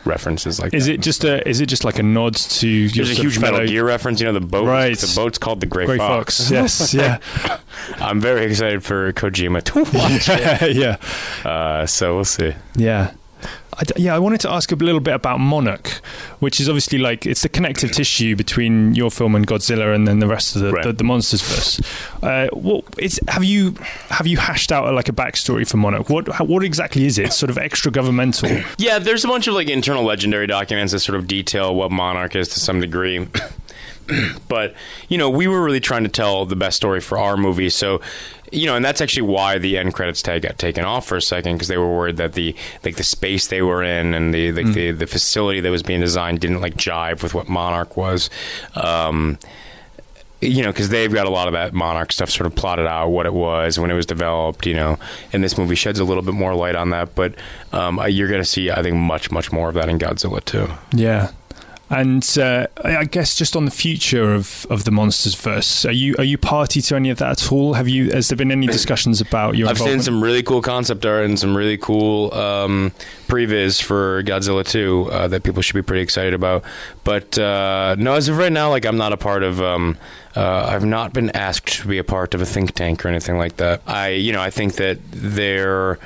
references 0.05 0.61
like. 0.61 0.75
Is 0.75 0.87
that. 0.87 0.95
it 0.95 1.01
just 1.01 1.25
a 1.25 1.47
is 1.49 1.61
it 1.61 1.67
just 1.67 1.85
like 1.85 1.99
a 1.99 2.03
nod 2.03 2.35
to 2.37 2.89
There's 2.91 3.11
a 3.11 3.15
huge 3.15 3.39
fellow 3.39 3.53
Metal 3.53 3.67
Gear 3.69 3.85
reference. 3.87 4.21
You 4.21 4.27
know 4.27 4.33
the 4.33 4.41
boat. 4.41 4.67
Right. 4.67 4.97
The 4.99 5.13
boat's 5.17 5.39
called 5.39 5.61
the 5.61 5.67
Gray, 5.67 5.87
Grey 5.87 5.97
Fox. 5.99 6.39
Fox? 6.39 6.51
Yes. 6.51 6.95
Yeah. 6.95 7.19
I'm 7.99 8.21
very 8.21 8.45
excited 8.47 8.83
for 8.85 9.13
Kojima 9.13 9.63
to 9.65 9.79
watch 9.99 10.29
it. 10.29 10.77
yeah. 10.77 10.97
Uh, 11.49 11.87
so 11.87 12.15
we'll 12.17 12.25
see. 12.25 12.55
Yeah. 12.77 13.13
I 13.77 13.85
d 13.85 13.93
yeah, 13.97 14.15
I 14.15 14.19
wanted 14.21 14.41
to 14.43 14.51
ask 14.51 14.71
a 14.71 14.77
little 14.77 15.01
bit 15.01 15.15
about 15.15 15.41
Monarch, 15.41 15.89
which 16.39 16.61
is 16.61 16.69
obviously 16.69 16.99
like 16.99 17.27
it's 17.27 17.43
the 17.43 17.49
connective 17.49 17.91
tissue 17.91 18.37
between 18.37 18.95
your 18.95 19.11
film 19.11 19.35
and 19.35 19.45
Godzilla, 19.47 19.95
and 19.95 20.07
then 20.07 20.21
the 20.21 20.29
rest 20.29 20.55
of 20.57 20.63
the, 20.63 20.73
Right. 20.73 20.85
the, 20.85 20.93
the 20.93 21.05
monsters 21.05 21.43
verse. 21.43 21.81
Uh, 22.23 22.47
what 22.53 22.85
it's 22.99 23.19
have 23.29 23.43
you 23.45 23.75
have 24.11 24.27
you 24.27 24.37
hashed 24.37 24.71
out 24.71 24.93
like 24.95 25.09
a 25.09 25.13
backstory 25.13 25.69
for 25.69 25.77
Monarch? 25.79 26.09
What 26.09 26.29
how, 26.29 26.45
what 26.45 26.63
exactly 26.63 27.05
is 27.07 27.19
it? 27.19 27.33
Sort 27.33 27.51
of 27.51 27.59
extra 27.59 27.91
governmental. 27.91 28.49
Yeah, 28.79 28.99
there's 29.01 29.25
a 29.25 29.29
bunch 29.29 29.47
of 29.49 29.55
like 29.55 29.69
internal 29.69 30.05
legendary 30.05 30.47
documents 30.47 30.93
that 30.93 31.01
sort 31.01 31.19
of 31.19 31.27
detail 31.27 31.75
what 31.75 31.91
Monarch 31.91 32.37
is 32.37 32.49
to 32.51 32.61
some 32.61 32.81
degree. 32.81 33.27
but 34.49 34.75
you 35.09 35.19
know, 35.19 35.31
we 35.31 35.47
were 35.49 35.63
really 35.63 35.81
trying 35.81 36.03
to 36.05 36.09
tell 36.11 36.45
the 36.47 36.57
best 36.57 36.77
story 36.77 37.01
for 37.01 37.19
our 37.19 37.37
movie, 37.37 37.71
so 37.71 38.01
you 38.55 38.67
know, 38.67 38.77
and 38.77 38.85
that's 38.85 39.01
actually 39.01 39.23
why 39.23 39.59
the 39.59 39.77
end 39.77 39.95
credits 39.95 40.23
tag 40.23 40.43
got 40.43 40.59
taken 40.59 40.85
off 40.85 41.07
for 41.07 41.17
a 41.17 41.23
second 41.23 41.55
because 41.55 41.69
they 41.69 41.79
were 41.79 41.93
worried 41.93 42.17
that 42.19 42.35
the 42.35 42.55
like 42.85 42.97
the 42.97 43.05
space 43.05 43.49
they 43.49 43.63
were 43.63 43.83
in 43.83 44.15
and 44.15 44.33
the 44.33 44.53
like 44.53 44.73
the 44.73 44.93
the 44.93 45.07
facility 45.07 45.61
that 45.61 45.71
was 45.71 45.83
being 45.83 46.01
designed 46.01 46.41
didn't 46.41 46.61
like 46.61 46.77
jive 46.77 47.23
with 47.23 47.35
what 47.35 47.49
Monarch 47.49 47.97
was. 47.97 48.31
Um, 48.75 49.39
you 50.41 50.63
know, 50.63 50.71
because 50.71 50.91
they've 50.91 51.13
got 51.13 51.27
a 51.27 51.31
lot 51.31 51.47
of 51.47 51.55
that 51.55 51.73
Monarch 51.73 52.13
stuff 52.13 52.31
sort 52.31 52.47
of 52.47 52.55
plotted 52.55 52.87
out 52.87 53.09
what 53.09 53.27
it 53.27 53.33
was 53.33 53.79
when 53.79 53.91
it 53.91 53.95
was 53.95 54.05
developed, 54.07 54.67
you 54.67 54.75
know, 54.75 54.99
and 55.33 55.43
this 55.43 55.57
movie 55.57 55.75
sheds 55.75 55.99
a 55.99 56.05
little 56.05 56.23
bit 56.23 56.35
more 56.35 56.55
light 56.55 56.75
on 56.75 56.91
that. 56.91 57.15
But 57.15 57.35
um, 57.73 58.01
you're 58.09 58.29
going 58.29 58.43
to 58.43 58.49
see, 58.49 58.71
I 58.71 58.83
think, 58.83 58.97
much, 58.97 59.31
much 59.31 59.53
more 59.53 59.69
of 59.69 59.75
that 59.75 59.89
in 59.89 59.99
Godzilla 59.99 60.45
too. 60.45 60.69
Yeah. 60.93 61.31
And 61.95 62.39
uh, 62.39 62.67
I 62.85 63.05
guess 63.05 63.37
just 63.37 63.55
on 63.55 63.67
the 63.67 63.71
future 63.71 64.35
of, 64.35 64.67
of 64.69 64.83
the 64.85 64.91
monsters 64.91 65.37
verse, 65.37 65.85
are 65.85 65.93
you 65.93 66.17
are 66.19 66.25
you 66.25 66.37
party 66.37 66.81
to 66.83 66.97
any 66.97 67.11
of 67.11 67.19
that 67.19 67.43
at 67.43 67.53
all? 67.53 67.75
Have 67.75 67.89
you 67.89 68.11
has 68.11 68.29
there 68.29 68.37
been 68.37 68.51
any 68.51 68.67
discussions 68.67 69.21
about 69.21 69.57
your 69.57 69.69
I've 69.69 69.79
seen 69.79 70.01
some 70.01 70.23
really 70.23 70.43
cool 70.43 70.61
concept 70.61 71.07
art 71.07 71.25
and 71.25 71.39
some 71.39 71.57
really 71.57 71.79
cool 71.79 72.35
um, 72.35 72.93
previs 73.35 73.83
for 73.83 74.23
Godzilla 74.23 74.65
2 74.67 75.09
uh, 75.11 75.29
that 75.29 75.43
people 75.43 75.63
should 75.63 75.75
be 75.75 75.83
pretty 75.83 76.03
excited 76.03 76.35
about. 76.35 76.63
But 77.03 77.37
uh, 77.39 77.97
no, 77.99 78.15
as 78.15 78.29
of 78.29 78.39
right 78.39 78.53
now, 78.53 78.71
like 78.71 78.85
I'm 78.87 78.97
not 78.97 79.13
a 79.13 79.17
part 79.17 79.43
of. 79.43 79.61
Um, 79.61 79.97
uh, 80.37 80.67
I've 80.69 80.85
not 80.85 81.13
been 81.13 81.31
asked 81.31 81.83
to 81.83 81.87
be 81.87 81.99
a 81.99 82.03
part 82.03 82.35
of 82.35 82.43
a 82.43 82.45
think 82.45 82.73
tank 82.75 83.05
or 83.05 83.09
anything 83.09 83.39
like 83.39 83.59
that. 83.59 83.83
I, 83.87 84.09
you 84.09 84.33
know, 84.33 84.41
I 84.43 84.51
think 84.51 84.75
that 84.77 84.99
they're 85.13 86.01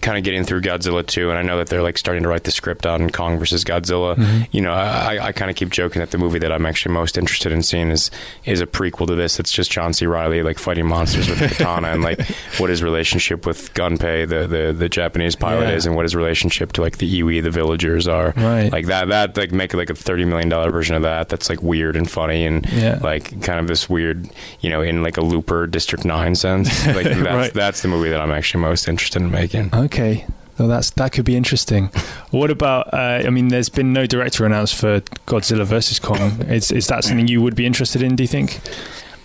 kind 0.00 0.16
of 0.16 0.24
getting 0.24 0.44
through 0.44 0.62
Godzilla 0.62 1.06
2, 1.06 1.28
and 1.28 1.38
I 1.38 1.42
know 1.42 1.58
that 1.58 1.68
they're 1.68 1.82
like 1.82 1.98
starting 1.98 2.22
to 2.22 2.28
write 2.30 2.44
the 2.44 2.50
script 2.50 2.86
on 2.86 3.10
Kong 3.10 3.38
versus 3.38 3.64
Godzilla. 3.64 4.16
You 4.50 4.62
know, 4.62 4.72
I, 4.72 5.26
I 5.26 5.32
kind 5.32 5.50
of 5.50 5.58
keep 5.58 5.68
joking 5.68 6.00
that 6.00 6.10
the 6.10 6.16
movie 6.16 6.38
that 6.38 6.50
I'm 6.52 6.64
actually 6.64 6.94
most 6.94 7.18
interested 7.18 7.52
in 7.52 7.62
seeing 7.62 7.90
is 7.90 8.10
is 8.46 8.62
a 8.62 8.66
prequel 8.66 9.08
to 9.08 9.14
this. 9.14 9.38
It's 9.38 9.52
just 9.52 9.70
John 9.70 9.92
C. 9.92 10.06
Reilly 10.06 10.42
like 10.42 10.58
fighting 10.58 10.86
monsters 10.86 11.28
with 11.28 11.42
a 11.42 11.48
katana, 11.48 11.88
and 11.88 12.00
like 12.02 12.26
what 12.56 12.70
his 12.70 12.82
relationship 12.82 13.44
with 13.44 13.74
Gunpei, 13.74 14.26
the 14.26 14.46
the, 14.46 14.72
the 14.72 14.88
Japanese 14.88 15.36
pilot, 15.36 15.68
Yeah. 15.68 15.74
is, 15.74 15.84
and 15.84 15.94
what 15.94 16.06
his 16.06 16.16
relationship 16.16 16.65
to 16.74 16.80
like 16.82 16.98
the 16.98 17.20
Iwi, 17.22 17.42
the 17.42 17.50
villagers, 17.50 18.06
are. 18.08 18.32
Right. 18.36 18.70
Like 18.70 18.86
that. 18.86 19.08
That 19.08 19.36
like 19.36 19.52
make 19.52 19.74
like 19.74 19.90
a 19.90 19.94
thirty 19.94 20.24
million 20.24 20.48
dollar 20.48 20.70
version 20.70 20.94
of 20.96 21.02
that. 21.02 21.28
That's 21.28 21.48
like 21.48 21.62
weird 21.62 21.96
and 21.96 22.10
funny 22.10 22.46
and 22.46 22.66
Yeah. 22.72 22.98
like 23.02 23.42
kind 23.42 23.58
of 23.60 23.66
this 23.68 23.88
weird, 23.88 24.28
you 24.60 24.70
know, 24.70 24.80
in 24.82 25.02
like 25.02 25.16
a 25.16 25.22
Looper 25.22 25.66
District 25.66 26.04
Nine 26.04 26.34
sense. 26.34 26.68
Like 26.96 27.04
that's 27.04 27.18
Right. 27.20 27.52
that's 27.54 27.82
the 27.82 27.88
movie 27.88 28.10
that 28.10 28.20
I'm 28.20 28.30
actually 28.32 28.62
most 28.62 28.88
interested 28.88 29.20
in 29.22 29.30
making. 29.30 29.70
Okay. 29.74 30.26
Well, 30.58 30.68
that's 30.68 30.88
that 30.92 31.12
could 31.12 31.26
be 31.26 31.36
interesting. 31.36 31.90
what 32.30 32.50
about? 32.50 32.92
Uh, 32.94 33.22
I 33.26 33.30
mean, 33.30 33.48
there's 33.48 33.68
been 33.68 33.92
no 33.92 34.06
director 34.06 34.46
announced 34.46 34.74
for 34.74 35.00
Godzilla 35.26 35.66
versus 35.66 35.98
Kong. 35.98 36.40
Is 36.48 36.70
is 36.72 36.86
that 36.86 37.04
something 37.04 37.28
you 37.28 37.42
would 37.42 37.54
be 37.54 37.66
interested 37.66 38.00
in? 38.02 38.16
Do 38.16 38.22
you 38.22 38.28
think? 38.28 38.60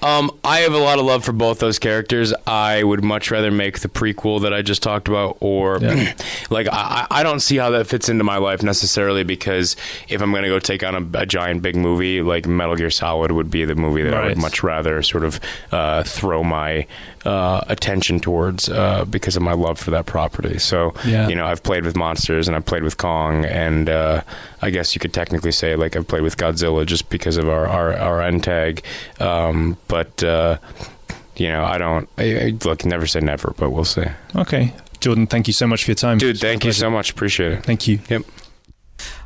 Um, 0.01 0.31
I 0.43 0.59
have 0.59 0.73
a 0.73 0.77
lot 0.79 0.99
of 0.99 1.05
love 1.05 1.23
for 1.23 1.31
both 1.31 1.59
those 1.59 1.77
characters. 1.79 2.33
I 2.47 2.83
would 2.83 3.03
much 3.03 3.29
rather 3.31 3.51
make 3.51 3.79
the 3.79 3.87
prequel 3.87 4.41
that 4.41 4.53
I 4.53 4.61
just 4.61 4.81
talked 4.81 5.07
about, 5.07 5.37
or 5.39 5.77
Yeah. 5.81 6.13
like 6.49 6.67
I, 6.71 7.05
I 7.11 7.23
don't 7.23 7.39
see 7.39 7.57
how 7.57 7.69
that 7.71 7.87
fits 7.87 8.09
into 8.09 8.23
my 8.23 8.37
life 8.37 8.63
necessarily. 8.63 9.23
Because 9.23 9.75
if 10.09 10.21
I'm 10.21 10.31
going 10.31 10.43
to 10.43 10.49
go 10.49 10.59
take 10.59 10.83
on 10.83 10.95
a, 11.15 11.19
a 11.19 11.25
giant 11.25 11.61
big 11.61 11.75
movie, 11.75 12.21
like 12.21 12.47
Metal 12.47 12.75
Gear 12.75 12.89
Solid 12.89 13.31
would 13.31 13.51
be 13.51 13.65
the 13.65 13.75
movie 13.75 14.03
that 14.03 14.13
I 14.13 14.27
would 14.27 14.37
much 14.37 14.63
rather 14.63 15.01
sort 15.03 15.23
of 15.23 15.39
uh, 15.71 16.03
throw 16.03 16.43
my 16.43 16.87
uh, 17.25 17.61
attention 17.67 18.19
towards 18.19 18.67
uh, 18.69 19.05
because 19.05 19.35
of 19.35 19.43
my 19.43 19.53
love 19.53 19.77
for 19.79 19.91
that 19.91 20.07
property. 20.07 20.57
So 20.57 20.93
Yeah. 21.05 21.27
you 21.27 21.35
know, 21.35 21.45
I've 21.45 21.61
played 21.61 21.85
with 21.85 21.95
monsters 21.95 22.47
and 22.47 22.57
I've 22.57 22.65
played 22.65 22.83
with 22.83 22.97
Kong, 22.97 23.45
and 23.45 23.87
uh, 23.89 24.21
I 24.61 24.69
guess 24.69 24.95
you 24.95 24.99
could 24.99 25.13
technically 25.13 25.51
say 25.51 25.75
like 25.75 25.95
I've 25.95 26.07
played 26.07 26.23
with 26.23 26.37
Godzilla 26.37 26.85
just 26.85 27.09
because 27.09 27.37
of 27.37 27.49
our 27.49 27.67
our, 27.67 27.93
our 27.93 28.21
end 28.21 28.43
tag. 28.43 28.83
Um, 29.19 29.77
but 29.87 30.23
uh, 30.23 30.57
you 31.35 31.47
know, 31.47 31.63
I 31.63 31.77
don't 31.77 32.09
I, 32.17 32.23
I, 32.23 32.57
look. 32.63 32.85
Never 32.85 33.07
say 33.07 33.19
never, 33.19 33.53
but 33.57 33.71
we'll 33.71 33.85
see. 33.85 34.05
Okay, 34.35 34.73
Jordan, 34.99 35.27
thank 35.27 35.47
you 35.47 35.53
so 35.53 35.67
much 35.67 35.85
for 35.85 35.91
your 35.91 35.95
time, 35.95 36.17
Dude, 36.17 36.31
It's 36.31 36.41
been 36.41 36.49
a 36.49 36.51
thank 36.51 36.65
you 36.65 36.73
so 36.73 36.89
much. 36.89 37.11
Appreciate 37.11 37.53
it. 37.53 37.63
Thank 37.63 37.87
you. 37.87 37.99
Yep. 38.09 38.23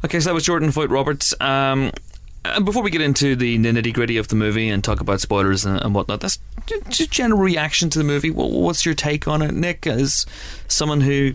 Okay, 0.06 0.20
so 0.20 0.30
that 0.30 0.34
was 0.34 0.46
Jordan 0.46 0.70
Vogt-Roberts. 0.70 1.34
Um, 1.42 1.92
and 2.46 2.64
before 2.64 2.84
we 2.84 2.92
get 2.92 3.02
into 3.02 3.36
the 3.36 3.58
nitty 3.58 3.94
gritty 3.94 4.18
of 4.18 4.28
the 4.28 4.36
movie 4.36 4.70
and 4.70 4.84
talk 4.84 5.02
about 5.02 5.20
spoilers 5.20 5.66
and, 5.66 5.82
and 5.82 5.96
whatnot, 5.96 6.22
that's 6.22 6.40
just 6.90 7.12
general 7.12 7.42
reaction 7.42 7.90
to 7.90 7.98
the 7.98 8.06
movie. 8.06 8.30
What, 8.30 8.52
what's 8.52 8.86
your 8.86 8.96
take 8.96 9.28
on 9.28 9.42
it, 9.42 9.54
Nick? 9.54 9.88
As 9.88 10.26
someone 10.68 11.02
who 11.02 11.34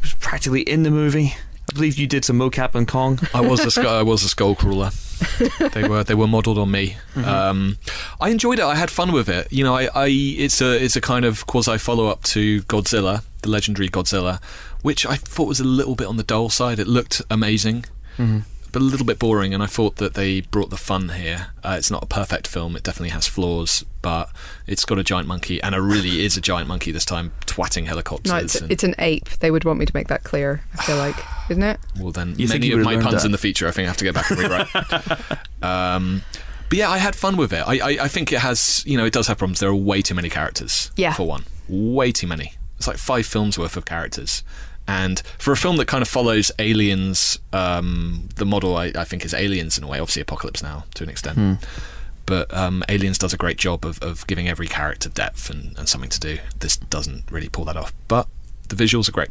was 0.00 0.14
practically 0.14 0.60
in 0.60 0.82
the 0.82 0.90
movie, 0.90 1.34
I 1.68 1.72
believe 1.72 1.98
you 1.98 2.06
did 2.06 2.24
some 2.24 2.38
mocap 2.38 2.74
on 2.74 2.86
Kong. 2.86 3.18
I 3.34 3.40
was 3.40 3.60
a 3.60 3.70
skull, 3.70 4.04
was 4.04 4.22
a 4.24 4.28
skull 4.28 4.54
crawler. 4.54 4.90
they 5.72 5.86
were 5.86 6.02
they 6.02 6.14
were 6.14 6.26
modelled 6.26 6.58
on 6.58 6.70
me. 6.70 6.96
Um, 7.16 7.76
I 8.20 8.30
enjoyed 8.30 8.58
it. 8.58 8.64
I 8.64 8.74
had 8.74 8.90
fun 8.90 9.12
with 9.12 9.28
it. 9.28 9.52
You 9.52 9.64
know, 9.64 9.74
I, 9.76 9.88
I 9.94 10.06
it's 10.08 10.60
a 10.60 10.82
it's 10.82 10.96
a 10.96 11.00
kind 11.00 11.24
of 11.24 11.46
quasi 11.46 11.78
follow 11.78 12.06
up 12.08 12.22
to 12.24 12.62
Godzilla, 12.62 13.22
the 13.42 13.50
legendary 13.50 13.88
Godzilla, 13.88 14.42
which 14.82 15.04
I 15.06 15.16
thought 15.16 15.46
was 15.48 15.60
a 15.60 15.64
little 15.64 15.94
bit 15.94 16.06
on 16.06 16.16
the 16.16 16.22
dull 16.22 16.48
side. 16.48 16.78
It 16.78 16.86
looked 16.86 17.22
amazing, 17.30 17.84
but 18.16 18.59
a 18.74 18.78
little 18.78 19.06
bit 19.06 19.18
boring. 19.18 19.54
And 19.54 19.62
I 19.62 19.66
thought 19.66 19.96
that 19.96 20.14
they 20.14 20.40
brought 20.42 20.70
the 20.70 20.76
fun 20.76 21.10
here. 21.10 21.48
Uh, 21.62 21.76
it's 21.78 21.90
not 21.90 22.02
a 22.02 22.06
perfect 22.06 22.46
film. 22.46 22.76
It 22.76 22.82
definitely 22.82 23.10
has 23.10 23.26
flaws, 23.26 23.84
but 24.02 24.30
it's 24.66 24.84
got 24.84 24.98
a 24.98 25.04
giant 25.04 25.28
monkey, 25.28 25.62
and 25.62 25.74
it 25.74 25.78
really 25.78 26.24
is 26.24 26.36
a 26.36 26.40
giant 26.40 26.68
monkey 26.68 26.92
this 26.92 27.04
time, 27.04 27.32
twatting 27.46 27.86
helicopters. 27.86 28.32
No, 28.32 28.38
it's, 28.38 28.60
and, 28.60 28.70
it's 28.70 28.84
an 28.84 28.94
ape. 28.98 29.28
They 29.40 29.50
would 29.50 29.64
want 29.64 29.78
me 29.78 29.86
to 29.86 29.94
make 29.94 30.08
that 30.08 30.24
clear. 30.24 30.62
I 30.78 30.82
feel 30.84 30.96
like, 30.98 31.16
isn't 31.50 31.62
it? 31.62 31.80
Well, 31.98 32.12
then 32.12 32.34
You 32.38 32.48
many 32.48 32.72
of 32.72 32.80
my 32.80 32.96
puns 33.00 33.22
that? 33.22 33.24
in 33.24 33.32
the 33.32 33.38
future, 33.38 33.68
I 33.68 33.70
think 33.70 33.86
I 33.86 33.88
have 33.88 33.96
to 33.98 34.04
go 34.04 34.12
back 34.12 34.30
and 34.30 34.38
rewrite. 34.40 35.62
um, 35.62 36.22
but 36.68 36.78
yeah, 36.78 36.88
I 36.88 36.98
had 36.98 37.16
fun 37.16 37.36
with 37.36 37.52
it. 37.52 37.66
I, 37.66 37.78
I, 37.78 38.04
I 38.04 38.08
think 38.08 38.32
it 38.32 38.38
has, 38.38 38.84
you 38.86 38.96
know, 38.96 39.04
it 39.04 39.12
does 39.12 39.26
have 39.26 39.38
problems. 39.38 39.58
There 39.60 39.68
are 39.68 39.74
way 39.74 40.02
too 40.02 40.14
many 40.14 40.28
characters. 40.28 40.92
Yeah. 40.96 41.12
For 41.12 41.26
one, 41.26 41.44
way 41.68 42.12
too 42.12 42.28
many. 42.28 42.54
It's 42.76 42.86
like 42.86 42.96
five 42.96 43.26
films 43.26 43.58
worth 43.58 43.76
of 43.76 43.84
characters. 43.84 44.42
And 44.86 45.20
for 45.38 45.52
a 45.52 45.56
film 45.56 45.76
that 45.76 45.86
kind 45.86 46.02
of 46.02 46.08
follows 46.08 46.50
Aliens, 46.58 47.38
um, 47.52 48.28
the 48.36 48.44
model 48.44 48.76
I, 48.76 48.92
I 48.96 49.04
think 49.04 49.24
is 49.24 49.32
Aliens 49.32 49.78
in 49.78 49.84
a 49.84 49.86
way. 49.86 50.00
Obviously, 50.00 50.22
Apocalypse 50.22 50.62
Now 50.62 50.84
to 50.94 51.04
an 51.04 51.10
extent. 51.10 51.64
But 52.26 52.52
um, 52.54 52.84
Aliens 52.88 53.18
does 53.18 53.32
a 53.32 53.36
great 53.36 53.56
job 53.56 53.84
of, 53.84 54.00
of 54.02 54.26
giving 54.26 54.48
every 54.48 54.68
character 54.68 55.08
depth 55.08 55.50
and, 55.50 55.76
and 55.76 55.88
something 55.88 56.10
to 56.10 56.20
do. 56.20 56.38
This 56.58 56.76
doesn't 56.76 57.24
really 57.30 57.48
pull 57.48 57.64
that 57.64 57.76
off. 57.76 57.92
But 58.08 58.28
the 58.68 58.76
visuals 58.76 59.08
are 59.08 59.12
great. 59.12 59.30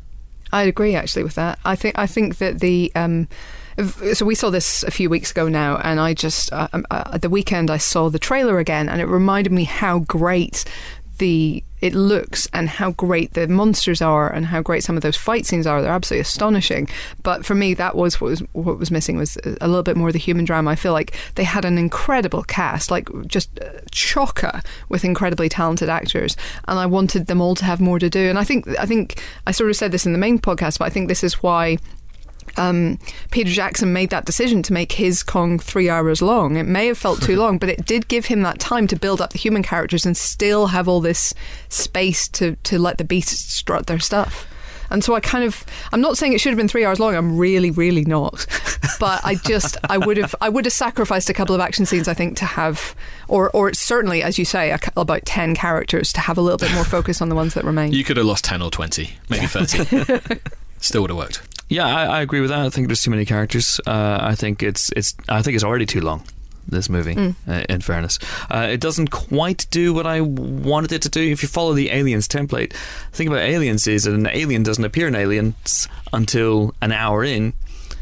I 0.52 0.64
agree 0.64 0.96
actually 0.96 1.24
with 1.24 1.36
that. 1.36 1.60
I 1.64 1.76
think 1.76 1.98
I 1.98 2.08
think 2.08 2.38
that 2.38 2.60
the 2.60 2.92
um, 2.96 3.28
so 4.14 4.26
we 4.26 4.36
saw 4.36 4.50
this 4.50 4.84
a 4.84 4.92
few 4.92 5.10
weeks 5.10 5.32
ago 5.32 5.48
now, 5.48 5.78
and 5.78 6.00
I 6.00 6.14
just 6.14 6.52
uh, 6.52 6.68
um, 6.74 6.86
uh, 6.92 7.12
at 7.14 7.22
the 7.22 7.30
weekend 7.30 7.70
I 7.70 7.78
saw 7.78 8.10
the 8.10 8.20
trailer 8.20 8.60
again, 8.60 8.90
and 8.90 9.00
it 9.00 9.06
reminded 9.06 9.54
me 9.54 9.64
how 9.64 10.00
great 10.00 10.66
the 11.20 11.64
it 11.82 11.94
looks 11.94 12.48
and 12.54 12.68
how 12.70 12.92
great 12.92 13.34
the 13.34 13.48
monsters 13.48 14.02
are 14.02 14.32
and 14.32 14.48
how 14.48 14.62
great 14.62 14.84
some 14.84 14.98
of 14.98 15.04
those 15.04 15.16
fight 15.16 15.46
scenes 15.46 15.66
are. 15.66 15.82
They're 15.82 15.92
absolutely 15.92 16.22
astonishing. 16.22 16.88
But 17.24 17.46
for 17.46 17.56
me, 17.56 17.74
that 17.76 17.96
was 17.96 18.20
what 18.20 18.30
was 18.30 18.40
what 18.54 18.78
was 18.78 18.92
missing 18.92 19.18
was 19.18 19.38
a 19.62 19.68
little 19.68 19.84
bit 19.84 19.98
more 19.98 20.10
of 20.10 20.14
the 20.14 20.20
human 20.20 20.46
drama. 20.46 20.72
I 20.72 20.76
feel 20.76 20.94
like 20.94 21.16
they 21.36 21.44
had 21.44 21.66
an 21.66 21.78
incredible 21.78 22.44
cast, 22.44 22.92
like 22.92 23.10
just 23.28 23.60
uh, 23.60 23.66
chocker 23.92 24.64
with 24.90 25.06
incredibly 25.06 25.50
talented 25.50 25.90
actors, 25.90 26.36
and 26.68 26.80
I 26.80 26.86
wanted 26.86 27.28
them 27.28 27.42
all 27.42 27.56
to 27.56 27.66
have 27.66 27.80
more 27.80 28.00
to 28.00 28.10
do. 28.10 28.30
And 28.30 28.38
I 28.38 28.44
think 28.44 28.68
I 28.80 28.86
think 28.86 29.24
I 29.48 29.52
sort 29.52 29.70
of 29.70 29.76
said 29.76 29.92
this 29.92 30.06
in 30.06 30.12
the 30.12 30.20
main 30.20 30.40
podcast, 30.40 30.80
but 30.80 30.86
I 30.86 30.90
think 30.90 31.08
this 31.08 31.24
is 31.24 31.42
why 31.42 31.78
um, 32.58 33.00
Peter 33.32 33.50
Jackson 33.50 33.94
made 33.94 34.10
that 34.10 34.26
decision 34.26 34.62
to 34.64 34.74
make 34.74 34.94
his 34.94 35.24
Kong 35.24 35.60
three 35.60 35.90
hours 35.90 36.22
long. 36.22 36.58
It 36.58 36.66
may 36.66 36.88
have 36.88 36.98
felt 36.98 37.22
too 37.22 37.36
long, 37.40 37.58
but 37.58 37.70
it 37.70 37.86
did 37.86 38.08
give 38.08 38.26
him 38.26 38.42
that 38.42 38.60
time 38.60 38.88
to 38.88 38.96
build 38.96 39.22
up 39.22 39.32
the 39.32 39.40
human 39.40 39.64
characters 39.64 40.06
and 40.06 40.16
still 40.16 40.68
have 40.68 40.88
all 40.88 41.02
this 41.02 41.34
space 41.70 42.28
to, 42.30 42.56
to 42.58 42.80
let 42.80 42.98
the 42.98 43.04
beasts 43.04 43.54
strut 43.54 43.88
their 43.88 44.00
stuff. 44.00 44.48
And 44.92 45.04
so 45.04 45.14
I 45.14 45.20
kind 45.20 45.44
of, 45.44 45.64
I'm 45.92 46.02
not 46.02 46.18
saying 46.18 46.34
it 46.34 46.42
should 46.42 46.50
have 46.50 46.58
been 46.58 46.68
three 46.68 46.84
hours 46.84 47.00
long. 47.00 47.16
I'm 47.16 47.38
really, 47.38 47.72
really 47.72 48.06
not. 48.06 48.46
But 49.00 49.22
I 49.24 49.36
just, 49.36 49.78
I 49.90 49.98
would 49.98 50.18
have, 50.18 50.36
I 50.42 50.50
would 50.50 50.66
have 50.66 50.74
sacrificed 50.74 51.30
a 51.30 51.34
couple 51.34 51.56
of 51.56 51.62
action 51.62 51.86
scenes. 51.86 52.10
I 52.10 52.14
think 52.14 52.36
to 52.38 52.46
have, 52.46 52.94
or, 53.30 53.50
or 53.52 53.74
certainly, 53.74 54.22
as 54.22 54.38
you 54.38 54.44
say, 54.44 54.72
a, 54.72 54.80
about 54.98 55.26
ten 55.26 55.56
characters 55.56 56.12
to 56.14 56.20
have 56.20 56.38
a 56.38 56.42
little 56.42 56.58
bit 56.58 56.74
more 56.74 56.84
focus 56.84 57.22
on 57.22 57.30
the 57.30 57.36
ones 57.36 57.54
that 57.54 57.64
remain. 57.64 57.94
You 57.94 58.04
could 58.04 58.18
have 58.18 58.26
lost 58.26 58.44
10 58.44 58.62
or 58.62 58.70
20, 58.70 59.10
maybe 59.30 59.46
30. 59.46 60.40
Still 60.80 61.02
would 61.02 61.12
have 61.12 61.18
worked. 61.18 61.42
Yeah, 61.70 61.86
I, 61.86 62.06
I 62.06 62.22
agree 62.22 62.42
with 62.42 62.50
that. 62.50 62.60
I 62.60 62.70
think 62.70 62.88
there's 62.88 63.02
too 63.02 63.12
many 63.12 63.26
characters. 63.26 63.80
Uh, 63.86 64.18
I 64.22 64.36
think 64.36 64.64
it's 64.64 64.92
it's 64.96 65.16
I 65.30 65.42
think 65.42 65.56
it's 65.56 65.64
already 65.64 65.86
too 65.86 66.02
long. 66.02 66.24
This 66.68 66.88
movie, 66.88 67.34
uh, 67.48 67.64
in 67.68 67.82
fairness, 67.82 68.20
uh, 68.52 68.68
it 68.70 68.80
doesn't 68.80 69.10
quite 69.10 69.66
do 69.72 69.92
what 69.92 70.06
I 70.06 70.22
wanted 70.22 70.92
it 70.92 71.02
to 71.02 71.10
do. 71.10 71.32
If 71.32 71.42
you 71.42 71.48
follow 71.50 71.74
the 71.74 71.90
Aliens 71.90 72.28
template, 72.28 72.74
the 72.74 73.18
thing 73.18 73.28
about 73.28 73.40
Aliens 73.40 73.88
is 73.88 74.04
that 74.04 74.14
an 74.14 74.28
alien 74.28 74.62
doesn't 74.62 74.84
appear 74.86 75.08
in 75.08 75.16
Aliens 75.16 75.88
until 76.14 76.76
an 76.80 76.92
hour 76.92 77.24
in, 77.24 77.54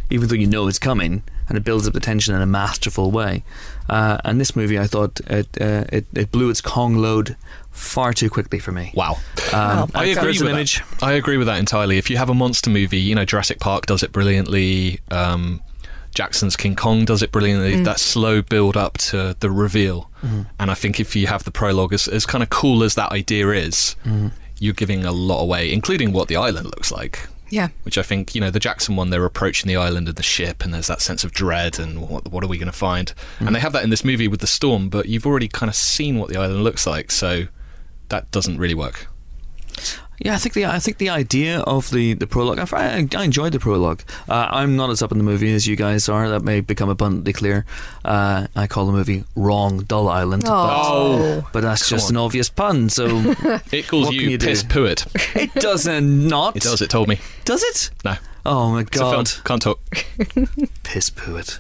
even 0.10 0.27
though 0.27 0.36
you 0.36 0.47
know 0.47 0.67
it's 0.67 0.80
coming, 0.80 1.23
and 1.47 1.58
it 1.58 1.63
builds 1.63 1.88
up 1.88 1.93
the 1.93 2.01
tension 2.01 2.36
in 2.36 2.41
a 2.41 2.45
masterful 2.45 3.10
way. 3.10 3.45
Uh, 3.88 4.17
and 4.25 4.41
this 4.41 4.53
movie, 4.53 4.77
I 4.77 4.88
thought 4.88 5.21
it, 5.27 5.47
uh, 5.62 5.86
it 5.89 6.06
it 6.13 6.32
blew 6.34 6.49
its 6.49 6.60
Kong 6.60 6.97
load 6.97 7.38
far 7.77 8.11
too 8.13 8.29
quickly 8.29 8.59
for 8.59 8.71
me. 8.71 8.91
Wow. 8.93 9.17
Um, 9.53 9.89
I 9.95 10.05
agree 10.05 10.31
with 10.39 10.41
an 10.41 10.55
that. 10.55 10.81
I 11.01 11.13
agree 11.13 11.37
with 11.37 11.47
that 11.47 11.59
entirely. 11.59 11.97
If 11.97 12.09
you 12.09 12.17
have 12.17 12.29
a 12.29 12.33
monster 12.33 12.69
movie, 12.69 12.99
you 12.99 13.15
know 13.15 13.25
Jurassic 13.25 13.59
Park 13.59 13.85
does 13.85 14.03
it 14.03 14.11
brilliantly. 14.11 14.99
Um, 15.11 15.61
Jackson's 16.13 16.55
King 16.55 16.75
Kong 16.75 17.05
does 17.05 17.21
it 17.21 17.31
brilliantly. 17.31 17.83
That 17.83 17.99
slow 17.99 18.41
build 18.41 18.75
up 18.75 18.97
to 18.97 19.35
the 19.39 19.51
reveal, 19.51 20.09
and 20.59 20.71
I 20.71 20.73
think 20.73 20.99
if 20.99 21.15
you 21.15 21.27
have 21.27 21.43
the 21.43 21.51
prologue, 21.51 21.93
as, 21.93 22.07
as 22.07 22.25
kind 22.25 22.43
of 22.43 22.49
cool 22.49 22.83
as 22.83 22.95
that 22.95 23.11
idea 23.11 23.49
is, 23.49 23.95
you're 24.59 24.73
giving 24.73 25.05
a 25.05 25.11
lot 25.11 25.41
away, 25.41 25.71
including 25.71 26.11
what 26.13 26.27
the 26.27 26.35
island 26.35 26.65
looks 26.65 26.91
like. 26.91 27.27
yeah. 27.49 27.67
Which 27.83 27.97
I 27.99 28.01
think, 28.01 28.33
you 28.33 28.41
know, 28.41 28.49
the 28.49 28.59
Jackson 28.59 28.95
one, 28.95 29.09
they're 29.11 29.23
approaching 29.25 29.67
the 29.67 29.75
island 29.77 30.07
and 30.07 30.17
the 30.17 30.23
ship, 30.23 30.63
and 30.65 30.73
there's 30.73 30.87
that 30.87 31.01
sense 31.01 31.23
of 31.23 31.31
dread 31.31 31.77
and 31.79 32.09
what, 32.09 32.31
what 32.31 32.43
are 32.43 32.47
we 32.47 32.57
going 32.57 32.65
to 32.65 32.71
find? 32.77 33.13
And 33.39 33.55
they 33.55 33.59
have 33.59 33.73
that 33.73 33.83
in 33.83 33.89
this 33.91 34.03
movie 34.03 34.27
with 34.27 34.39
the 34.41 34.47
storm, 34.47 34.89
but 34.89 35.07
you've 35.07 35.25
already 35.27 35.47
kind 35.47 35.69
of 35.69 35.75
seen 35.75 36.17
what 36.17 36.29
the 36.29 36.37
island 36.37 36.63
looks 36.63 36.87
like, 36.87 37.11
so 37.11 37.47
that 38.10 38.30
doesn't 38.32 38.58
really 38.58 38.76
work. 38.76 39.08
Yeah, 40.20 40.34
I 40.34 40.38
think 40.38 40.56
the 40.56 40.65
I 40.65 40.80
think 40.80 40.98
the 40.98 41.10
idea 41.10 41.60
of 41.60 41.91
the, 41.91 42.13
the 42.15 42.26
prologue. 42.26 42.58
I, 42.74 43.08
I 43.15 43.24
enjoyed 43.24 43.52
the 43.54 43.60
prologue. 43.60 44.02
Uh, 44.28 44.48
I'm 44.50 44.76
not 44.76 44.89
as 44.89 45.04
up 45.04 45.12
in 45.12 45.20
the 45.20 45.24
movie 45.24 45.54
as 45.54 45.67
you 45.67 45.76
guys 45.76 46.10
are. 46.10 46.28
That 46.30 46.41
may 46.41 46.60
become 46.62 46.89
abundantly 46.89 47.34
clear. 47.34 47.65
Uh, 48.04 48.48
I 48.56 48.65
call 48.65 48.88
the 48.88 48.91
movie 48.93 49.26
"Wrong 49.36 49.84
Dull 49.84 50.10
Island," 50.10 50.43
Oh. 50.48 51.41
but, 51.43 51.54
but 51.54 51.62
that's 51.62 51.88
Come 51.88 51.98
just 51.98 52.10
on. 52.10 52.15
an 52.15 52.17
obvious 52.17 52.50
pun. 52.50 52.89
So 52.89 53.06
It 53.72 53.88
calls 53.88 54.10
you, 54.12 54.22
you? 54.32 54.38
Piss 54.39 54.63
Puit. 54.63 55.06
it 55.36 55.54
doesn't 55.54 56.28
not. 56.28 56.56
It 56.56 56.63
does, 56.63 56.82
it 56.82 56.89
told 56.89 57.10
me. 57.10 57.20
Does 57.46 57.62
it? 57.62 57.91
No. 58.04 58.15
Oh 58.43 58.72
my 58.72 58.82
It's 58.82 58.98
a 58.98 59.00
film. 59.02 59.12
god! 59.12 59.32
Can't 59.46 59.62
talk. 59.62 59.80
Piss 60.84 61.12
poo 61.12 61.36
it. 61.36 61.60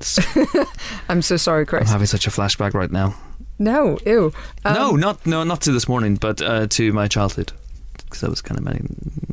I'm 1.08 1.20
so 1.22 1.36
sorry, 1.36 1.66
Chris. 1.66 1.82
I'm 1.82 1.88
having 1.92 2.06
such 2.06 2.26
a 2.26 2.30
flashback 2.30 2.72
right 2.72 2.90
now. 2.90 3.14
No, 3.58 3.98
ew. 4.06 4.32
Um, 4.64 4.74
no, 4.74 4.90
not 4.96 5.26
no, 5.26 5.44
not 5.44 5.60
to 5.62 5.72
this 5.72 5.88
morning, 5.88 6.16
but 6.16 6.42
uh, 6.42 6.66
to 6.68 6.92
my 6.92 7.08
childhood. 7.08 7.52
Because 8.04 8.20
that 8.20 8.30
was 8.30 8.42
kind 8.42 8.58
of 8.58 8.64
my 8.64 8.72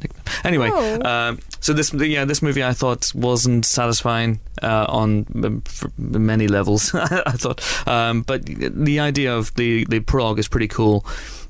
nickname. 0.02 0.24
Anyway, 0.44 0.70
Oh. 0.74 1.02
um, 1.04 1.40
so 1.60 1.74
this 1.74 1.94
yeah 1.94 2.26
this 2.26 2.42
movie 2.42 2.64
I 2.64 2.74
thought 2.74 3.12
wasn't 3.14 3.66
satisfying 3.66 4.40
uh, 4.64 4.86
on 4.90 5.26
um, 5.44 5.62
for 5.62 5.92
many 5.98 6.48
levels. 6.48 6.92
I 6.96 7.32
thought, 7.32 7.62
um, 7.88 8.22
but 8.24 8.46
the 8.46 9.00
idea 9.00 9.36
of 9.36 9.54
the 9.56 9.86
the 9.90 10.00
prologue 10.00 10.40
is 10.40 10.48
pretty 10.48 10.68
cool, 10.68 11.06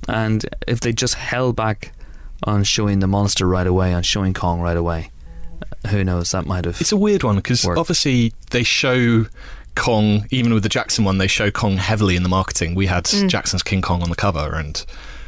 and 0.08 0.46
if 0.68 0.80
they 0.82 0.92
just 0.94 1.16
held 1.16 1.56
back 1.56 1.94
on 2.44 2.64
showing 2.64 3.00
the 3.00 3.08
monster 3.08 3.46
right 3.48 3.68
away, 3.68 3.94
on 3.94 4.04
showing 4.04 4.34
Kong 4.34 4.60
right 4.62 4.76
away, 4.78 5.12
uh, 5.86 5.90
who 5.90 6.04
knows 6.04 6.32
that 6.32 6.46
might 6.46 6.66
have. 6.66 6.82
It's 6.82 6.92
a 6.92 6.98
weird 6.98 7.24
one 7.24 7.36
because 7.38 7.66
obviously 7.66 8.34
they 8.50 8.64
show 8.64 9.26
Kong, 9.76 10.28
even 10.32 10.54
with 10.54 10.64
the 10.64 10.70
Jackson 10.70 11.06
one, 11.06 11.18
they 11.18 11.28
show 11.28 11.52
Kong 11.52 11.78
heavily 11.78 12.16
in 12.16 12.24
the 12.24 12.30
marketing. 12.30 12.76
We 12.76 12.88
had 12.88 13.06
Jackson's 13.06 13.64
King 13.64 13.82
Kong 13.82 14.04
on 14.04 14.10
the 14.10 14.16
cover, 14.16 14.54
and 14.56 14.84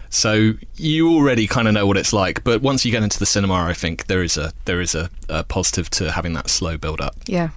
so 0.09 0.53
you 0.75 1.13
already 1.15 1.47
kind 1.47 1.67
of 1.67 1.73
know 1.73 1.87
what 1.87 1.97
it's 1.97 2.13
like. 2.13 2.43
But 2.43 2.61
once 2.61 2.85
you 2.85 2.91
get 2.91 3.03
into 3.03 3.19
the 3.19 3.25
cinema, 3.25 3.55
I 3.55 3.73
think 3.73 4.07
there 4.07 4.21
is 4.21 4.37
a 4.37 4.53
there 4.65 4.81
is 4.81 4.95
a, 4.95 5.09
a 5.29 5.43
positive 5.43 5.89
to 5.91 6.11
having 6.11 6.33
that 6.33 6.49
slow 6.49 6.77
build 6.77 7.01
up. 7.01 7.15
Yeah. 7.25 7.49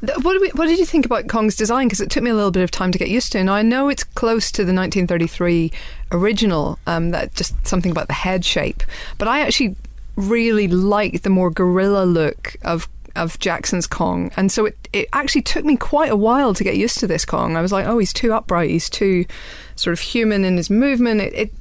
What, 0.00 0.32
did 0.32 0.40
we, 0.40 0.48
what 0.50 0.66
did 0.66 0.78
you 0.78 0.86
think 0.86 1.04
about 1.04 1.28
Kong's 1.28 1.54
design? 1.54 1.86
Because 1.86 2.00
it 2.00 2.10
took 2.10 2.22
me 2.22 2.30
a 2.30 2.34
little 2.34 2.50
bit 2.50 2.62
of 2.62 2.70
time 2.70 2.90
to 2.90 2.98
get 2.98 3.10
used 3.10 3.30
to. 3.32 3.44
Now 3.44 3.54
I 3.54 3.62
know 3.62 3.88
it's 3.88 4.02
close 4.02 4.50
to 4.52 4.64
the 4.64 4.72
1933 4.72 5.70
original. 6.10 6.78
Um, 6.86 7.10
that 7.10 7.34
just 7.34 7.66
something 7.66 7.92
about 7.92 8.08
the 8.08 8.14
head 8.14 8.44
shape, 8.44 8.82
but 9.18 9.28
I 9.28 9.40
actually 9.40 9.76
really 10.16 10.66
like 10.66 11.22
the 11.22 11.30
more 11.30 11.50
gorilla 11.50 12.04
look 12.04 12.56
of 12.62 12.88
of 13.18 13.38
Jackson's 13.38 13.86
Kong, 13.86 14.30
and 14.36 14.50
so 14.50 14.66
it 14.66 14.88
it 14.92 15.08
actually 15.12 15.42
took 15.42 15.64
me 15.64 15.76
quite 15.76 16.10
a 16.10 16.16
while 16.16 16.54
to 16.54 16.64
get 16.64 16.76
used 16.76 16.98
to 16.98 17.06
this 17.06 17.24
Kong. 17.24 17.56
I 17.56 17.62
was 17.62 17.72
like, 17.72 17.86
oh, 17.86 17.98
he's 17.98 18.12
too 18.12 18.32
upright. 18.32 18.70
He's 18.70 18.88
too 18.88 19.26
sort 19.76 19.92
of 19.92 20.00
human 20.00 20.44
in 20.44 20.56
his 20.56 20.70
movement. 20.70 21.20
It. 21.20 21.34
it 21.34 21.52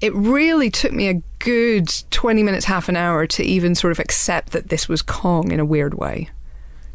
it 0.00 0.14
really 0.14 0.70
took 0.70 0.92
me 0.92 1.08
a 1.08 1.22
good 1.40 1.92
20 2.10 2.42
minutes, 2.42 2.64
half 2.64 2.88
an 2.88 2.96
hour 2.96 3.26
to 3.26 3.42
even 3.42 3.74
sort 3.74 3.92
of 3.92 3.98
accept 3.98 4.52
that 4.52 4.70
this 4.70 4.88
was 4.88 5.02
Kong 5.02 5.52
in 5.52 5.60
a 5.60 5.64
weird 5.66 5.92
way. 5.92 6.30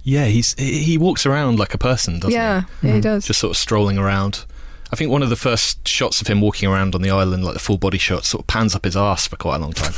Yeah, 0.04 0.26
he's 0.26 0.56
he 0.58 0.98
walks 0.98 1.26
around 1.26 1.60
like 1.60 1.74
a 1.74 1.78
person, 1.78 2.16
doesn't 2.16 2.32
yeah, 2.32 2.64
he? 2.82 2.88
yeah, 2.88 2.94
he 2.94 2.98
hmm. 2.98 3.02
does. 3.02 3.28
Just 3.28 3.40
sort 3.40 3.52
of 3.52 3.58
strolling 3.58 4.00
around. 4.00 4.46
I 4.92 4.96
think 4.96 5.12
one 5.12 5.24
of 5.24 5.30
the 5.30 5.36
first 5.36 5.88
shots 5.88 6.22
of 6.22 6.28
him 6.28 6.42
walking 6.42 6.70
around 6.70 6.94
on 6.96 7.02
the 7.02 7.10
island, 7.10 7.44
like 7.44 7.54
the 7.54 7.60
full 7.60 7.78
body 7.78 7.98
shot, 7.98 8.24
sort 8.24 8.44
of 8.44 8.48
pans 8.48 8.76
up 8.76 8.86
his 8.86 8.96
ass 8.96 9.28
for 9.28 9.36
quite 9.36 9.56
a 9.56 9.60
long 9.60 9.74
time, 9.74 9.94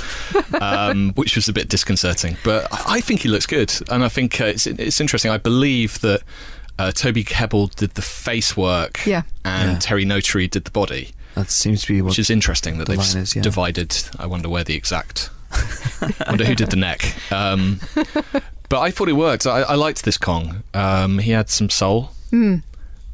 um, 0.62 1.13
which 1.13 1.36
was 1.36 1.47
a 1.50 1.54
bit 1.54 1.67
disconcerting. 1.69 2.38
But 2.43 2.67
I 2.71 2.97
I 2.97 3.02
think 3.02 3.21
he 3.21 3.30
looks 3.30 3.45
good, 3.45 3.71
and 3.89 4.04
I 4.04 4.10
think 4.10 4.39
uh, 4.41 4.45
it's 4.45 4.65
it's 4.67 5.00
interesting. 5.02 5.30
I 5.32 5.38
believe 5.38 6.00
that 6.02 6.21
uh, 6.80 6.91
Toby 6.91 7.23
Kebbell 7.23 7.73
did 7.76 7.91
the 7.95 8.02
face 8.02 8.56
work, 8.56 9.06
Yeah. 9.06 9.23
and 9.43 9.73
Yeah. 9.73 9.80
Terry 9.80 10.06
Notary 10.06 10.47
did 10.47 10.63
the 10.65 10.71
body, 10.71 11.12
That 11.36 11.50
seems 11.52 11.82
to 11.82 11.88
be 11.88 12.02
what 12.02 12.10
which 12.10 12.19
is 12.19 12.30
interesting 12.30 12.78
that 12.78 12.86
the 12.88 12.95
they've 12.97 13.15
is, 13.23 13.36
yeah. 13.36 13.41
divided. 13.41 13.95
I 14.19 14.26
wonder 14.28 14.47
where 14.50 14.63
the 14.63 14.76
exact. 14.76 15.30
I 15.52 16.13
wonder 16.28 16.45
who 16.45 16.56
did 16.56 16.69
the 16.69 16.76
neck. 16.78 17.13
Um, 17.32 17.80
but 18.69 18.80
I 18.80 18.91
thought 18.91 19.10
it 19.10 19.13
worked. 19.13 19.45
I, 19.47 19.62
I 19.62 19.76
liked 19.76 20.04
this 20.06 20.17
Kong. 20.17 20.63
Um, 20.73 21.19
he 21.19 21.32
had 21.32 21.50
some 21.50 21.69
soul, 21.69 22.12
Hmm. 22.32 22.58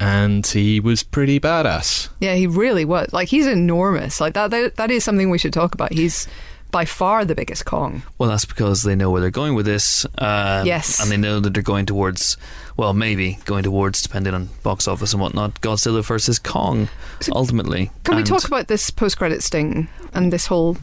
And 0.03 0.45
he 0.45 0.79
was 0.79 1.03
pretty 1.03 1.39
badass. 1.39 2.09
Yeah, 2.19 2.35
he 2.35 2.47
really 2.47 2.85
was. 2.85 3.11
Like 3.13 3.29
he's 3.29 3.47
enormous. 3.47 4.19
Like 4.21 4.33
that, 4.33 4.51
that 4.51 4.75
that 4.75 4.91
is 4.91 5.03
something 5.03 5.29
we 5.29 5.37
should 5.37 5.53
talk 5.53 5.73
about. 5.73 5.93
He's 5.93 6.27
by 6.71 6.85
far 6.85 7.23
the 7.23 7.35
biggest 7.35 7.65
Kong. 7.65 8.01
Well, 8.17 8.29
that's 8.29 8.45
because 8.45 8.81
they 8.81 8.95
know 8.95 9.11
where 9.11 9.21
they're 9.21 9.29
going 9.29 9.53
with 9.53 9.67
this. 9.67 10.07
Um, 10.17 10.65
Yes. 10.65 10.99
And 10.99 11.11
they 11.11 11.17
know 11.17 11.39
that 11.39 11.53
they're 11.53 11.61
going 11.61 11.85
towards, 11.85 12.35
well, 12.77 12.93
maybe 12.95 13.37
going 13.45 13.63
towards, 13.63 14.01
depending 14.01 14.33
on 14.33 14.49
box 14.63 14.87
office 14.87 15.13
and 15.13 15.21
whatnot, 15.21 15.61
Godzilla 15.61 16.03
versus 16.03 16.39
Kong, 16.39 16.89
So 17.19 17.31
ultimonely. 17.35 17.91
Can 18.05 18.15
we 18.15 18.23
talk 18.23 18.45
about 18.47 18.69
this 18.69 18.89
post-credit 18.89 19.43
sting 19.43 19.87
and 20.15 20.33
this 20.33 20.47
whole 20.47 20.77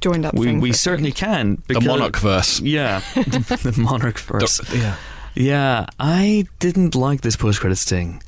joined 0.00 0.24
up 0.24 0.32
We, 0.34 0.46
thing? 0.46 0.60
we 0.62 0.72
certainly 0.72 1.12
can. 1.12 1.62
The 1.68 1.82
Monarch 1.82 2.16
verse. 2.16 2.58
Yeah, 2.60 3.00
the 3.14 3.74
Monarch 3.76 4.18
verse. 4.18 4.58
Yeah. 4.74 4.96
Yeah, 5.34 5.86
I 6.00 6.46
didn't 6.58 6.94
like 6.94 7.20
this 7.20 7.36
post 7.36 7.60
credit 7.60 7.78
thing. 7.78 8.22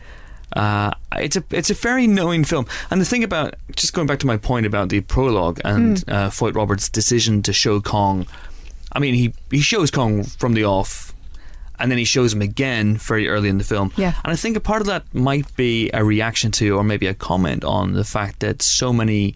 Uh, 0.56 0.90
it's 1.16 1.36
a 1.36 1.44
it's 1.50 1.70
a 1.70 1.74
very 1.74 2.06
knowing 2.06 2.44
film, 2.44 2.66
and 2.90 3.00
the 3.00 3.04
thing 3.04 3.24
about 3.24 3.54
just 3.76 3.92
going 3.94 4.06
back 4.06 4.18
to 4.20 4.26
my 4.26 4.36
point 4.36 4.66
about 4.66 4.88
the 4.90 5.00
prologue 5.00 5.60
and 5.64 6.00
Hmm. 6.00 6.10
uh, 6.12 6.28
Vogt-Roberts' 6.30 6.88
decision 6.90 7.42
to 7.42 7.52
show 7.52 7.80
Kong. 7.80 8.26
I 8.92 8.98
mean, 8.98 9.14
he 9.14 9.32
he 9.50 9.60
shows 9.60 9.90
Kong 9.90 10.24
from 10.24 10.54
the 10.54 10.64
off, 10.64 11.14
and 11.78 11.90
then 11.90 11.98
he 11.98 12.04
shows 12.04 12.32
him 12.34 12.42
again 12.42 12.96
very 12.98 13.28
early 13.28 13.48
in 13.48 13.58
the 13.58 13.64
film. 13.64 13.92
Yeah. 13.96 14.14
and 14.24 14.32
I 14.32 14.36
think 14.36 14.56
a 14.56 14.60
part 14.60 14.80
of 14.82 14.86
that 14.86 15.02
might 15.14 15.56
be 15.56 15.90
a 15.94 16.04
reaction 16.04 16.50
to, 16.52 16.76
or 16.76 16.84
maybe 16.84 17.06
a 17.06 17.14
comment 17.14 17.64
on 17.64 17.92
the 17.94 18.04
fact 18.04 18.40
that 18.40 18.60
so 18.62 18.92
many 18.92 19.34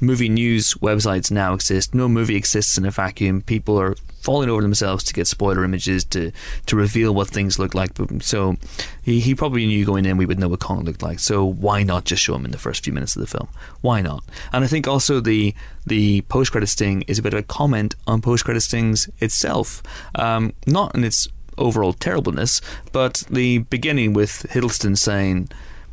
movie 0.00 0.28
news 0.28 0.74
websites 0.80 1.30
now 1.30 1.54
exist. 1.54 1.94
No 1.94 2.08
movie 2.08 2.36
exists 2.36 2.78
in 2.78 2.84
a 2.84 2.90
vacuum. 2.90 3.42
People 3.42 3.80
are 3.80 3.96
falling 4.24 4.48
over 4.48 4.62
themselves 4.62 5.04
to 5.04 5.12
get 5.12 5.26
spoiler 5.26 5.64
images 5.64 6.04
to 6.04 6.32
to 6.66 6.76
reveal 6.76 7.14
what 7.14 7.28
things 7.28 7.58
look 7.58 7.74
like. 7.74 7.90
So 8.22 8.56
he, 9.02 9.20
he 9.20 9.34
probably 9.34 9.66
knew 9.66 9.84
going 9.84 10.06
in 10.06 10.16
we 10.16 10.26
would 10.26 10.38
know 10.38 10.48
what 10.48 10.60
Kong 10.60 10.82
looked 10.84 11.02
like. 11.02 11.18
So 11.20 11.44
why 11.44 11.82
not 11.82 12.04
just 12.04 12.22
show 12.22 12.34
him 12.34 12.44
in 12.44 12.50
the 12.50 12.58
first 12.58 12.82
few 12.84 12.92
minutes 12.92 13.14
of 13.16 13.20
the 13.20 13.26
film? 13.26 13.48
Why 13.82 14.00
not? 14.00 14.24
And 14.52 14.64
I 14.64 14.66
think 14.66 14.88
also 14.88 15.20
the 15.20 15.54
the 15.86 16.22
post 16.22 16.52
credit 16.52 16.68
sting 16.68 17.02
is 17.02 17.18
a 17.18 17.22
bit 17.22 17.34
of 17.34 17.40
a 17.40 17.42
comment 17.42 17.94
on 18.06 18.22
post 18.22 18.44
credit 18.44 18.62
stings 18.62 19.08
itself, 19.20 19.82
um, 20.14 20.52
not 20.66 20.94
in 20.94 21.04
its 21.04 21.28
overall 21.58 21.92
terribleness, 21.92 22.60
but 22.92 23.24
the 23.30 23.58
beginning 23.58 24.12
with 24.14 24.46
Hiddleston 24.50 24.96
saying 24.96 25.50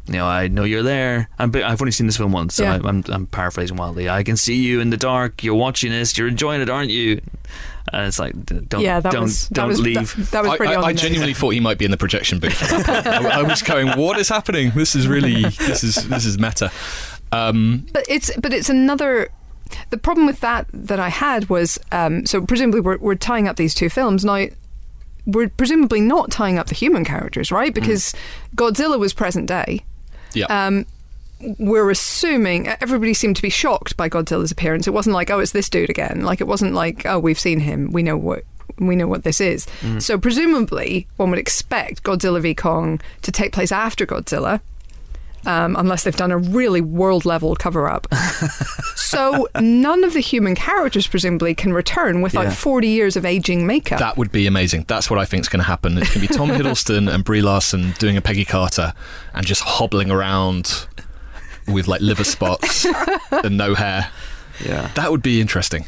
you 0.07 0.13
know, 0.13 0.25
I 0.25 0.47
know 0.47 0.63
you're 0.63 0.83
there. 0.83 1.29
I'm, 1.37 1.55
I've 1.55 1.81
only 1.81 1.91
seen 1.91 2.07
this 2.07 2.17
film 2.17 2.31
once, 2.31 2.55
so 2.55 2.63
Yeah. 2.63 2.79
I, 2.83 2.87
I'm, 2.87 3.03
I'm 3.07 3.27
paraphrasing 3.27 3.77
wildly. 3.77 4.09
I 4.09 4.23
can 4.23 4.35
see 4.35 4.55
you 4.55 4.79
in 4.81 4.89
the 4.89 4.97
dark. 4.97 5.43
You're 5.43 5.55
watching 5.55 5.91
this. 5.91 6.17
You're 6.17 6.27
enjoying 6.27 6.59
it, 6.59 6.69
aren't 6.69 6.89
you? 6.89 7.21
And 7.93 8.07
it's 8.07 8.19
like, 8.19 8.33
don't, 8.45 8.79
yeah, 8.81 8.99
that 9.01 9.11
don't, 9.11 9.23
was 9.23 9.49
don't 9.49 9.67
was, 9.67 9.79
leave. 9.81 10.15
That, 10.15 10.31
that 10.31 10.43
was 10.43 10.51
I, 10.51 10.57
pretty. 10.57 10.73
I, 10.73 10.77
on 10.77 10.83
I 10.85 10.93
genuinely 10.93 11.33
thought 11.39 11.49
he 11.49 11.59
might 11.59 11.77
be 11.77 11.85
in 11.85 11.91
the 11.91 11.97
projection 11.97 12.39
booth. 12.39 12.61
at 12.71 12.85
that 12.85 13.03
point. 13.21 13.25
I, 13.33 13.39
I 13.39 13.43
was 13.43 13.61
going, 13.61 13.87
"What 13.99 14.17
is 14.17 14.29
happening? 14.29 14.71
This 14.75 14.95
is 14.95 15.07
really 15.07 15.41
this 15.43 15.83
is 15.83 15.95
this 16.07 16.25
is 16.25 16.39
meta." 16.39 16.71
Um, 17.31 17.85
But 17.91 18.05
it's 18.09 18.35
but 18.37 18.53
it's 18.53 18.69
another. 18.69 19.29
The 19.89 19.97
problem 19.97 20.25
with 20.25 20.39
that 20.41 20.67
that 20.73 20.99
I 20.99 21.09
had 21.09 21.49
was 21.49 21.79
um, 21.91 22.25
so 22.25 22.41
presumably 22.41 22.81
we're, 22.81 22.97
we're 22.97 23.15
tying 23.15 23.47
up 23.47 23.55
these 23.57 23.73
two 23.73 23.89
films 23.89 24.23
now. 24.25 24.47
We're 25.25 25.49
presumably 25.49 26.01
not 26.01 26.31
tying 26.31 26.57
up 26.57 26.67
the 26.67 26.75
human 26.75 27.05
characters, 27.05 27.51
right? 27.51 27.73
Because 27.73 28.13
Godzilla 28.55 28.97
was 28.99 29.13
present 29.13 29.47
day. 29.47 29.83
yeah, 30.33 30.45
Um, 30.47 30.85
we're 31.59 31.89
assuming 31.89 32.67
everybody 32.67 33.13
seemed 33.13 33.35
to 33.37 33.41
be 33.41 33.49
shocked 33.49 33.97
by 33.97 34.09
Godzilla's 34.09 34.51
appearance. 34.51 34.87
It 34.87 34.91
wasn't 34.93 35.15
like, 35.15 35.29
oh, 35.29 35.39
it's 35.39 35.51
this 35.51 35.69
dude 35.69 35.89
again. 35.89 36.21
Like 36.21 36.41
it 36.41 36.47
wasn't 36.47 36.73
like, 36.73 37.05
oh, 37.05 37.19
we've 37.19 37.39
seen 37.39 37.59
him. 37.59 37.91
We 37.91 38.03
know 38.03 38.17
what 38.17 38.43
we 38.79 38.95
know 38.95 39.07
what 39.07 39.23
this 39.23 39.41
is. 39.41 39.67
So 39.99 40.17
presumably, 40.17 41.07
one 41.17 41.29
would 41.29 41.39
expect 41.39 42.03
Godzilla 42.03 42.41
v 42.41 42.55
Kong 42.55 42.99
to 43.21 43.31
take 43.31 43.51
place 43.51 43.71
after 43.71 44.05
Godzilla. 44.05 44.61
Um, 45.43 45.75
unless 45.75 46.03
they've 46.03 46.15
done 46.15 46.29
a 46.29 46.37
really 46.37 46.81
world 46.81 47.25
level 47.25 47.55
cover 47.55 47.89
up. 47.89 48.05
so 48.95 49.47
none 49.59 50.03
of 50.03 50.13
the 50.13 50.19
human 50.19 50.53
characters 50.53 51.07
presumably 51.07 51.55
can 51.55 51.73
return 51.73 52.21
without 52.21 52.43
Yeah. 52.43 52.51
40 52.53 52.87
years 52.87 53.15
of 53.17 53.25
aging 53.25 53.65
makeup. 53.65 53.97
that 53.97 54.17
would 54.17 54.31
be 54.31 54.45
amazing. 54.45 54.85
That's 54.87 55.09
what 55.09 55.17
I 55.19 55.25
think 55.25 55.41
is 55.41 55.49
going 55.49 55.61
to 55.61 55.65
happen. 55.67 55.97
It's 55.97 56.13
going 56.13 56.27
to 56.27 56.31
be 56.31 56.37
Tom 56.37 56.49
Hiddleston 56.57 57.11
and 57.11 57.23
Brie 57.23 57.41
Larson 57.41 57.93
doing 57.97 58.17
a 58.17 58.21
Peggy 58.21 58.45
Carter 58.45 58.93
and 59.33 59.43
just 59.45 59.61
hobbling 59.63 60.11
around 60.11 60.85
with 61.67 61.87
like 61.87 62.01
liver 62.01 62.23
spots 62.23 62.85
and 63.31 63.57
no 63.57 63.73
hair. 63.75 64.09
Yeah. 64.65 64.89
That 64.95 65.11
would 65.11 65.21
be 65.23 65.41
interesting. 65.41 65.85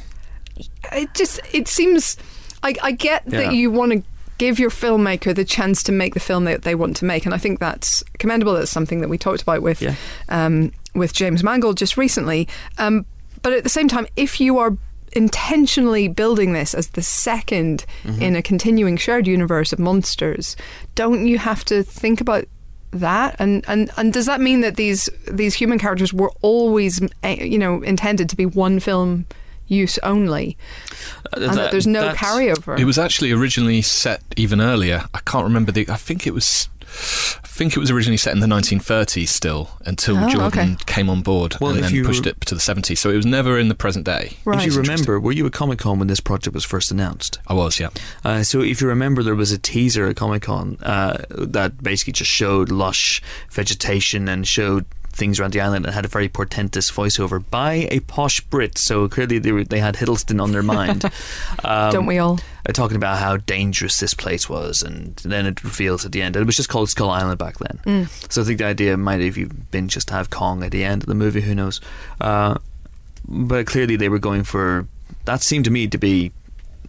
it 0.91 1.13
just 1.13 1.39
it 1.53 1.67
seems 1.67 2.17
I, 2.63 2.75
I 2.81 2.91
get 2.91 3.23
Yeah. 3.27 3.39
that 3.43 3.53
you 3.53 3.71
want 3.71 3.91
to 3.91 4.03
give 4.37 4.59
your 4.59 4.69
filmmaker 4.69 5.33
the 5.35 5.45
chance 5.45 5.83
to 5.83 5.91
make 5.91 6.13
the 6.13 6.19
film 6.19 6.45
that 6.45 6.63
they 6.63 6.75
want 6.75 6.95
to 6.97 7.05
make 7.05 7.25
and 7.25 7.33
I 7.33 7.37
think 7.37 7.59
that's 7.59 8.03
commendable 8.19 8.53
that's 8.53 8.71
something 8.71 9.01
that 9.01 9.09
we 9.09 9.17
talked 9.17 9.41
about 9.41 9.61
with 9.61 9.81
Yeah. 9.81 9.95
um, 10.29 10.71
with 10.95 11.13
James 11.13 11.43
Mangold 11.43 11.77
just 11.77 11.97
recently 11.97 12.47
um, 12.77 13.05
but 13.41 13.53
at 13.53 13.63
the 13.63 13.69
same 13.69 13.87
time 13.87 14.07
if 14.15 14.39
you 14.39 14.57
are 14.57 14.75
intentionally 15.13 16.07
building 16.07 16.53
this 16.53 16.73
as 16.73 16.87
the 16.89 17.01
2nd 17.01 17.85
Mm-hmm. 18.03 18.21
in 18.21 18.35
a 18.35 18.41
continuing 18.41 18.97
shared 18.97 19.27
universe 19.27 19.71
of 19.71 19.79
monsters 19.79 20.55
don't 20.95 21.25
you 21.27 21.37
have 21.37 21.63
to 21.65 21.83
think 21.83 22.19
about 22.19 22.45
that 22.93 23.35
and, 23.39 23.63
and 23.67 23.91
and 23.97 24.13
does 24.13 24.25
that 24.25 24.39
mean 24.39 24.61
that 24.61 24.75
these 24.75 25.09
these 25.31 25.55
human 25.55 25.79
characters 25.79 26.13
were 26.13 26.31
always 26.41 27.01
eh, 27.23 27.43
you 27.43 27.57
know 27.57 27.81
intended 27.81 28.29
to 28.29 28.35
be 28.35 28.45
one 28.45 28.79
film 28.79 29.25
use 29.67 29.97
only 30.03 30.57
and 31.33 31.57
that, 31.57 31.71
there's 31.71 31.87
no 31.87 32.13
carryover 32.13 32.77
It 32.79 32.85
was 32.85 32.97
actually 32.97 33.31
originally 33.31 33.81
set 33.81 34.21
even 34.37 34.61
earlier. 34.61 35.05
I 35.13 35.19
can't 35.25 35.43
remember 35.43 35.71
the. 35.71 35.87
I 35.89 35.95
think 35.95 36.27
it 36.27 36.33
was. 36.33 36.69
I 37.43 37.47
think 37.55 37.75
it 37.75 37.79
was 37.79 37.91
originally 37.91 38.17
set 38.17 38.33
in 38.33 38.39
the 38.39 38.47
1930s 38.47 39.27
still 39.27 39.71
until 39.85 40.17
Oh, 40.17 40.29
Jordan 40.29 40.47
okay. 40.47 40.75
came 40.85 41.09
on 41.09 41.21
board 41.21 41.55
Well, 41.61 41.71
and 41.73 41.83
then 41.83 41.93
you- 41.93 42.03
pushed 42.03 42.25
it 42.25 42.39
to 42.41 42.55
the 42.55 42.61
70s. 42.61 42.97
So 42.99 43.09
it 43.09 43.15
was 43.15 43.25
never 43.25 43.57
in 43.59 43.67
the 43.67 43.75
present 43.75 44.05
day. 44.05 44.37
right 44.45 44.59
If 44.65 44.73
you 44.73 44.79
remember, 44.79 45.19
were 45.19 45.31
you 45.31 45.45
at 45.45 45.53
Comic 45.53 45.79
Con 45.79 45.99
when 45.99 46.07
this 46.07 46.19
project 46.19 46.53
was 46.53 46.63
first 46.65 46.91
announced? 46.91 47.39
I 47.47 47.53
was, 47.53 47.79
yeah. 47.79 47.89
Uh, 48.23 48.43
so 48.43 48.61
if 48.61 48.81
you 48.81 48.87
remember, 48.87 49.21
there 49.23 49.35
was 49.35 49.51
a 49.51 49.57
teaser 49.57 50.07
at 50.07 50.15
Comic 50.15 50.43
Con 50.43 50.77
uh, 50.83 51.23
that 51.29 51.81
basically 51.83 52.13
just 52.13 52.31
showed 52.31 52.69
lush 52.71 53.21
vegetation 53.51 54.27
and 54.27 54.47
showed 54.47 54.85
things 55.13 55.39
around 55.39 55.53
the 55.53 55.61
island 55.61 55.85
and 55.85 55.93
had 55.93 56.05
a 56.05 56.07
very 56.07 56.27
portentous 56.27 56.89
voiceover 56.91 57.43
by 57.51 57.87
a 57.91 57.99
posh 58.01 58.41
Brit. 58.41 58.77
So 58.77 59.07
clearly 59.07 59.39
they, 59.39 59.51
were, 59.51 59.63
they 59.63 59.79
had 59.79 59.95
Hiddleston 59.95 60.41
on 60.41 60.51
their 60.51 60.63
mind. 60.63 61.05
Um, 61.65 61.93
don't 61.93 62.05
we 62.07 62.17
all 62.17 62.39
uh, 62.67 62.73
talking 62.73 62.97
about 62.97 63.19
how 63.19 63.37
dangerous 63.37 63.97
this 63.99 64.13
place 64.13 64.49
was, 64.49 64.81
and 64.81 65.15
then 65.17 65.45
it 65.45 65.63
reveals 65.63 66.03
at 66.05 66.11
the 66.11 66.21
end. 66.21 66.35
It 66.35 66.45
was 66.45 66.57
just 66.57 66.67
called 66.67 66.89
Skull 66.89 67.09
Island 67.09 67.37
back 67.37 67.57
then. 67.59 67.79
Mm. 67.85 68.31
So 68.31 68.41
I 68.41 68.45
think 68.45 68.57
the 68.57 68.65
idea 68.65 68.97
might 68.97 69.21
have 69.21 69.37
even 69.37 69.65
been 69.71 69.87
just 69.87 70.09
to 70.09 70.13
have 70.15 70.29
Kong 70.29 70.61
at 70.63 70.71
the 70.71 70.83
end 70.83 71.03
of 71.03 71.07
the 71.07 71.15
movie. 71.15 71.41
Who 71.41 71.55
knows? 71.55 71.79
Uh, 72.19 72.57
but 73.27 73.65
clearly 73.67 73.95
they 73.95 74.09
were 74.09 74.19
going 74.19 74.43
for 74.43 74.87
that. 75.25 75.41
Seemed 75.41 75.63
to 75.65 75.71
me 75.71 75.87
to 75.87 75.97
be 75.97 76.33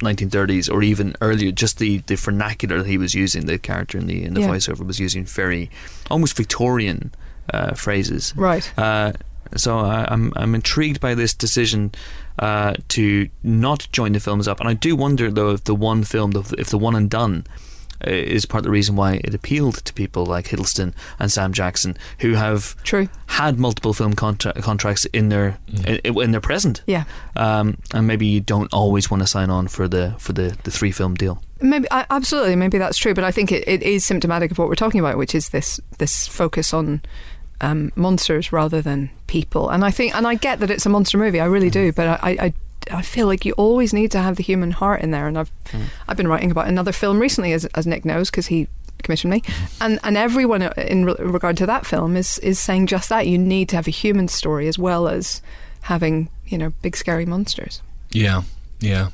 1930s 0.00 0.72
or 0.72 0.82
even 0.82 1.14
earlier. 1.20 1.52
Just 1.52 1.78
the, 1.78 1.98
the 1.98 2.16
vernacular 2.16 2.78
that 2.78 2.88
he 2.88 2.98
was 2.98 3.14
using, 3.14 3.46
the 3.46 3.58
character 3.58 3.96
in 3.98 4.06
the 4.06 4.24
in 4.24 4.34
the 4.34 4.40
Yeah. 4.40 4.48
voiceover 4.48 4.84
was 4.84 4.98
using 4.98 5.24
very 5.24 5.70
almost 6.10 6.36
Victorian 6.36 7.12
uh, 7.52 7.74
phrases. 7.74 8.32
right 8.36 8.72
Uh, 8.78 9.12
so 9.56 9.78
I, 9.78 10.06
I'm 10.08 10.32
I'm 10.36 10.54
intrigued 10.54 11.00
by 11.00 11.14
this 11.14 11.34
decision 11.34 11.92
uh, 12.38 12.74
to 12.88 13.28
not 13.42 13.88
join 13.92 14.12
the 14.12 14.20
films 14.20 14.48
up, 14.48 14.60
and 14.60 14.68
I 14.68 14.74
do 14.74 14.96
wonder 14.96 15.30
though 15.30 15.50
if 15.50 15.64
the 15.64 15.74
one 15.74 16.02
film, 16.04 16.32
if 16.58 16.70
the 16.70 16.78
one 16.78 16.96
and 16.96 17.08
done, 17.08 17.44
is 18.06 18.46
part 18.46 18.60
of 18.60 18.64
the 18.64 18.70
reason 18.70 18.96
why 18.96 19.20
it 19.24 19.34
appealed 19.34 19.76
to 19.84 19.92
people 19.92 20.26
like 20.26 20.48
Hiddleston 20.48 20.92
and 21.18 21.30
Sam 21.30 21.52
Jackson, 21.52 21.96
who 22.18 22.34
have 22.34 22.82
True. 22.82 23.08
had 23.26 23.58
multiple 23.58 23.94
film 23.94 24.14
contra- 24.14 24.60
contracts 24.60 25.04
in 25.06 25.28
their 25.28 25.58
in, 25.86 26.18
in 26.18 26.30
their 26.32 26.40
present. 26.40 26.82
Yeah. 26.86 27.04
Um, 27.36 27.78
and 27.92 28.06
maybe 28.06 28.26
you 28.26 28.40
don't 28.40 28.72
always 28.72 29.10
want 29.10 29.22
to 29.22 29.26
sign 29.26 29.50
on 29.50 29.68
for 29.68 29.88
the 29.88 30.14
for 30.18 30.32
the, 30.32 30.56
the 30.64 30.70
three 30.70 30.90
film 30.90 31.14
deal. 31.14 31.42
Maybe 31.60 31.86
I, 31.90 32.04
absolutely, 32.10 32.56
maybe 32.56 32.78
that's 32.78 32.98
true, 32.98 33.14
but 33.14 33.24
I 33.24 33.30
think 33.30 33.52
it, 33.52 33.66
it 33.66 33.82
is 33.82 34.04
symptomatic 34.04 34.50
of 34.50 34.58
what 34.58 34.68
we're 34.68 34.74
talking 34.74 35.00
about, 35.00 35.16
which 35.16 35.34
is 35.34 35.50
this 35.50 35.80
this 35.98 36.26
focus 36.26 36.74
on 36.74 37.00
um, 37.64 37.92
monsters 37.96 38.52
rather 38.52 38.82
than 38.82 39.10
people. 39.26 39.70
And 39.70 39.84
I 39.84 39.90
think, 39.90 40.14
and 40.14 40.26
I 40.26 40.34
get 40.34 40.60
that 40.60 40.70
it's 40.70 40.86
a 40.86 40.90
monster 40.90 41.18
movie, 41.18 41.40
I 41.40 41.46
really 41.46 41.70
do, 41.70 41.92
mm. 41.92 41.94
but 41.94 42.06
I, 42.22 42.36
I 42.40 42.54
I 42.90 43.00
feel 43.00 43.26
like 43.26 43.46
you 43.46 43.52
always 43.52 43.94
need 43.94 44.10
to 44.10 44.18
have 44.18 44.36
the 44.36 44.42
human 44.42 44.70
heart 44.70 45.00
in 45.00 45.10
there. 45.10 45.26
And 45.26 45.38
I've 45.38 45.50
mm. 45.70 45.84
I've 46.06 46.16
been 46.16 46.28
writing 46.28 46.50
about 46.50 46.68
another 46.68 46.92
film 46.92 47.18
recently, 47.18 47.52
as, 47.52 47.64
as 47.66 47.86
Nick 47.86 48.04
knows, 48.04 48.30
because 48.30 48.48
he 48.48 48.68
commissioned 49.02 49.32
me, 49.32 49.42
and 49.80 49.98
and 50.02 50.16
everyone 50.16 50.62
uh, 50.62 50.72
in 50.76 51.06
re- 51.06 51.16
regard 51.18 51.56
to 51.58 51.66
that 51.66 51.86
film 51.86 52.16
is 52.16 52.38
is 52.40 52.58
saying 52.58 52.86
just 52.86 53.08
that. 53.08 53.26
You 53.26 53.38
need 53.38 53.68
to 53.70 53.76
have 53.76 53.88
a 53.88 53.92
human 53.92 54.28
story 54.28 54.68
as 54.68 54.78
well 54.78 55.08
as 55.08 55.40
having 55.82 56.28
you 56.46 56.58
know 56.58 56.72
big 56.82 56.96
scary 56.96 57.24
monsters. 57.24 57.80
Yeah, 58.10 58.42
yeah. 58.80 59.08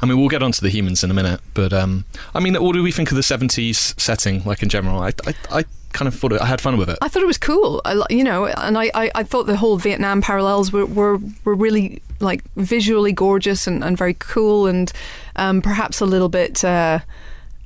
I 0.00 0.06
mean, 0.06 0.18
we'll 0.18 0.28
get 0.28 0.42
onto 0.42 0.60
the 0.60 0.70
humans 0.70 1.04
in 1.04 1.10
a 1.10 1.14
minute, 1.14 1.40
but 1.54 1.72
um, 1.72 2.04
I 2.34 2.40
mean, 2.40 2.54
what 2.54 2.72
do 2.72 2.82
we 2.82 2.92
think 2.92 3.10
of 3.10 3.16
the 3.16 3.22
'70s 3.22 3.98
setting, 4.00 4.44
like 4.44 4.62
in 4.62 4.68
general? 4.68 5.00
I, 5.00 5.12
I, 5.26 5.34
I 5.50 5.64
kind 5.92 6.08
of 6.08 6.14
thought 6.14 6.32
it, 6.32 6.40
I 6.40 6.46
had 6.46 6.60
fun 6.60 6.76
with 6.76 6.88
it. 6.88 6.98
I 7.00 7.08
thought 7.08 7.22
it 7.22 7.26
was 7.26 7.38
cool, 7.38 7.80
I, 7.84 8.00
you 8.10 8.24
know, 8.24 8.46
and 8.46 8.78
I, 8.78 8.90
I, 8.94 9.10
I 9.14 9.22
thought 9.22 9.46
the 9.46 9.56
whole 9.56 9.76
Vietnam 9.78 10.20
parallels 10.20 10.72
were, 10.72 10.86
were, 10.86 11.18
were 11.44 11.54
really 11.54 12.02
like 12.20 12.42
visually 12.56 13.12
gorgeous 13.12 13.66
and, 13.66 13.82
and 13.82 13.96
very 13.96 14.14
cool, 14.14 14.66
and 14.66 14.92
um, 15.36 15.62
perhaps 15.62 16.00
a 16.00 16.06
little 16.06 16.28
bit. 16.28 16.64
Uh, 16.64 17.00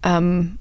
um, 0.05 0.59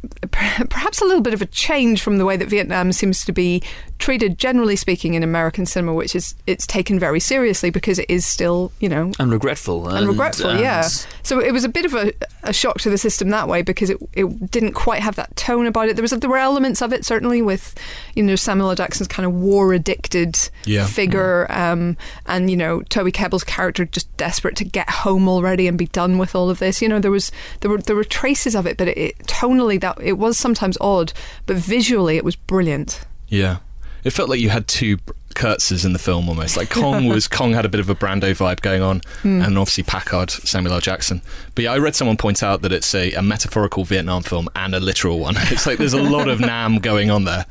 Perhaps 0.30 1.02
a 1.02 1.04
little 1.04 1.20
bit 1.20 1.34
of 1.34 1.42
a 1.42 1.46
change 1.46 2.02
from 2.02 2.18
the 2.18 2.24
way 2.24 2.36
that 2.36 2.48
Vietnam 2.48 2.92
seems 2.92 3.24
to 3.24 3.32
be 3.32 3.60
treated, 3.98 4.38
generally 4.38 4.76
speaking, 4.76 5.14
in 5.14 5.22
American 5.22 5.66
cinema, 5.66 5.92
which 5.94 6.14
is 6.14 6.34
it's 6.46 6.66
taken 6.66 6.98
very 6.98 7.20
seriously 7.20 7.70
because 7.70 7.98
it 7.98 8.06
is 8.08 8.24
still, 8.24 8.72
you 8.80 8.88
know, 8.88 9.12
And 9.18 9.30
regretful. 9.32 9.88
and 9.88 10.06
regretful, 10.08 10.50
and- 10.50 10.60
yeah. 10.60 10.88
So 11.22 11.40
it 11.40 11.52
was 11.52 11.64
a 11.64 11.68
bit 11.68 11.84
of 11.84 11.94
a, 11.94 12.12
a 12.44 12.52
shock 12.52 12.80
to 12.82 12.90
the 12.90 12.96
system 12.98 13.30
that 13.30 13.48
way 13.48 13.62
because 13.62 13.90
it 13.90 13.98
it 14.14 14.50
didn't 14.50 14.72
quite 14.72 15.02
have 15.02 15.16
that 15.16 15.34
tone 15.36 15.66
about 15.66 15.88
it. 15.88 15.96
There 15.96 16.02
was 16.02 16.12
there 16.12 16.30
were 16.30 16.38
elements 16.38 16.80
of 16.80 16.92
it 16.92 17.04
certainly 17.04 17.42
with 17.42 17.74
you 18.14 18.22
know 18.22 18.36
Samuel 18.36 18.70
L. 18.70 18.76
Jackson's 18.76 19.08
kind 19.08 19.26
of 19.26 19.32
war 19.34 19.72
addicted 19.74 20.38
Yeah. 20.64 20.86
figure, 20.86 21.46
um, 21.50 21.96
and 22.26 22.50
you 22.50 22.56
know 22.56 22.82
Toby 22.82 23.12
Kebbell's 23.12 23.44
character 23.44 23.84
just 23.84 24.14
desperate 24.16 24.56
to 24.56 24.64
get 24.64 24.88
home 24.88 25.28
already 25.28 25.66
and 25.66 25.76
be 25.76 25.86
done 25.88 26.18
with 26.18 26.34
all 26.34 26.48
of 26.50 26.58
this. 26.60 26.80
You 26.80 26.88
know 26.88 26.98
there 27.00 27.10
was 27.10 27.30
there 27.60 27.70
were 27.70 27.78
there 27.78 27.96
were 27.96 28.04
traces 28.04 28.54
of 28.54 28.66
it, 28.66 28.76
but 28.76 28.88
it, 28.88 28.96
it 28.98 29.18
tonally 29.26 29.80
that 29.80 29.98
it 30.00 30.14
was 30.18 30.38
sometimes 30.38 30.78
odd, 30.80 31.12
but 31.46 31.56
visually 31.56 32.16
it 32.16 32.24
was 32.24 32.36
brilliant. 32.36 33.00
Yeah, 33.28 33.58
it 34.04 34.10
felt 34.10 34.28
like 34.28 34.40
you 34.40 34.50
had 34.50 34.66
two 34.68 34.98
Kurtzes 35.34 35.84
in 35.84 35.92
the 35.92 35.98
film 36.00 36.28
almost. 36.28 36.56
Like 36.56 36.68
Kong 36.70 37.06
was 37.14 37.28
Kong 37.28 37.52
had 37.52 37.64
a 37.64 37.68
bit 37.68 37.78
of 37.80 37.88
a 37.88 37.94
Brando 37.94 38.30
vibe 38.32 38.60
going 38.60 38.82
on, 38.82 39.02
and 39.22 39.56
obviously 39.58 39.84
Packard, 39.84 40.30
Samuel 40.30 40.74
L. 40.74 40.80
Jackson. 40.80 41.22
But 41.54 41.64
yeah, 41.64 41.72
I 41.72 41.78
read 41.78 41.94
someone 41.94 42.16
point 42.16 42.42
out 42.42 42.62
that 42.62 42.72
it's 42.72 42.92
a, 42.94 43.12
a 43.12 43.22
metaphorical 43.22 43.84
Vietnam 43.84 44.22
film 44.22 44.48
and 44.56 44.74
a 44.74 44.80
literal 44.80 45.18
one. 45.20 45.36
It's 45.50 45.66
like 45.66 45.78
there's 45.78 45.92
a 45.92 46.02
lot 46.02 46.28
of 46.28 46.40
Nam 46.50 46.78
going 46.78 47.10
on 47.10 47.24
there. 47.24 47.46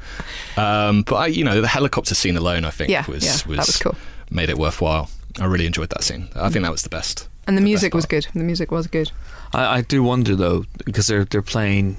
Um, 0.57 1.03
but 1.03 1.15
I, 1.15 1.27
you 1.27 1.43
know, 1.43 1.61
the 1.61 1.67
helicopter 1.67 2.15
scene 2.15 2.35
alone, 2.37 2.65
I 2.65 2.71
think, 2.71 2.89
Yeah, 2.89 3.05
was 3.07 3.23
yeah, 3.23 3.55
that 3.55 3.67
was 3.67 3.77
cool. 3.77 3.95
made 4.29 4.49
it 4.49 4.57
worthwhile. 4.57 5.09
I 5.39 5.45
really 5.45 5.65
enjoyed 5.65 5.89
that 5.89 6.03
scene. 6.03 6.27
I 6.35 6.49
think 6.49 6.63
that 6.63 6.71
was 6.71 6.81
the 6.81 6.89
best. 6.89 7.27
And 7.45 7.55
the 7.57 7.61
The 7.61 7.65
music 7.65 7.93
was 7.93 8.05
good. 8.05 8.27
The 8.33 8.43
music 8.43 8.71
was 8.71 8.87
good. 8.87 9.11
I, 9.53 9.77
I 9.77 9.81
do 9.81 10.03
wonder 10.03 10.35
though 10.35 10.65
because 10.85 11.07
they're 11.07 11.23
they're 11.25 11.41
playing 11.41 11.97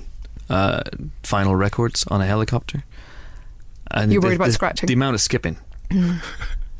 uh, 0.51 0.83
vinyl 1.23 1.59
records 1.59 2.05
on 2.09 2.21
a 2.21 2.27
helicopter. 2.27 2.85
And 3.91 4.13
You're 4.13 4.21
the- 4.21 4.27
worried 4.29 4.37
about 4.37 4.47
the- 4.47 4.53
scratching? 4.53 4.87
The 4.87 4.95
amount 4.95 5.15
of 5.15 5.21
skipping 5.21 5.57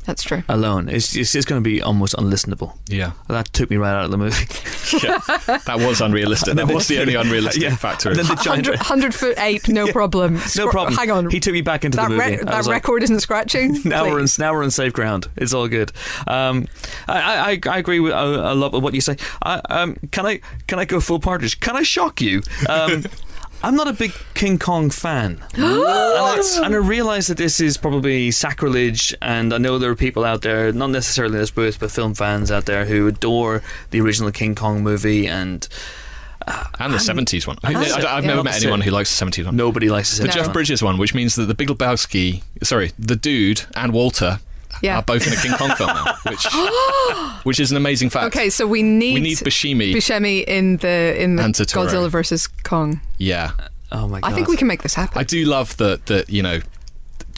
That's 0.05 0.23
true. 0.23 0.41
alone 0.49 0.89
is 0.89 1.15
it's, 1.15 1.35
it's 1.35 1.45
going 1.45 1.61
to 1.61 1.69
be 1.69 1.83
almost 1.83 2.15
unlistenable. 2.15 2.75
Yeah, 2.87 3.11
That 3.27 3.53
took 3.53 3.69
me 3.69 3.75
right 3.77 3.93
out 3.93 4.05
of 4.05 4.11
the 4.11 4.17
movie. 4.17 4.43
yeah. 5.03 5.19
that 5.45 5.75
was 5.77 6.01
unrealistic. 6.01 6.55
That 6.55 6.67
was 6.67 6.87
the 6.87 6.99
only 6.99 7.13
unrealistic 7.13 7.61
Yeah. 7.61 7.75
factor. 7.75 8.09
And 8.09 8.17
then 8.17 8.25
the 8.25 8.33
giant- 8.35 8.67
100, 8.67 8.77
100 8.77 9.13
foot 9.13 9.37
ape, 9.37 9.67
no 9.67 9.91
problem. 9.91 10.39
no 10.57 10.69
problem. 10.69 10.95
Hang 10.95 11.11
on. 11.11 11.29
He 11.29 11.39
took 11.39 11.53
me 11.53 11.61
back 11.61 11.85
into 11.85 11.97
that 11.97 12.09
the 12.09 12.15
movie. 12.15 12.37
re- 12.37 12.43
that 12.43 12.57
was 12.57 12.65
like, 12.67 12.75
record 12.75 13.03
isn't 13.03 13.19
scratching. 13.19 13.77
now 13.85 14.03
we're 14.05 14.19
in 14.19 14.27
now 14.39 14.51
we're 14.53 14.63
on 14.63 14.71
safe 14.71 14.93
ground. 14.93 15.27
It's 15.35 15.53
all 15.53 15.67
good. 15.67 15.91
Um, 16.25 16.67
I, 17.07 17.51
I 17.63 17.69
I 17.69 17.77
agree 17.77 17.99
with 17.99 18.13
a, 18.13 18.53
a 18.53 18.55
lot 18.55 18.73
of 18.73 18.81
what 18.81 18.95
you 18.95 19.01
say. 19.01 19.17
I, 19.43 19.61
um, 19.69 19.95
can 20.11 20.25
I 20.25 20.39
can 20.65 20.79
I 20.79 20.85
go 20.85 20.99
full 20.99 21.19
partridge? 21.19 21.59
Can 21.59 21.75
I 21.75 21.83
shock 21.83 22.19
you? 22.19 22.41
Um, 22.67 23.03
I'm 23.61 23.75
not 23.75 23.87
a 23.87 23.93
big 23.93 24.13
King 24.35 24.57
Kong 24.57 24.89
fan, 24.89 25.43
and, 25.53 25.63
I, 25.65 26.41
and 26.63 26.73
I 26.73 26.77
realise 26.77 27.27
that 27.27 27.37
this 27.37 27.59
is 27.59 27.75
probably 27.77 28.31
sacrilege. 28.31 29.13
And 29.21 29.53
I 29.53 29.57
know 29.57 29.77
there 29.77 29.91
are 29.91 29.95
people 29.95 30.23
out 30.23 30.41
there, 30.43 30.71
not 30.71 30.91
necessarily 30.91 31.35
in 31.35 31.41
this 31.41 31.51
booth, 31.51 31.79
but 31.79 31.91
film 31.91 32.13
fans 32.13 32.51
out 32.51 32.65
there 32.65 32.85
who 32.85 33.07
adore 33.07 33.61
the 33.91 33.99
original 34.01 34.31
King 34.31 34.55
Kong 34.55 34.81
movie, 34.81 35.27
and 35.27 35.67
uh, 36.47 36.63
and 36.79 36.93
the 36.93 36.99
seventies 36.99 37.45
one. 37.45 37.57
I, 37.63 37.73
That's 37.73 37.97
it. 37.97 38.03
have 38.05 38.23
Yeah, 38.23 38.29
never 38.31 38.43
met 38.43 38.55
anyone 38.61 38.81
it. 38.81 38.85
who 38.85 38.91
likes 38.91 39.09
the 39.09 39.15
seventies 39.17 39.45
one. 39.45 39.55
nobody 39.57 39.89
likes 39.89 40.15
to 40.15 40.21
The 40.23 40.31
say 40.31 40.39
Jeff. 40.39 40.53
Bridges 40.53 40.81
one, 40.81 40.97
which 40.97 41.13
means 41.13 41.35
that 41.35 41.45
the 41.47 41.53
Big 41.53 41.67
Lebowski, 41.67 42.43
sorry, 42.63 42.91
the 42.97 43.15
dude 43.17 43.63
and 43.75 43.91
Walter 43.93 44.39
Yeah. 44.81 44.97
are 44.99 45.03
both 45.03 45.25
in 45.27 45.33
a 45.33 45.35
King 45.35 45.53
Kong 45.53 45.75
film 45.75 45.89
now, 45.89 46.15
which 46.27 46.45
which 47.43 47.59
is 47.59 47.71
an 47.71 47.77
amazing 47.77 48.09
fact. 48.09 48.27
Okay, 48.27 48.49
so 48.49 48.65
we 48.67 48.81
need, 48.83 49.15
we 49.15 49.19
need 49.19 49.37
Bashimi. 49.37 49.93
Buscemi 49.93 50.43
in 50.45 50.77
the 50.77 51.21
in 51.21 51.35
the 51.35 51.43
And 51.43 51.53
Turturro. 51.55 51.87
Godzilla 51.87 52.09
versus 52.09 52.47
Kong. 52.63 53.01
yeah, 53.17 53.51
Oh 53.91 54.07
my 54.07 54.19
god! 54.21 54.31
I 54.31 54.35
think 54.35 54.47
we 54.47 54.55
can 54.57 54.67
make 54.67 54.83
this 54.83 54.93
happen. 54.93 55.17
I 55.17 55.23
do 55.23 55.45
love 55.45 55.75
that 55.77 56.05
that 56.07 56.29
you 56.29 56.41
know. 56.43 56.59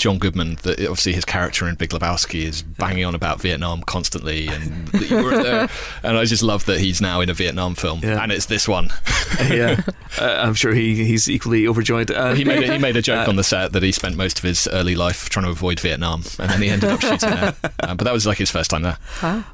John 0.02 0.18
Goodman, 0.18 0.56
that 0.64 0.80
obviously 0.80 1.14
his 1.14 1.26
character 1.26 1.68
in 1.70 1.76
Big 1.76 1.91
Lebowski 1.91 2.43
is 2.43 2.62
banging 2.64 3.06
on 3.06 3.16
about 3.16 3.39
Vietnam 3.39 3.84
constantly, 3.84 4.47
and 4.47 4.88
that 4.89 5.10
you 5.10 5.16
weren't 5.18 5.43
there. 5.43 5.70
and 6.04 6.18
I 6.18 6.26
just 6.26 6.43
love 6.43 6.66
that 6.66 6.80
he's 6.80 6.99
now 7.02 7.22
in 7.22 7.30
a 7.30 7.34
Vietnam 7.34 7.76
film, 7.76 7.99
Yeah. 8.04 8.22
and 8.22 8.32
it's 8.32 8.47
this 8.47 8.68
one. 8.68 8.89
yeah, 9.49 9.80
uh, 10.20 10.26
I'm 10.26 10.54
sure 10.56 10.74
he 10.74 11.06
he's 11.06 11.30
equally 11.30 11.68
overjoyed. 11.68 12.12
Uh, 12.12 12.34
he 12.34 12.43
made 12.43 12.68
a, 12.68 12.74
he 12.74 12.78
made 12.80 12.95
a 12.97 13.02
joke 13.02 13.12
Uh, 13.28 13.30
on 13.30 13.36
the 13.36 13.43
set 13.43 13.72
that 13.74 13.84
he 13.84 13.91
spent 13.91 14.16
most 14.18 14.39
of 14.39 14.43
his 14.43 14.68
early 14.72 14.95
life 14.95 15.30
trying 15.30 15.45
to 15.45 15.52
avoid 15.52 15.80
Vietnam, 15.80 16.24
and 16.39 16.49
then 16.49 16.62
he 16.62 16.70
ended 16.70 16.89
up 16.89 17.02
shooting 17.02 17.30
there. 17.30 17.54
Uh, 17.80 17.93
but 17.95 18.06
that 18.06 18.14
was 18.14 18.26
like 18.26 18.38
his 18.39 18.49
first 18.49 18.72
time 18.72 18.82
there. 18.82 18.97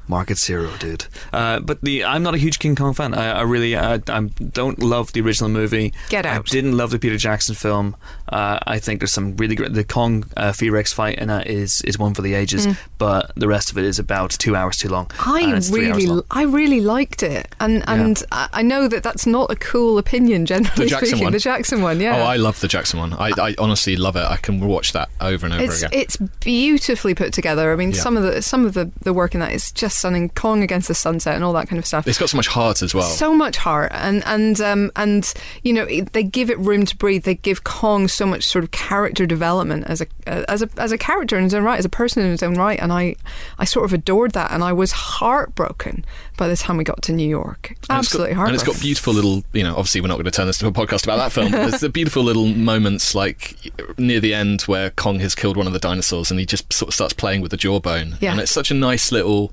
Market 0.08 0.38
zero, 0.38 0.70
dude. 0.78 1.04
Uh, 1.32 1.60
but 1.60 1.80
the 1.82 2.04
I'm 2.04 2.22
not 2.22 2.34
a 2.34 2.38
huge 2.38 2.58
King 2.58 2.74
Kong 2.76 2.94
fan. 2.94 3.12
I, 3.14 3.32
I 3.32 3.42
really 3.42 3.76
I, 3.76 3.94
I 4.08 4.20
don't 4.52 4.78
love 4.82 5.12
the 5.12 5.20
original 5.20 5.50
movie. 5.50 5.92
Get 6.08 6.24
I 6.24 6.30
out. 6.36 6.46
didn't 6.46 6.76
love 6.76 6.90
the 6.90 6.98
Peter 6.98 7.16
Jackson 7.18 7.54
film. 7.54 7.96
Uh, 8.28 8.58
I 8.66 8.78
think 8.78 9.00
there's 9.00 9.12
some 9.12 9.36
really 9.36 9.54
great. 9.54 9.72
The 9.74 9.84
Kong 9.84 10.24
uh, 10.38 10.52
T-Rex 10.52 10.92
fight 10.92 11.18
and 11.18 11.28
that 11.30 11.46
is 11.46 11.82
is 11.82 11.98
one 11.98 12.14
for 12.14 12.22
the 12.22 12.34
ages. 12.34 12.66
But 12.98 13.32
the 13.36 13.48
rest 13.48 13.70
of 13.70 13.78
it 13.78 13.84
is 13.84 13.98
about 13.98 14.30
two 14.30 14.56
hours 14.56 14.76
too 14.76 14.88
long. 14.88 15.10
I 15.24 15.42
and 15.42 15.54
it's 15.54 15.68
three 15.70 15.86
hours 15.90 15.96
really, 15.96 16.06
long. 16.06 16.22
I 16.30 16.42
really 16.42 16.80
liked 16.80 17.22
it, 17.22 17.54
and 17.60 17.84
and 17.88 18.22
I 18.32 18.48
I 18.52 18.62
know 18.62 18.88
that 18.88 19.02
that's 19.02 19.26
not 19.26 19.50
a 19.50 19.56
cool 19.56 19.98
opinion 19.98 20.46
generally 20.46 20.84
The 20.84 20.86
Jackson 20.86 21.08
speaking. 21.08 21.24
one? 21.24 21.32
The 21.32 21.38
Jackson 21.38 21.82
one, 21.82 22.00
yeah. 22.00 22.16
Oh, 22.18 22.22
I 22.22 22.36
love 22.36 22.60
the 22.60 22.68
Jackson 22.68 22.98
one. 22.98 23.12
I, 23.14 23.30
I 23.38 23.54
honestly 23.58 23.96
love 23.96 24.16
it. 24.16 24.24
I 24.24 24.36
can 24.36 24.60
watch 24.60 24.92
that 24.92 25.08
over 25.20 25.46
and 25.46 25.54
over 25.54 25.64
it's 25.64 25.82
again. 25.82 25.90
it's 26.00 26.16
beautifully 26.16 27.14
put 27.14 27.32
together. 27.32 27.72
I 27.72 27.76
mean, 27.76 27.92
Yeah. 27.92 28.00
some 28.00 28.16
of 28.16 28.22
the 28.22 28.42
some 28.42 28.64
of 28.66 28.74
the, 28.74 28.90
the 29.02 29.12
work 29.12 29.34
in 29.34 29.40
that 29.40 29.52
is 29.52 29.70
just 29.72 29.98
stunning. 29.98 30.28
Kong 30.30 30.62
against 30.62 30.88
the 30.88 30.94
sunset 30.94 31.34
and 31.34 31.44
all 31.44 31.52
that 31.52 31.68
kind 31.68 31.78
of 31.78 31.86
stuff. 31.86 32.06
it's 32.06 32.18
got 32.18 32.30
so 32.30 32.36
much 32.36 32.48
heart 32.48 32.82
as 32.82 32.94
well. 32.94 33.08
So 33.08 33.34
much 33.34 33.56
heart, 33.56 33.92
and 33.94 34.24
and 34.26 34.60
um, 34.60 34.90
and 34.96 35.32
you 35.62 35.72
know 35.72 35.86
they 36.12 36.22
give 36.22 36.50
it 36.50 36.58
room 36.58 36.84
to 36.86 36.96
breathe. 36.96 37.24
They 37.24 37.34
give 37.36 37.64
Kong 37.64 38.08
so 38.08 38.26
much 38.26 38.44
sort 38.44 38.64
of 38.64 38.70
character 38.70 39.26
development 39.26 39.84
as 39.86 40.00
a 40.00 40.06
as 40.28 40.62
a 40.62 40.68
as 40.76 40.92
a 40.92 40.98
character 40.98 41.36
in 41.36 41.44
his 41.44 41.54
own 41.54 41.64
right, 41.64 41.78
as 41.78 41.84
a 41.84 41.90
person 41.90 42.22
in 42.22 42.30
his 42.30 42.42
own 42.42 42.54
right. 42.54 42.78
And 42.80 42.92
I 42.92 43.16
I 43.58 43.64
sort 43.64 43.84
of 43.84 43.92
adored 43.92 44.32
that, 44.32 44.50
and 44.50 44.62
I 44.62 44.72
was 44.72 44.92
heartbroken 44.92 46.04
by 46.36 46.48
the 46.48 46.56
time 46.56 46.76
we 46.76 46.84
got 46.84 47.02
to 47.02 47.12
New 47.12 47.28
York. 47.28 47.70
And 47.70 47.88
got- 47.88 47.98
Absolutely 47.98 48.34
And 48.34 48.54
it's 48.54 48.62
got 48.62 48.80
beautiful 48.80 49.12
little, 49.12 49.44
you 49.52 49.62
know, 49.62 49.72
obviously 49.72 50.00
we're 50.00 50.08
not 50.08 50.14
going 50.14 50.24
to 50.26 50.30
turn 50.30 50.46
this 50.46 50.62
into 50.62 50.80
a 50.80 50.86
podcast 50.86 51.04
about 51.04 51.16
that 51.16 51.32
film, 51.32 51.50
but 51.50 51.68
there's 51.68 51.80
the 51.88 51.88
beautiful 51.88 52.22
little 52.22 52.46
moments 52.46 53.14
like 53.14 53.56
near 53.98 54.20
the 54.20 54.32
end 54.34 54.62
where 54.62 54.90
Kong 54.90 55.18
has 55.20 55.34
killed 55.34 55.56
one 55.56 55.66
of 55.66 55.72
the 55.72 55.78
dinosaurs 55.78 56.30
and 56.30 56.38
he 56.38 56.46
just 56.46 56.72
sort 56.72 56.88
of 56.88 56.94
starts 56.94 57.12
playing 57.12 57.40
with 57.40 57.50
the 57.50 57.56
jawbone. 57.56 58.16
Yeah. 58.20 58.32
And 58.32 58.40
it's 58.40 58.52
such 58.52 58.70
a 58.70 58.74
nice 58.74 59.10
little 59.10 59.52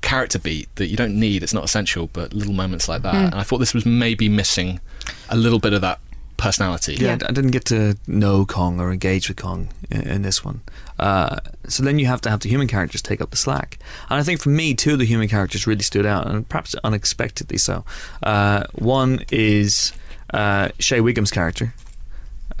character 0.00 0.38
beat 0.38 0.74
that 0.76 0.86
you 0.86 0.96
don't 0.96 1.18
need, 1.18 1.42
it's 1.42 1.54
not 1.54 1.64
essential, 1.64 2.08
but 2.12 2.32
little 2.32 2.54
moments 2.54 2.88
like 2.88 3.02
that. 3.02 3.14
Mm. 3.14 3.26
And 3.26 3.34
I 3.34 3.42
thought 3.42 3.58
this 3.58 3.74
was 3.74 3.86
maybe 3.86 4.28
missing 4.28 4.80
a 5.28 5.36
little 5.36 5.58
bit 5.58 5.72
of 5.72 5.80
that 5.82 6.00
personality. 6.42 6.94
Yeah, 6.94 7.16
Yeah. 7.20 7.28
I 7.28 7.32
didn't 7.32 7.52
get 7.52 7.64
to 7.66 7.96
know 8.06 8.44
Kong 8.44 8.80
or 8.80 8.92
engage 8.92 9.28
with 9.28 9.36
Kong 9.38 9.68
in, 9.90 10.00
in 10.02 10.22
this 10.22 10.44
one. 10.44 10.60
Uh, 10.98 11.36
so 11.68 11.82
then 11.82 11.98
you 11.98 12.06
have 12.06 12.20
to 12.22 12.30
have 12.30 12.40
the 12.40 12.48
human 12.48 12.68
characters 12.68 13.02
take 13.02 13.20
up 13.20 13.30
the 13.30 13.36
slack. 13.36 13.78
And 14.10 14.20
I 14.20 14.22
think 14.22 14.40
for 14.40 14.50
me, 14.50 14.74
two 14.74 14.92
of 14.94 14.98
the 14.98 15.04
human 15.06 15.28
characters 15.28 15.66
really 15.66 15.82
stood 15.82 16.06
out, 16.06 16.26
and 16.26 16.48
perhaps 16.48 16.74
unexpectedly 16.84 17.58
so. 17.58 17.84
Uh, 18.22 18.64
one 18.74 19.24
is 19.30 19.92
uh, 20.34 20.68
Shea 20.78 21.00
Whigham's 21.00 21.30
character, 21.30 21.74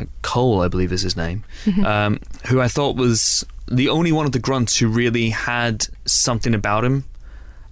uh, 0.00 0.04
Cole, 0.22 0.62
I 0.62 0.68
believe 0.68 0.92
is 0.92 1.02
his 1.02 1.16
name, 1.16 1.44
um, 1.84 2.18
who 2.48 2.60
I 2.60 2.68
thought 2.68 2.96
was 2.96 3.44
the 3.70 3.88
only 3.88 4.12
one 4.12 4.26
of 4.26 4.32
the 4.32 4.38
grunts 4.38 4.76
who 4.78 4.88
really 4.88 5.30
had 5.30 5.86
something 6.04 6.54
about 6.54 6.84
him. 6.84 7.04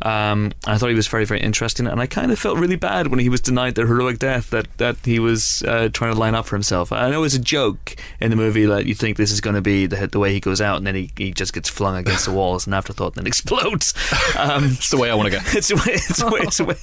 Um, 0.03 0.53
I 0.67 0.79
thought 0.79 0.89
he 0.89 0.95
was 0.95 1.07
very, 1.09 1.25
very 1.25 1.41
interesting, 1.41 1.87
and 1.87 2.01
I 2.01 2.07
kind 2.07 2.31
of 2.33 2.39
felt 2.39 2.59
really 2.59 2.77
bad 2.77 3.09
when 3.09 3.19
he 3.19 3.29
was 3.29 3.41
denied 3.41 3.75
the 3.75 3.87
heroic 3.87 4.19
death 4.19 4.51
that, 4.51 4.67
that 4.79 4.97
he 5.05 5.19
was 5.19 5.63
uh, 5.67 5.89
trying 5.93 6.13
to 6.13 6.19
line 6.19 6.35
up 6.35 6.47
for 6.47 6.57
himself. 6.57 6.93
I 6.93 7.11
know 7.11 7.25
it's 7.25 7.35
a 7.35 7.39
joke 7.39 7.97
in 8.21 8.31
the 8.31 8.37
movie 8.37 8.65
that 8.67 8.87
you 8.87 8.95
think 8.95 9.17
this 9.17 9.31
is 9.31 9.41
going 9.41 9.57
to 9.57 9.61
be 9.63 9.87
the, 9.87 10.07
the 10.07 10.19
way 10.19 10.33
he 10.33 10.41
goes 10.41 10.61
out, 10.61 10.77
and 10.79 10.87
then 10.87 10.95
he, 10.95 11.11
he 11.17 11.33
just 11.33 11.53
gets 11.53 11.69
flung 11.69 11.97
against 11.97 12.25
the 12.25 12.33
wall 12.33 12.55
as 12.55 12.67
an 12.67 12.75
afterthought 12.75 13.17
and 13.17 13.25
then 13.25 13.27
explodes. 13.31 13.95
Um, 14.37 14.65
It's 14.73 14.91
the 14.91 14.97
way 14.97 15.11
I 15.11 15.15
want 15.15 15.33
to 15.33 15.39
go. 15.39 15.45
it's 15.57 15.69
the 15.69 15.77
way, 15.77 15.93
it's 15.95 16.19
the 16.19 16.27
way, 16.31 16.41
it's 16.43 16.57
the 16.57 16.65
way, 16.65 16.75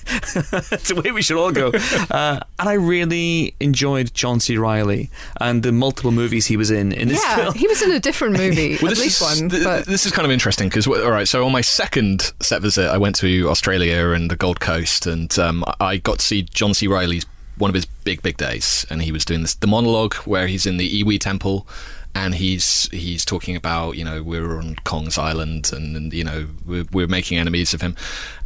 it's 0.72 0.90
the 0.90 1.02
way 1.02 1.12
we 1.12 1.22
should 1.22 1.38
all 1.38 1.52
go. 1.52 1.72
Uh, 2.12 2.40
and 2.60 2.70
I 2.70 2.74
really 2.74 3.56
enjoyed 3.60 4.14
John 4.14 4.40
C. 4.40 4.58
Reilly 4.58 5.10
and 5.42 5.64
the 5.64 5.72
multiple 5.72 6.12
movies 6.12 6.46
he 6.48 6.58
was 6.58 6.72
in 6.72 6.92
in 6.92 7.08
this 7.08 7.24
yeah, 7.24 7.36
film. 7.38 7.54
he 7.56 7.68
was 7.68 7.82
in 7.82 7.92
a 7.92 8.00
different 8.00 8.38
movie, 8.38 8.78
Well, 8.82 8.92
at 8.92 8.98
this 8.98 9.00
least 9.00 9.22
is, 9.22 9.42
one. 9.42 9.50
th- 9.50 9.64
but 9.64 9.86
this 9.86 10.06
is 10.06 10.12
kind 10.12 10.26
of 10.26 10.32
interesting 10.32 10.70
because, 10.70 10.88
all 10.88 11.12
right, 11.12 11.28
so 11.28 11.46
on 11.46 11.52
my 11.52 11.62
second 11.62 12.32
set 12.42 12.62
visit, 12.62 12.88
I 12.90 12.98
went 12.98 13.07
to 13.14 13.50
Australia 13.50 14.10
and 14.10 14.30
the 14.30 14.36
Gold 14.36 14.60
Coast, 14.60 15.06
and 15.06 15.38
um, 15.40 15.64
I 15.80 15.98
got 15.98 16.20
to 16.20 16.26
see 16.26 16.44
John 16.44 16.74
C. 16.74 16.88
Reilly's 16.88 17.26
one 17.58 17.70
of 17.70 17.76
his 17.76 17.86
big, 17.86 18.22
big 18.22 18.38
days, 18.38 18.86
and 18.90 19.02
he 19.02 19.12
was 19.12 19.26
doing 19.26 19.42
this 19.42 19.56
the 19.56 19.68
monologue 19.68 20.16
where 20.18 20.48
he's 20.48 20.66
in 20.66 20.78
the 20.78 21.04
Iwi 21.04 21.20
Temple. 21.20 21.68
And 22.16 22.34
he's 22.34 22.90
he's 22.90 23.24
talking 23.24 23.56
about 23.56 23.92
you 23.96 24.04
know 24.04 24.24
we're 24.24 24.58
on 24.58 24.78
Kong's 24.86 25.20
Island 25.20 25.70
and, 25.72 25.96
and 25.96 26.12
you 26.12 26.24
know 26.24 26.48
we're, 26.66 26.86
we're 26.92 27.08
making 27.08 27.38
enemies 27.38 27.76
of 27.76 27.82
him, 27.82 27.96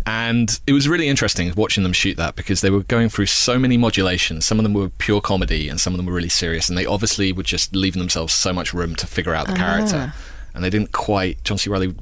and 0.05 0.59
it 0.67 0.73
was 0.73 0.89
really 0.89 1.07
interesting 1.07 1.53
watching 1.55 1.83
them 1.83 1.93
shoot 1.93 2.17
that 2.17 2.35
because 2.35 2.59
they 2.59 2.69
were 2.69 2.83
going 2.83 3.07
through 3.07 3.27
so 3.27 3.57
many 3.57 3.77
modulations. 3.77 4.45
Some 4.45 4.59
of 4.59 4.63
them 4.63 4.73
were 4.73 4.89
pure 4.89 5.21
comedy 5.21 5.69
and 5.69 5.79
some 5.79 5.93
of 5.93 5.97
them 5.97 6.05
were 6.05 6.11
really 6.11 6.27
serious, 6.27 6.67
and 6.67 6.77
they 6.77 6.85
obviously 6.85 7.31
were 7.31 7.43
just 7.43 7.73
leaving 7.73 8.01
themselves 8.01 8.33
so 8.33 8.51
much 8.51 8.73
room 8.73 8.93
to 8.97 9.07
figure 9.07 9.33
out 9.33 9.47
the 9.47 9.53
character 9.53 10.13
and 10.53 10.63
they 10.63 10.69
didn't 10.69 10.91
quite 10.91 11.43
John 11.43 11.57
C. 11.57 11.69
Reilly 11.69 11.95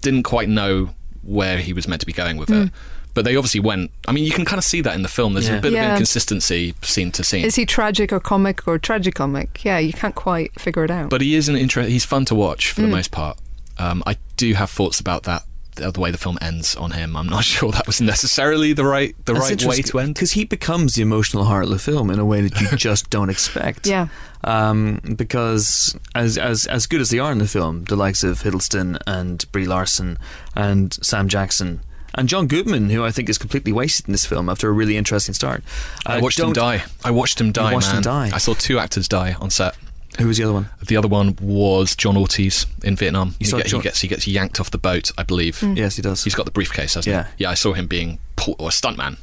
didn't 0.00 0.24
quite 0.24 0.48
know 0.48 0.90
where 1.30 1.58
he 1.58 1.72
was 1.72 1.86
meant 1.86 2.00
to 2.00 2.06
be 2.06 2.12
going 2.12 2.36
with 2.36 2.50
it. 2.50 2.70
But 3.12 3.24
they 3.24 3.34
obviously 3.36 3.58
went. 3.60 3.90
I 4.06 4.12
mean, 4.12 4.24
you 4.24 4.30
can 4.30 4.44
kind 4.44 4.58
of 4.58 4.64
see 4.64 4.80
that 4.82 4.94
in 4.94 5.02
the 5.02 5.08
film. 5.08 5.34
There's 5.34 5.48
Yeah. 5.48 5.56
a 5.56 5.60
bit 5.60 5.72
Yeah. 5.72 5.84
of 5.86 5.90
inconsistency 5.92 6.74
scene 6.82 7.10
to 7.12 7.24
scene. 7.24 7.44
is 7.44 7.56
he 7.56 7.66
tragic 7.66 8.12
or 8.12 8.20
comic 8.20 8.66
or 8.68 8.78
tragicomic? 8.78 9.64
Yeah, 9.64 9.78
you 9.78 9.92
can't 9.92 10.14
quite 10.14 10.52
figure 10.60 10.84
it 10.84 10.90
out. 10.92 11.10
but 11.10 11.20
he 11.20 11.34
is 11.34 11.48
an 11.48 11.56
interest. 11.56 11.90
He's 11.90 12.04
fun 12.04 12.24
to 12.26 12.34
watch 12.34 12.70
for 12.72 12.82
the 12.82 12.86
most 12.88 13.10
part. 13.10 13.36
Um, 13.78 14.02
I 14.06 14.16
do 14.36 14.54
have 14.54 14.70
thoughts 14.70 15.00
about 15.00 15.24
that. 15.24 15.42
The 15.76 15.90
the 15.90 16.00
way 16.00 16.10
the 16.10 16.18
film 16.18 16.36
ends 16.40 16.74
on 16.76 16.90
him, 16.92 17.16
I'm 17.16 17.28
not 17.28 17.44
sure 17.56 17.70
that 17.72 17.86
was 17.86 18.00
necessarily 18.00 18.72
the 18.72 18.84
right 18.84 19.14
the 19.24 19.34
right 19.34 19.64
way 19.64 19.82
to 19.82 19.98
end. 20.00 20.14
because 20.14 20.32
he 20.32 20.44
becomes 20.44 20.94
the 20.94 21.02
emotional 21.02 21.44
heart 21.44 21.64
of 21.64 21.70
the 21.70 21.78
film 21.78 22.10
in 22.10 22.18
a 22.18 22.24
way 22.24 22.40
that 22.42 22.60
you 22.60 22.76
just 22.88 23.08
don't 23.10 23.30
expect. 23.30 23.86
yeah, 23.86 24.06
Um, 24.42 25.00
because 25.16 25.96
as 26.14 26.38
as 26.38 26.66
as 26.66 26.86
good 26.86 27.00
as 27.00 27.10
they 27.10 27.18
are 27.18 27.30
in 27.32 27.38
the 27.38 27.46
film, 27.48 27.84
the 27.84 27.96
likes 27.96 28.24
of 28.24 28.40
Hiddleston 28.42 28.98
and 29.06 29.44
Brie 29.52 29.66
Larson 29.66 30.18
and 30.56 30.92
Sam 31.02 31.28
Jackson. 31.28 31.80
And 32.14 32.28
John 32.28 32.48
Goodman, 32.48 32.90
who 32.90 33.04
I 33.04 33.12
think 33.12 33.28
is 33.28 33.38
completely 33.38 33.70
wasted 33.70 34.08
in 34.08 34.12
this 34.12 34.26
film 34.26 34.48
after 34.48 34.68
a 34.68 34.72
really 34.72 34.96
interesting 34.96 35.32
start. 35.34 35.62
I 36.04 36.16
Uh, 36.18 36.20
watched 36.22 36.40
him 36.40 36.52
die. 36.52 36.82
I 37.04 37.12
watched 37.12 37.40
him 37.40 37.52
die. 37.52 37.72
watched 37.72 37.92
him 37.92 38.02
die? 38.02 38.30
I 38.34 38.38
saw 38.38 38.54
two 38.54 38.80
actors 38.80 39.06
die 39.06 39.34
on 39.40 39.50
set. 39.50 39.76
Who 40.18 40.26
was 40.26 40.36
the 40.38 40.42
other 40.42 40.52
one? 40.54 40.68
The 40.84 40.96
other 40.96 41.06
one 41.06 41.36
was 41.40 41.94
John 41.94 42.16
Ortiz 42.16 42.66
in 42.82 42.96
Vietnam. 42.96 43.28
You 43.28 43.34
He, 43.38 43.44
saw 43.44 43.58
get- 43.58 43.70
he 43.70 43.78
gets 43.80 44.00
he 44.00 44.08
gets 44.08 44.26
yanked 44.26 44.58
off 44.58 44.72
the 44.72 44.78
boat, 44.78 45.12
I 45.16 45.22
believe. 45.22 45.62
Yes, 45.62 45.94
he 45.96 46.02
does. 46.02 46.24
He's 46.24 46.34
got 46.34 46.46
the 46.46 46.50
briefcase, 46.50 46.94
hasn't 46.94 47.12
Yeah. 47.14 47.26
he? 47.36 47.44
Yeah, 47.44 47.50
I 47.50 47.54
saw 47.54 47.74
him 47.74 47.86
being 47.86 48.18
pulled, 48.34 48.56
or 48.58 48.70
a 48.70 48.72
stuntman, 48.72 49.18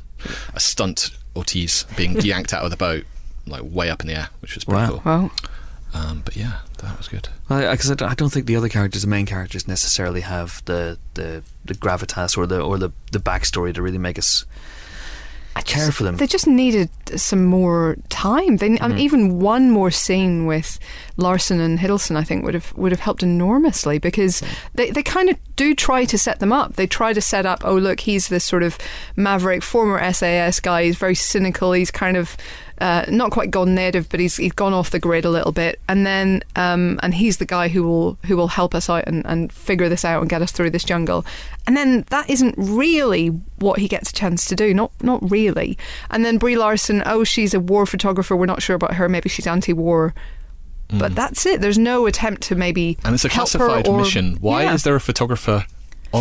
a 0.53 0.59
stunt 0.61 1.09
Ortiz 1.35 1.85
being 1.97 2.21
yanked 2.21 2.53
out 2.53 2.63
of 2.63 2.71
the 2.71 2.77
boat, 2.77 3.03
like 3.49 3.61
way 3.63 3.89
up 3.89 4.01
in 4.01 4.07
the 4.07 4.15
air, 4.15 4.29
which 4.41 4.55
was 4.55 4.63
pretty 4.63 4.81
Wow. 4.81 4.89
cool. 4.89 5.01
well, 5.05 5.31
Um, 5.93 6.21
but 6.25 6.35
yeah, 6.35 6.59
that 6.79 6.97
was 6.97 7.07
good. 7.07 7.29
Because 7.47 7.89
I, 8.01 8.07
I 8.09 8.13
don't 8.13 8.31
think 8.31 8.45
the 8.45 8.55
other 8.55 8.69
characters, 8.69 9.01
the 9.03 9.07
main 9.07 9.25
characters, 9.25 9.67
necessarily 9.67 10.21
have 10.21 10.61
the, 10.65 10.97
the, 11.13 11.43
the 11.65 11.73
gravitas 11.75 12.37
or 12.37 12.45
the 12.45 12.61
or 12.61 12.77
the, 12.77 12.91
the 13.11 13.19
backstory 13.19 13.73
to 13.73 13.81
really 13.81 13.97
make 13.97 14.17
us 14.19 14.45
I 15.55 15.61
care 15.61 15.85
just- 15.87 15.97
for 15.97 16.03
them. 16.03 16.17
They 16.17 16.27
just 16.27 16.45
needed 16.45 16.89
some 17.15 17.45
more 17.45 17.95
time. 18.09 18.57
They, 18.57 18.77
I 18.79 18.87
mean, 18.89 18.99
even 18.99 19.39
one 19.39 19.71
more 19.71 19.89
scene 19.89 20.45
with 20.45 20.77
Larson 21.15 21.59
and 21.59 21.79
Hiddleston, 21.79 22.15
I 22.15 22.23
think, 22.23 22.43
would 22.45 22.53
have 22.53 22.71
would 22.77 22.91
have 22.91 22.99
helped 23.01 23.23
enormously 23.23 23.97
because 23.97 24.43
they, 24.75 24.91
they 24.91 25.01
kind 25.01 25.29
of 25.29 25.37
do 25.55 25.73
try 25.73 26.05
to 26.05 26.17
set 26.17 26.39
them 26.41 26.53
up. 26.53 26.75
They 26.75 26.85
try 26.85 27.11
to 27.13 27.21
set 27.21 27.47
up, 27.47 27.61
oh 27.65 27.75
look, 27.75 28.01
he's 28.01 28.27
this 28.27 28.43
sort 28.45 28.61
of 28.61 28.77
maverick 29.15 29.63
former 29.63 29.97
SAS 30.13 30.59
guy. 30.59 30.83
He's 30.83 30.97
very 30.97 31.15
cynical. 31.15 31.71
He's 31.71 31.89
kind 31.89 32.17
of 32.17 32.37
uh, 32.79 33.05
not 33.09 33.31
quite 33.31 33.49
gone 33.51 33.73
native, 33.75 34.07
but 34.09 34.19
he's 34.19 34.37
he's 34.37 34.51
gone 34.51 34.73
off 34.73 34.91
the 34.91 34.99
grid 34.99 35.25
a 35.25 35.29
little 35.29 35.51
bit. 35.51 35.79
And 35.89 36.05
then 36.05 36.43
um, 36.55 36.99
and 37.03 37.13
he's 37.13 37.37
the 37.37 37.45
guy 37.45 37.67
who 37.69 37.83
will 37.83 38.17
who 38.25 38.37
will 38.37 38.49
help 38.49 38.75
us 38.75 38.89
out 38.89 39.03
and, 39.07 39.25
and 39.25 39.51
figure 39.51 39.89
this 39.89 40.05
out 40.05 40.21
and 40.21 40.29
get 40.29 40.41
us 40.41 40.51
through 40.51 40.69
this 40.71 40.83
jungle. 40.83 41.25
And 41.65 41.75
then 41.75 42.05
that 42.09 42.29
isn't 42.29 42.55
really 42.57 43.27
what 43.59 43.79
he 43.79 43.87
gets 43.87 44.09
a 44.11 44.13
chance 44.13 44.45
to 44.45 44.55
do. 44.55 44.73
Not 44.73 44.91
not 45.01 45.19
really. 45.29 45.77
And 46.11 46.23
then 46.25 46.37
Brie 46.37 46.55
Larson, 46.57 47.03
oh, 47.05 47.23
she's 47.23 47.53
a 47.53 47.59
war 47.59 47.85
photographer. 47.85 48.35
We're 48.35 48.45
not 48.45 48.61
sure 48.61 48.75
about 48.75 48.93
her. 48.95 49.09
Maybe 49.09 49.29
she's 49.29 49.47
anti-war. 49.47 50.13
But 50.89 51.15
that's 51.15 51.45
it. 51.45 51.59
There's 51.59 51.77
no 51.77 52.05
attempt 52.05 52.43
to 52.43 52.55
maybe 52.55 52.95
Mm. 53.01 53.05
And 53.05 53.13
it's 53.15 53.25
a 53.25 53.29
classified 53.29 53.87
or- 53.89 53.97
mission. 53.99 54.37
Why 54.39 54.63
Yeah. 54.63 54.73
is 54.73 54.83
there 54.83 54.95
a 54.95 55.01
photographer 55.01 55.65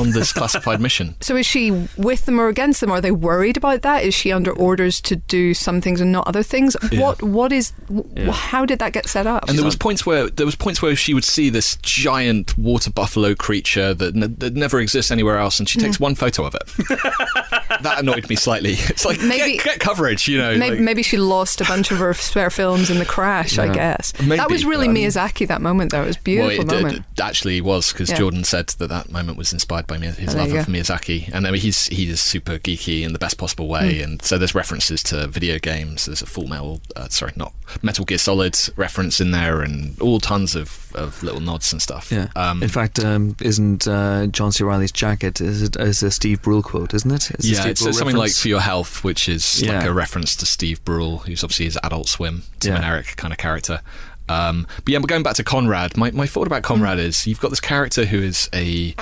on 0.01 0.11
this 0.11 0.32
classified 0.32 0.80
mission? 0.80 1.14
So 1.26 1.34
is 1.36 1.47
she 1.47 1.70
with 1.97 2.26
them 2.26 2.40
or 2.40 2.49
against 2.49 2.80
them? 2.80 2.90
Are 2.92 3.01
they 3.01 3.11
worried 3.11 3.57
about 3.57 3.82
that? 3.82 4.05
Is 4.05 4.14
she 4.14 4.30
under 4.30 4.53
orders 4.53 5.01
to 5.03 5.16
do 5.16 5.55
some 5.55 5.80
things 5.80 6.01
and 6.01 6.12
not 6.12 6.26
other 6.28 6.42
things? 6.42 6.76
What 6.92 7.22
what 7.22 7.53
is 7.53 7.72
Yeah. 8.14 8.30
how 8.30 8.64
did 8.64 8.78
that 8.78 8.92
get 8.92 9.09
set 9.09 9.26
up? 9.26 9.49
And 9.49 9.59
there 9.59 9.64
was 9.64 9.76
points 9.76 10.07
where 10.07 10.28
there 10.30 10.47
was 10.47 10.55
points 10.55 10.80
where 10.82 10.94
she 10.94 11.14
would 11.14 11.24
see 11.24 11.51
this 11.51 11.76
giant 11.82 12.57
water 12.57 12.90
buffalo 12.90 13.34
creature 13.34 13.92
that, 13.94 14.14
n- 14.14 14.36
that 14.38 14.55
never 14.55 14.80
exists 14.80 15.11
anywhere 15.11 15.38
else, 15.38 15.59
and 15.59 15.68
she 15.68 15.78
takes 15.80 15.97
mm-hmm. 15.97 16.05
one 16.05 16.14
photo 16.14 16.44
of 16.44 16.55
it. 16.55 16.62
that 17.82 17.97
annoyed 17.99 18.28
me 18.28 18.36
slightly. 18.36 18.76
It's 18.88 19.05
like 19.05 19.20
Maybe- 19.20 19.57
get, 19.57 19.64
get 19.64 19.80
coverage, 19.80 20.28
you 20.28 20.38
know. 20.38 20.57
Maybe, 20.57 20.76
like- 20.76 20.84
maybe 20.84 21.03
she 21.03 21.16
lost 21.16 21.61
a 21.61 21.64
bunch 21.64 21.90
of 21.90 21.99
her 21.99 22.14
spare 22.14 22.51
films 22.51 22.88
in 22.90 22.99
the 22.99 23.05
crash. 23.05 23.59
I 23.59 23.72
guess 23.72 24.12
Maybe, 24.20 24.36
that 24.36 24.51
was 24.51 24.64
really 24.64 24.86
but 24.86 24.92
I 24.97 24.99
Miyazaki. 25.01 25.49
That 25.49 25.61
moment, 25.61 25.90
though, 25.92 26.03
it 26.03 26.07
was 26.07 26.16
a 26.16 26.18
well, 26.18 26.49
beautiful 26.49 26.64
it, 26.64 26.68
did- 26.68 26.82
moment. 26.82 27.05
it 27.12 27.20
actually 27.20 27.61
was 27.61 27.92
because 27.92 28.11
Yeah. 28.11 28.18
Jordan 28.18 28.44
said 28.44 28.68
that 28.68 28.88
that 28.88 29.11
moment 29.11 29.38
was 29.38 29.53
inspired 29.53 29.86
by 29.87 29.99
Mi- 29.99 30.07
his 30.09 30.34
Oh, 30.34 30.39
love 30.39 30.53
of. 30.53 30.66
Miyazaki, 30.66 31.30
and 31.32 31.47
I 31.47 31.51
mean, 31.51 31.61
he's 31.61 31.87
he's 31.87 32.20
super 32.20 32.59
geeky 32.59 33.03
in 33.03 33.12
the 33.12 33.18
best 33.18 33.39
possible 33.39 33.68
way, 33.68 33.99
Hmm. 33.99 34.03
and 34.05 34.22
so 34.22 34.39
there's 34.39 34.55
references 34.55 35.03
to 35.05 35.26
video 35.26 35.59
games. 35.59 36.07
There's 36.07 36.22
a 36.22 36.26
Full 36.26 36.47
Metal, 36.47 36.80
uh, 36.97 37.09
sorry, 37.09 37.32
not 37.37 37.53
Metal 37.82 38.05
Gear 38.05 38.18
Solid 38.18 38.59
reference 38.76 39.20
in 39.20 39.30
there, 39.30 39.61
and 39.62 39.99
all 40.01 40.20
tons 40.20 40.55
of, 40.55 40.91
of 40.95 41.22
little 41.22 41.41
nods 41.41 41.72
and 41.72 41.80
stuff. 41.80 42.11
Yeah. 42.11 42.28
Um, 42.37 42.62
In 42.62 42.68
fact, 42.68 42.99
um, 43.05 43.37
isn't 43.41 43.87
uh, 43.87 44.26
John 44.26 44.53
C. 44.53 44.64
Reilly's 44.64 44.93
jacket 44.93 45.41
is 45.41 45.62
it 45.62 45.76
is 45.76 46.03
a 46.03 46.11
Steve 46.11 46.43
Brule 46.43 46.62
quote, 46.62 46.95
isn't 46.95 47.11
it? 47.11 47.30
Is 47.39 47.51
yeah, 47.51 47.61
Steve 47.61 47.70
it's 47.72 47.97
something 47.99 48.16
like 48.16 48.32
"For 48.32 48.49
Your 48.49 48.61
Health," 48.61 49.05
which 49.05 49.28
is 49.28 49.62
like 49.66 49.84
a 49.84 49.93
reference 49.93 50.34
to 50.37 50.47
Steve 50.47 50.84
Brule, 50.84 51.18
who's 51.18 51.43
obviously 51.45 51.66
his 51.66 51.78
Adult 51.82 52.09
Swim, 52.09 52.43
Tim 52.61 52.72
Yeah. 52.72 52.76
and 52.76 52.84
Eric 52.84 53.16
kind 53.16 53.32
of 53.32 53.39
character. 53.39 53.80
Um, 54.28 54.66
but 54.84 54.89
yeah, 54.89 54.99
but 54.99 55.09
going 55.09 55.22
back 55.22 55.37
to 55.37 55.45
Conrad, 55.45 55.97
my, 55.97 56.11
my 56.11 56.26
thought 56.26 56.49
about 56.49 56.64
Conrad 56.64 56.99
is 56.99 57.28
you've 57.28 57.39
got 57.39 57.51
this 57.51 57.61
character 57.61 58.07
who 58.07 58.18
is 58.18 58.51
a 58.53 58.93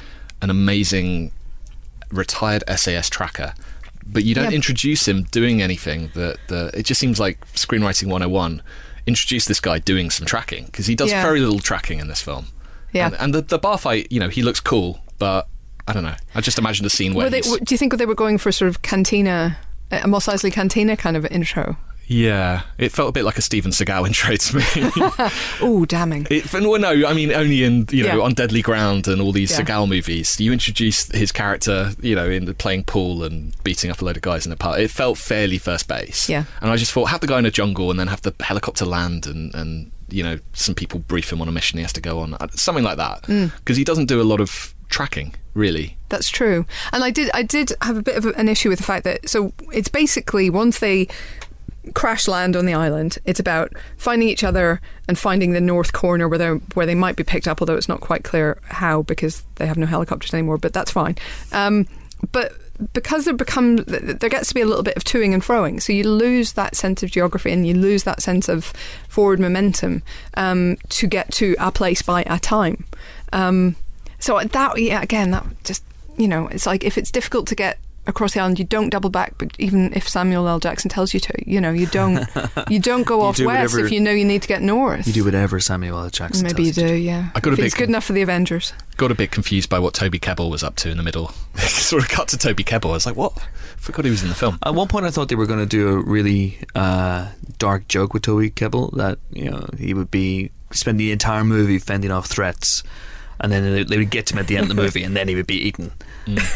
an 0.45 0.51
amazing 0.51 1.33
retired 2.11 2.63
SAS 2.77 3.09
tracker, 3.11 3.55
but 4.07 4.25
you 4.25 4.35
don't 4.35 4.51
Yeah. 4.51 4.57
introduce 4.57 5.09
him 5.09 5.25
doing 5.25 5.61
anything 5.63 6.11
that, 6.15 6.37
that 6.49 6.75
it 6.75 6.85
just 6.85 7.01
seems 7.01 7.19
like 7.19 7.41
screenwriting 7.55 8.09
101. 8.09 8.63
Introduce 9.07 9.47
this 9.47 9.61
guy 9.61 9.79
doing 9.79 10.11
some 10.11 10.27
tracking 10.27 10.67
because 10.67 10.87
he 10.87 10.95
does 10.95 11.11
Yeah. 11.11 11.23
very 11.23 11.41
little 11.41 11.59
tracking 11.61 11.99
in 11.99 12.09
this 12.09 12.21
film. 12.23 12.47
Yeah. 12.93 13.07
and, 13.07 13.17
and 13.19 13.35
the, 13.35 13.43
the 13.43 13.59
bar 13.59 13.77
fight, 13.79 14.07
you 14.11 14.21
know, 14.21 14.29
he 14.29 14.43
looks 14.43 14.61
cool, 14.61 15.01
but 15.19 15.49
I 15.89 15.93
don't 15.93 16.05
know. 16.05 16.15
I 16.35 16.41
just 16.41 16.59
imagined 16.59 16.87
a 16.87 16.91
scene 16.91 17.13
where 17.15 17.29
they, 17.29 17.41
do 17.41 17.59
you 17.71 17.77
think 17.77 17.97
they 17.99 18.07
were 18.07 18.15
going 18.15 18.39
for 18.39 18.51
a 18.51 18.53
sort 18.53 18.69
of 18.69 18.83
cantina, 18.83 19.59
a 19.91 20.07
Mos 20.07 20.27
Eisley 20.27 20.53
cantina 20.53 20.97
kind 20.97 21.17
of 21.17 21.27
intro? 21.27 21.77
Yeah, 22.07 22.63
it 22.79 22.93
felt 22.93 23.09
a 23.09 23.13
bit 23.13 23.25
like 23.25 23.39
a 23.39 23.43
Steven 23.43 23.71
Seagal 23.73 24.07
intro 24.07 24.37
to 24.37 24.57
me. 24.57 25.31
Oh, 25.61 25.85
damning! 25.85 26.27
it, 26.31 26.53
well, 26.53 26.79
no, 26.79 27.07
I 27.07 27.15
mean 27.15 27.33
only 27.33 27.65
in 27.65 27.87
you 27.91 28.05
know 28.05 28.17
Yeah. 28.19 28.23
on 28.25 28.35
Deadly 28.35 28.63
Ground 28.63 29.09
and 29.09 29.21
all 29.21 29.33
these 29.33 29.51
Yeah. 29.51 29.63
Seagal 29.65 29.89
movies. 29.89 30.41
You 30.41 30.53
introduce 30.53 31.11
his 31.13 31.33
character, 31.33 31.93
you 32.01 32.15
know, 32.15 32.29
in 32.29 32.53
playing 32.55 32.85
pool 32.85 33.25
and 33.25 33.55
beating 33.65 33.91
up 33.91 34.03
a 34.03 34.05
load 34.05 34.17
of 34.17 34.23
guys 34.23 34.45
in 34.47 34.51
the 34.51 34.57
park. 34.57 34.79
It 34.81 34.91
felt 34.91 35.17
fairly 35.19 35.59
first 35.59 35.89
base. 35.89 36.29
Yeah. 36.29 36.45
and 36.61 36.71
I 36.71 36.77
just 36.77 36.93
thought 36.93 37.07
have 37.07 37.21
the 37.21 37.27
guy 37.27 37.39
in 37.39 37.47
a 37.47 37.51
jungle 37.51 37.91
and 37.91 37.99
then 37.99 38.09
have 38.09 38.23
the 38.23 38.35
helicopter 38.41 38.85
land 38.85 39.27
and 39.27 39.55
and 39.55 39.91
you 40.11 40.23
know 40.23 40.39
some 40.53 40.75
people 40.75 41.01
brief 41.01 41.33
him 41.33 41.41
on 41.41 41.49
a 41.49 41.53
mission 41.53 41.79
he 41.79 41.83
has 41.83 41.93
to 41.95 42.01
go 42.01 42.21
on, 42.21 42.35
Uh, 42.35 42.49
something 42.55 42.85
like 42.85 42.99
that. 42.99 43.23
Mm. 43.23 43.53
Because 43.57 43.77
he 43.77 43.85
doesn't 43.85 44.07
do 44.07 44.21
a 44.21 44.25
lot 44.25 44.41
of 44.41 44.75
tracking 44.91 45.35
really. 45.55 45.97
That's 46.11 46.29
true. 46.29 46.67
And 46.93 47.03
I 47.03 47.11
did 47.11 47.31
I 47.33 47.43
did 47.43 47.73
have 47.81 47.97
a 47.97 48.03
bit 48.03 48.17
of 48.17 48.27
an 48.27 48.49
issue 48.49 48.69
with 48.69 48.79
the 48.79 48.85
fact 48.85 49.05
that 49.05 49.29
so 49.29 49.53
it's 49.73 49.89
basically 49.89 50.51
once 50.51 50.79
they 50.81 51.09
crash 51.93 52.27
land 52.27 52.57
on 52.57 52.67
the 52.67 52.75
island, 52.75 53.19
it's 53.25 53.41
about 53.41 53.73
finding 53.97 54.29
each 54.29 54.45
other 54.45 54.81
and 55.09 55.19
finding 55.19 55.53
the 55.53 55.61
north 55.61 55.93
corner 55.93 56.29
where 56.29 56.39
they 56.39 56.49
where 56.75 56.87
they 56.87 56.95
might 56.95 57.17
be 57.17 57.25
picked 57.25 57.47
up, 57.47 57.61
although 57.61 57.77
it's 57.77 57.89
not 57.89 58.01
quite 58.01 58.25
clear 58.25 58.59
how 58.65 59.03
because 59.03 59.45
they 59.57 59.67
have 59.67 59.77
no 59.77 59.87
helicopters 59.87 60.33
anymore. 60.33 60.59
But 60.59 60.73
that's 60.73 60.91
fine. 60.91 61.17
Um, 61.53 61.87
but 62.33 62.53
because 62.93 63.25
there 63.25 63.35
become 63.35 63.77
there 63.77 64.31
gets 64.31 64.49
to 64.49 64.55
be 64.55 64.61
a 64.61 64.67
little 64.67 64.83
bit 64.83 64.97
of 64.97 65.05
toing 65.05 65.33
and 65.33 65.43
froing, 65.43 65.81
so 65.81 65.93
you 65.93 66.05
lose 66.05 66.53
that 66.53 66.75
sense 66.75 67.03
of 67.03 67.11
geography 67.11 67.53
and 67.53 67.67
you 67.67 67.75
lose 67.75 68.05
that 68.05 68.23
sense 68.23 68.49
of 68.49 68.73
forward 69.09 69.39
momentum 69.39 70.03
um, 70.35 70.77
to 70.89 71.07
get 71.07 71.31
to 71.33 71.55
a 71.59 71.71
place 71.71 72.03
by 72.03 72.23
a 72.27 72.39
time. 72.39 72.85
Um, 73.33 73.77
so 74.19 74.39
that 74.39 74.81
yeah, 74.81 75.03
again, 75.03 75.31
that 75.33 75.45
just 75.65 75.85
you 76.17 76.29
know, 76.29 76.47
it's 76.49 76.67
like 76.67 76.85
if 76.85 76.97
it's 76.97 77.11
difficult 77.11 77.47
to 77.49 77.55
get 77.55 77.79
across 78.07 78.35
the 78.35 78.41
island, 78.41 78.59
you 78.59 78.65
don't 78.65 78.91
double 78.91 79.11
back. 79.11 79.35
But 79.39 79.53
even 79.59 79.93
if 79.95 80.09
Samuel 80.09 80.47
L. 80.49 80.59
Jackson 80.61 80.89
tells 80.91 81.15
you 81.15 81.21
to, 81.21 81.33
you 81.51 81.61
know, 81.61 81.71
you 81.73 81.87
don't 81.87 82.27
you 82.69 82.79
don't 82.79 83.05
go 83.05 83.19
You 83.21 83.25
off 83.25 83.37
do 83.37 83.47
west 83.47 83.73
whatever- 83.73 83.87
if 83.87 83.93
you 83.93 84.01
know 84.01 84.11
you 84.11 84.25
need 84.25 84.43
to 84.43 84.49
get 84.49 84.63
north. 84.63 85.07
You 85.07 85.13
do 85.13 85.25
whatever 85.25 85.61
Samuel 85.61 85.99
L. 85.99 86.11
Jackson 86.11 86.45
Maybe 86.47 86.65
you 86.65 86.73
tells 86.73 86.89
do, 86.89 86.95
to 86.95 86.99
yeah. 86.99 87.31
I 87.35 87.41
got 87.41 87.53
if 87.55 87.59
it's 87.61 87.75
bit 87.75 87.79
good 87.79 87.85
con- 87.87 87.91
enough 87.95 88.05
for 88.05 88.13
the 88.13 88.23
Avengers. 88.23 88.73
Got 88.97 89.11
a 89.11 89.15
bit 89.15 89.31
confused 89.31 89.69
by 89.71 89.79
what 89.79 89.95
Toby 89.95 90.19
Kebbell 90.19 90.51
was 90.51 90.63
up 90.63 90.77
to 90.77 90.91
in 90.91 90.97
the 90.97 91.03
middle. 91.03 91.33
sort 91.57 92.03
of 92.03 92.09
cut 92.09 92.29
to 92.29 92.39
Toby 92.39 92.63
Kebbell. 92.65 92.91
I 92.91 92.93
was 92.93 93.07
like, 93.07 93.17
what? 93.17 93.33
Forgot 93.77 94.05
he 94.05 94.11
was 94.11 94.23
in 94.23 94.29
the 94.29 94.35
film. 94.35 94.59
At 94.65 94.75
one 94.75 94.89
point, 94.89 95.05
I 95.05 95.11
thought 95.11 95.29
they 95.29 95.35
were 95.35 95.47
going 95.47 95.59
to 95.61 95.67
do 95.67 95.89
a 95.89 95.97
really 96.03 96.59
uh, 96.75 97.29
dark 97.59 97.87
joke 97.89 98.15
with 98.15 98.23
Toby 98.23 98.51
Kebbell 98.51 98.97
that 98.97 99.19
you 99.31 99.51
know 99.51 99.67
he 99.79 99.93
would 99.95 100.11
be 100.11 100.51
spend 100.71 100.99
the 100.99 101.13
entire 101.13 101.45
movie 101.45 101.79
fending 101.79 102.11
off 102.11 102.27
threats, 102.27 102.83
and 103.41 103.51
then 103.53 103.63
they, 103.73 103.83
they 103.85 103.99
would 103.99 104.11
get 104.11 104.27
to 104.27 104.35
him 104.35 104.39
at 104.41 104.47
the 104.47 104.57
end 104.57 104.71
of 104.71 104.77
the 104.77 104.83
movie, 104.83 105.03
and 105.03 105.17
then 105.17 105.29
he 105.29 105.35
would 105.35 105.47
be 105.47 105.57
eaten. 105.57 105.93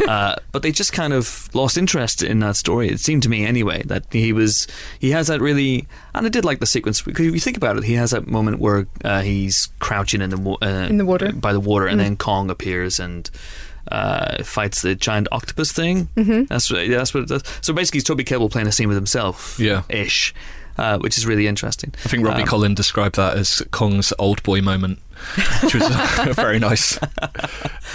Uh, 0.07 0.35
but 0.53 0.63
they 0.63 0.73
just 0.73 0.93
kind 0.95 1.13
of 1.13 1.49
lost 1.55 1.77
interest 1.77 2.23
in 2.23 2.41
that 2.41 2.57
story. 2.57 2.89
It 2.89 3.01
seemed 3.01 3.23
to 3.25 3.29
me, 3.29 3.45
anyway, 3.45 3.83
that 3.87 4.05
he 4.11 4.33
was 4.33 4.67
he 4.99 5.11
has 5.11 5.27
that 5.27 5.41
really, 5.41 5.87
and 6.15 6.25
I 6.27 6.31
did 6.31 6.45
like 6.45 6.61
the 6.61 6.67
sequence 6.67 7.03
because 7.03 7.27
if 7.27 7.35
you 7.35 7.41
think 7.41 7.57
about 7.59 7.77
it, 7.77 7.85
he 7.85 7.95
has 7.95 8.13
that 8.13 8.27
moment 8.27 8.61
where 8.61 8.87
uh, 9.05 9.21
he's 9.21 9.69
crouching 9.79 10.23
in 10.23 10.31
the 10.31 10.57
uh, 10.63 10.87
In 10.89 10.97
the 10.99 11.05
water. 11.05 11.33
by 11.33 11.53
the 11.53 11.61
water, 11.61 11.87
and 11.87 12.01
then 12.01 12.17
Kong 12.17 12.51
appears 12.51 12.99
and. 12.99 13.29
Uh, 13.91 14.43
fights 14.45 14.83
the 14.83 14.95
giant 14.95 15.27
octopus 15.33 15.73
thing. 15.73 16.09
Mm-hmm. 16.15 16.45
That's 16.45 16.71
what, 16.71 16.87
yeah, 16.87 16.99
that's 16.99 17.15
what 17.15 17.23
it 17.23 17.29
does. 17.31 17.43
So 17.63 17.73
basically, 17.73 17.99
it's 18.01 18.07
Toby 18.07 18.23
Kebbell 18.23 18.51
playing 18.51 18.69
a 18.69 18.73
scene 18.73 18.87
with 18.87 18.99
himself, 18.99 19.57
Yeah. 19.59 19.83
ish, 19.89 20.35
uh, 20.77 20.99
which 20.99 21.17
is 21.17 21.25
really 21.25 21.47
interesting. 21.47 21.95
I 22.05 22.09
think 22.11 22.27
Robbie 22.27 22.43
Um, 22.43 22.49
Collin 22.49 22.75
described 22.75 23.17
that 23.17 23.39
as 23.39 23.63
Kong's 23.71 24.13
old 24.19 24.43
boy 24.43 24.61
moment, 24.61 24.99
which 25.63 25.75
was 25.75 25.89
very 26.37 26.59
nice. 26.59 26.99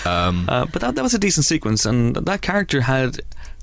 Um, 0.05 0.45
Uh, 0.49 0.65
but 0.65 0.81
that, 0.81 0.95
that 0.95 1.03
was 1.03 1.13
a 1.13 1.19
decent 1.19 1.45
sequence, 1.45 1.85
and 1.85 2.15
that 2.15 2.41
character 2.41 2.81
had 2.81 3.19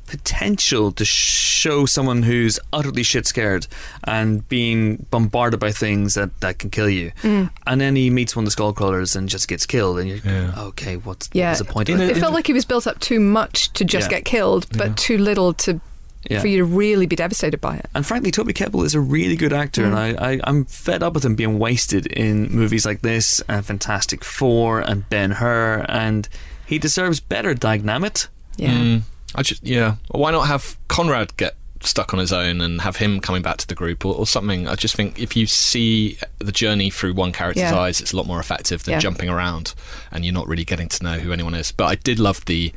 potential 0.07 0.91
to 0.91 1.05
show 1.05 1.87
someone 1.87 2.25
who's 2.25 2.59
utterly 2.73 3.05
shit 3.05 3.27
scared 3.27 3.69
and 4.05 4.49
being 4.49 5.07
bombarded 5.11 5.61
by 5.61 5.71
things 5.71 6.15
that, 6.15 6.31
that 6.41 6.59
can 6.59 6.69
kill 6.69 6.89
you. 6.89 7.13
Mm. 7.23 7.49
And 7.67 7.81
then 7.81 7.95
he 7.95 8.11
meets 8.11 8.35
one 8.35 8.45
of 8.45 8.53
the 8.53 8.61
skullcrawlers 8.61 9.15
and 9.15 9.29
just 9.29 9.47
gets 9.47 9.67
killed, 9.67 10.01
and 10.01 10.09
you're 10.09 10.19
Yeah. 10.25 10.53
okay. 10.59 10.97
What's 10.97 11.29
Yeah. 11.33 11.51
what's 11.51 11.61
the 11.61 11.65
point? 11.65 11.89
In 11.89 11.95
of 12.01 12.01
it? 12.11 12.17
It 12.17 12.21
felt 12.21 12.35
like 12.35 12.49
he 12.49 12.53
was 12.53 12.65
built 12.65 12.89
up 12.89 12.99
too 12.99 13.21
much 13.21 13.73
to 13.75 13.85
just 13.85 14.11
Yeah. 14.11 14.19
get 14.19 14.25
killed, 14.25 14.67
but 14.77 14.97
too 14.97 15.17
little 15.17 15.53
to 15.55 15.81
Yeah. 16.29 16.41
for 16.41 16.49
you 16.49 16.59
to 16.59 16.65
really 16.65 17.07
be 17.07 17.17
devastated 17.17 17.61
by 17.63 17.77
it. 17.77 17.87
And 17.95 18.05
frankly, 18.07 18.31
Toby 18.31 18.53
Kebbell 18.53 18.85
is 18.85 18.95
a 18.95 19.01
really 19.01 19.37
good 19.37 19.53
actor, 19.55 19.85
and 19.85 19.95
Mm. 19.95 20.21
I, 20.21 20.33
I, 20.35 20.41
I'm 20.45 20.67
fed 20.67 21.03
up 21.03 21.15
with 21.15 21.25
him 21.25 21.35
being 21.35 21.59
wasted 21.59 22.07
in 22.07 22.51
movies 22.53 22.85
like 22.85 23.01
this 23.01 23.41
and 23.49 23.65
Fantastic 23.65 24.23
Four 24.23 24.81
and 24.81 25.09
Ben 25.09 25.31
Hur, 25.33 25.87
and 25.89 26.29
he 26.67 26.79
deserves 26.79 27.21
better. 27.21 27.55
Dynamite. 27.55 28.29
Yeah. 28.59 28.75
mm, 28.75 29.03
I 29.35 29.43
just 29.43 29.65
yeah. 29.67 29.97
Why 30.11 30.31
not 30.31 30.47
have 30.49 30.77
Conrad 30.89 31.35
get 31.39 31.57
stuck 31.83 32.13
on 32.13 32.21
his 32.21 32.31
own 32.35 32.61
and 32.61 32.83
have 32.83 32.97
him 32.97 33.21
coming 33.21 33.41
back 33.41 33.57
to 33.57 33.67
the 33.67 33.75
group 33.75 34.05
or, 34.05 34.15
or 34.15 34.27
something? 34.27 34.69
I 34.69 34.75
just 34.75 34.95
think 34.95 35.19
if 35.19 35.35
you 35.35 35.47
see 35.47 36.19
the 36.39 36.53
journey 36.53 36.91
through 36.91 37.15
one 37.15 37.33
character's 37.33 37.63
Yeah. 37.63 37.79
eyes, 37.79 38.03
it's 38.03 38.13
a 38.13 38.17
lot 38.19 38.27
more 38.27 38.39
effective 38.39 38.85
than 38.85 38.93
Yeah. 38.93 38.99
jumping 39.01 39.31
around 39.31 39.73
and 40.13 40.23
you're 40.27 40.35
not 40.35 40.47
really 40.49 40.67
getting 40.67 40.89
to 40.91 41.03
know 41.03 41.19
who 41.19 41.33
anyone 41.33 41.55
is. 41.55 41.73
But 41.73 41.87
I 41.87 41.95
did 41.95 42.19
love 42.19 42.45
the 42.45 42.75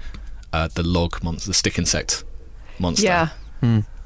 uh, 0.53 0.69
the 0.73 0.83
log 0.83 1.21
monster, 1.21 1.49
the 1.49 1.53
stick 1.53 1.77
insect 1.77 2.23
monster. 2.79 3.05
Yeah. 3.05 3.29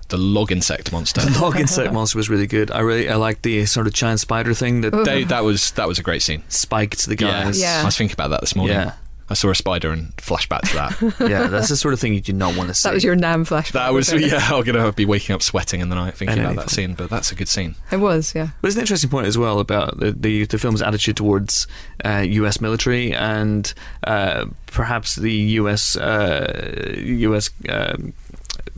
the 0.10 0.18
log 0.18 0.52
insect 0.52 0.92
monster. 0.92 1.22
The 1.22 1.40
log 1.42 1.58
insect 1.60 1.92
monster 1.94 2.18
was 2.18 2.30
really 2.30 2.48
good. 2.48 2.72
I 2.72 2.80
really 2.80 3.10
I 3.10 3.16
liked 3.16 3.44
the 3.44 3.66
sort 3.66 3.88
of 3.88 3.94
giant 3.94 4.20
spider 4.20 4.54
thing 4.54 4.82
that 4.82 4.92
they, 5.06 5.24
that 5.26 5.44
was 5.44 5.72
that 5.72 5.88
was 5.88 6.00
a 6.00 6.04
great 6.04 6.22
scene. 6.22 6.44
spiked 6.50 7.06
the 7.06 7.16
Yeah. 7.20 7.44
guys. 7.46 7.60
Yeah. 7.62 7.82
I 7.82 7.86
was 7.86 7.98
thinking 7.98 8.14
about 8.14 8.30
that 8.30 8.42
this 8.42 8.56
morning. 8.56 8.76
Yeah. 8.78 8.94
I 9.30 9.34
saw 9.34 9.50
a 9.50 9.56
spider 9.56 9.92
and 9.92 10.14
flashed 10.22 10.48
back 10.48 10.62
to 10.62 10.74
that. 10.76 11.16
yeah, 11.30 11.48
that's 11.48 11.68
the 11.68 11.76
sort 11.76 11.94
of 11.94 12.00
thing 12.00 12.14
you 12.14 12.22
do 12.22 12.32
not 12.32 12.56
want 12.56 12.70
to 12.70 12.74
see. 12.74 12.88
That 12.88 12.94
was 12.94 13.04
your 13.04 13.18
Nam 13.18 13.44
flashback. 13.44 13.74
that 13.74 13.92
was 13.94 14.14
yeah. 14.14 14.40
I'm 14.54 14.64
gonna 14.64 14.94
be 14.94 15.04
waking 15.04 15.36
up 15.36 15.42
sweating 15.42 15.82
in 15.82 15.90
the 15.90 15.96
night 15.96 16.14
thinking 16.14 16.40
about 16.40 16.56
that 16.56 16.70
scene. 16.70 16.94
But 16.94 17.10
that's 17.10 17.30
a 17.30 17.36
good 17.36 17.50
scene. 17.50 17.76
It 17.92 17.98
was, 17.98 18.34
yeah. 18.34 18.52
But 18.62 18.68
it's 18.70 18.78
an 18.78 18.82
interesting 18.84 19.10
point 19.10 19.28
as 19.28 19.38
well 19.38 19.60
about 19.60 20.00
the 20.00 20.14
the, 20.14 20.46
the 20.46 20.58
film's 20.58 20.82
attitude 20.82 21.18
towards 21.18 21.68
uh, 22.06 22.24
U.S. 22.26 22.62
military 22.62 23.12
and 23.14 23.74
uh, 24.06 24.46
perhaps 24.68 25.16
the 25.16 25.34
U.S. 25.34 25.98
Uh, 25.98 26.94
U.S. 26.98 27.50
um 27.68 28.14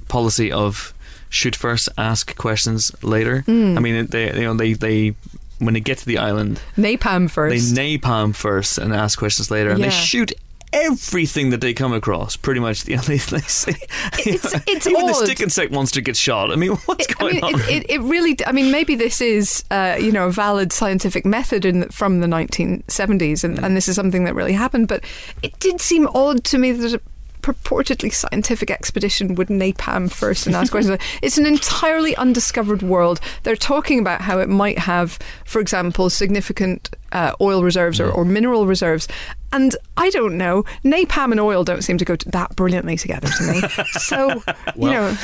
policy 0.09 0.51
of 0.51 0.93
shoot 1.29 1.55
first, 1.55 1.87
ask 1.97 2.35
questions 2.35 2.91
later. 3.03 3.41
Hmm. 3.41 3.77
I 3.77 3.81
mean, 3.81 4.07
they 4.07 4.33
you 4.35 4.41
know 4.41 4.53
they 4.55 4.73
they 4.73 5.13
when 5.59 5.73
they 5.73 5.79
get 5.81 5.97
to 5.99 6.05
the 6.05 6.17
island, 6.17 6.59
Napalm 6.77 7.29
first. 7.29 7.75
they 7.75 7.97
napalm 7.97 8.33
first 8.35 8.77
and 8.77 8.93
ask 8.93 9.17
questions 9.17 9.49
later, 9.49 9.69
and 9.71 9.81
they 9.83 9.89
shoot. 9.89 10.33
Everything 10.71 11.49
that 11.49 11.61
they 11.61 11.73
come 11.73 11.93
across, 11.93 12.35
pretty 12.35 12.59
much, 12.59 12.87
you 12.87 12.95
know, 12.95 13.01
they, 13.01 13.17
they 13.17 13.39
say, 13.39 13.71
It's- 14.19 14.61
it's 14.67 14.85
even 14.85 15.07
the 15.07 15.15
stick 15.15 15.39
insect 15.39 15.71
monster 15.71 15.99
gets 15.99 16.19
shot. 16.19 16.51
I 16.51 16.55
mean, 16.57 16.71
what's 16.85 17.07
I 17.09 17.13
going 17.13 17.35
mean, 17.37 17.43
on? 17.43 17.59
it, 17.61 17.69
it, 17.69 17.89
it 17.89 18.01
really. 18.01 18.37
I 18.45 18.51
mean, 18.51 18.71
maybe 18.71 18.93
this 18.93 19.19
is, 19.19 19.63
uh, 19.71 19.97
you 19.99 20.11
know, 20.11 20.27
a 20.27 20.31
valid 20.31 20.71
scientific 20.71 21.25
method 21.25 21.65
in 21.65 21.79
the, 21.79 21.89
from 21.89 22.19
the 22.19 22.27
1970s, 22.27 23.43
and, 23.43 23.57
and 23.65 23.75
this 23.75 23.87
is 23.87 23.95
something 23.95 24.25
that 24.25 24.35
really 24.35 24.53
happened. 24.53 24.87
But 24.87 25.03
it 25.41 25.57
did 25.59 25.81
seem 25.81 26.07
odd 26.13 26.43
to 26.45 26.59
me 26.59 26.71
that 26.71 26.93
a 26.93 27.01
purportedly 27.41 28.13
scientific 28.13 28.69
expedition 28.69 29.35
would 29.35 29.47
napalm 29.47 30.11
first 30.11 30.45
and 30.47 30.55
ask 30.55 30.71
questions. 30.71 30.99
It's 31.21 31.37
an 31.37 31.45
entirely 31.45 32.15
undiscovered 32.15 32.81
world. 32.81 33.19
They're 33.43 33.55
talking 33.55 33.99
about 33.99 34.21
how 34.21 34.39
it 34.39 34.49
might 34.49 34.79
have, 34.79 35.17
for 35.45 35.59
example, 35.61 36.09
significant 36.09 36.89
uh, 37.11 37.33
oil 37.41 37.63
reserves 37.63 37.99
or, 37.99 38.11
or 38.11 38.25
mineral 38.25 38.65
reserves. 38.67 39.07
And 39.51 39.75
I 39.97 40.09
don't 40.11 40.37
know, 40.37 40.63
napalm 40.83 41.31
and 41.31 41.39
oil 41.39 41.63
don't 41.63 41.81
seem 41.83 41.97
to 41.97 42.05
go 42.05 42.15
t- 42.15 42.29
that 42.31 42.55
brilliantly 42.55 42.97
together 42.97 43.27
to 43.27 43.43
me. 43.51 43.61
so, 43.99 44.43
you 44.75 44.89
know, 44.91 45.17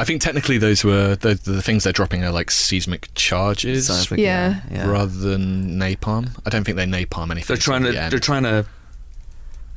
I 0.00 0.04
think 0.04 0.20
technically 0.20 0.58
those 0.58 0.84
were 0.84 1.16
the, 1.16 1.34
the 1.34 1.60
things 1.62 1.84
they're 1.84 1.92
dropping 1.92 2.22
are 2.22 2.30
like 2.30 2.50
seismic 2.50 3.08
charges 3.14 3.88
Seismic, 3.88 4.20
Yeah. 4.20 4.60
yeah. 4.70 4.88
rather 4.88 5.12
than 5.12 5.78
napalm. 5.78 6.38
I 6.46 6.50
don't 6.50 6.64
think 6.64 6.76
they 6.76 6.84
napalm 6.86 7.30
anything. 7.30 7.48
They're 7.48 7.56
trying 7.56 7.82
to. 7.82 7.88
at 7.88 7.94
the. 7.94 8.10
They're 8.10 8.20
trying 8.20 8.44
to. 8.44 8.66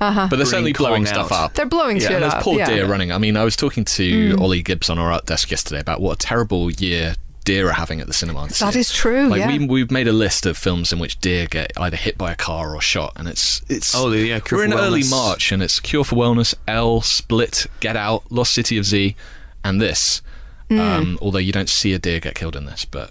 Uh-huh. 0.01 0.27
but 0.29 0.35
they're 0.35 0.45
certainly 0.45 0.73
blowing 0.73 1.05
Kong 1.05 1.13
stuff 1.13 1.31
out. 1.31 1.43
up. 1.45 1.53
They're 1.53 1.65
blowing 1.65 1.97
Yeah, 1.97 2.03
shit 2.03 2.11
And 2.13 2.23
those 2.23 2.33
up. 2.33 2.43
poor 2.43 2.57
yeah. 2.57 2.65
deer 2.69 2.85
running. 2.87 3.11
I 3.11 3.17
mean, 3.17 3.37
I 3.37 3.43
was 3.45 3.55
talking 3.55 3.85
to 3.85 4.35
Mm. 4.35 4.41
Ollie 4.41 4.61
Gibbs 4.63 4.89
on 4.89 4.97
our 4.99 5.11
art 5.11 5.25
desk 5.27 5.49
yesterday 5.51 5.79
about 5.79 6.01
what 6.01 6.13
a 6.13 6.17
terrible 6.17 6.69
year 6.71 7.15
deer 7.43 7.69
are 7.69 7.73
having 7.73 7.99
at 8.01 8.05
the 8.07 8.13
cinema. 8.13 8.47
this 8.47 8.59
That 8.59 8.73
year. 8.75 8.81
is 8.81 8.91
true. 8.93 9.27
Like 9.27 9.39
yeah. 9.39 9.47
we 9.57 9.65
we've 9.65 9.89
made 9.91 10.07
a 10.07 10.13
list 10.13 10.45
of 10.45 10.57
films 10.57 10.91
in 10.93 10.99
which 10.99 11.19
deer 11.19 11.47
get 11.47 11.71
either 11.77 11.97
hit 11.97 12.17
by 12.17 12.31
a 12.31 12.35
car 12.35 12.75
or 12.75 12.81
shot, 12.81 13.13
and 13.15 13.27
it's 13.27 13.61
it's 13.69 13.95
Oh, 13.95 14.11
yeah, 14.11 14.39
Cure 14.39 14.59
we're 14.59 14.65
in 14.65 14.71
for 14.71 14.77
early 14.77 15.03
March, 15.09 15.51
and 15.51 15.63
it's 15.63 15.79
Cure 15.79 16.03
for 16.03 16.15
Wellness, 16.17 16.53
L, 16.67 17.01
Split, 17.01 17.65
Get 17.79 17.95
Out, 17.97 18.31
Lost 18.31 18.53
City 18.53 18.77
of 18.77 18.85
Z, 18.85 19.15
and 19.63 19.81
this. 19.81 20.21
Mm. 20.69 20.79
Um, 20.79 21.19
although 21.21 21.39
you 21.39 21.51
don't 21.51 21.67
see 21.67 21.93
a 21.93 21.99
deer 21.99 22.19
get 22.19 22.35
killed 22.35 22.55
in 22.55 22.65
this, 22.65 22.85
but 22.85 23.09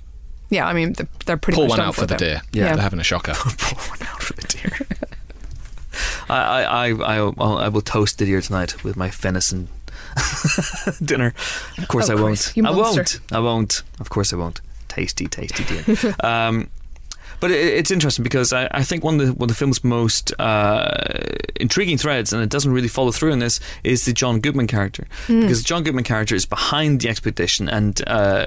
yeah, 0.48 0.66
I 0.66 0.72
mean, 0.72 0.92
they're, 0.94 1.08
they're 1.26 1.36
pretty 1.36 1.56
pull 1.56 1.64
much 1.64 1.70
one 1.70 1.78
done 1.80 1.88
out 1.88 1.94
for 1.96 2.00
the 2.02 2.06
them. 2.06 2.18
deer. 2.18 2.42
Yeah. 2.52 2.72
they're 2.74 2.82
having 2.82 3.00
a 3.00 3.04
shocker. 3.04 3.34
pour 3.34 3.78
one 3.90 4.02
out 4.08 4.22
for 4.22 4.32
the 4.34 4.42
deer. 4.46 4.86
I, 6.28 6.36
I, 6.36 6.62
I, 6.62 6.90
I, 6.92 7.32
I'll- 7.38 7.80
toast 7.82 8.18
the 8.18 8.24
deer 8.26 8.40
tonight 8.40 8.82
with 8.84 8.96
my 8.96 9.10
venison 9.10 9.68
dinner. 11.02 11.34
Of 11.78 11.88
course, 11.88 12.08
Of 12.08 12.18
I 12.18 12.22
course, 12.22 12.56
won't. 12.56 12.66
I 12.66 12.70
won't. 12.70 13.20
I 13.32 13.38
won't. 13.40 13.82
Of 14.00 14.10
course, 14.10 14.32
I 14.32 14.36
won't. 14.36 14.60
Tasty, 14.88 15.26
tasty 15.28 15.64
dinner. 15.64 16.14
um, 16.24 16.68
but 17.40 17.50
it, 17.50 17.58
it's 17.74 17.90
interesting 17.90 18.22
because 18.22 18.52
I, 18.52 18.68
I 18.70 18.82
think 18.82 19.02
one 19.04 19.18
of 19.20 19.26
the 19.26 19.32
one 19.32 19.44
of 19.44 19.48
the 19.48 19.54
film's 19.54 19.82
most 19.82 20.32
uh, 20.38 20.90
intriguing 21.56 21.96
threads, 21.96 22.32
and 22.32 22.42
it 22.42 22.50
doesn't 22.50 22.72
really 22.72 22.88
follow 22.88 23.12
through 23.12 23.32
in 23.32 23.38
this, 23.38 23.60
is 23.82 24.04
the 24.04 24.12
John 24.12 24.40
Goodman 24.40 24.66
character 24.66 25.06
because 25.26 25.62
the 25.62 25.66
John 25.66 25.82
Goodman 25.84 26.04
character 26.04 26.34
is 26.34 26.44
behind 26.44 27.00
the 27.00 27.08
expedition, 27.08 27.68
and 27.68 28.02
uh, 28.06 28.46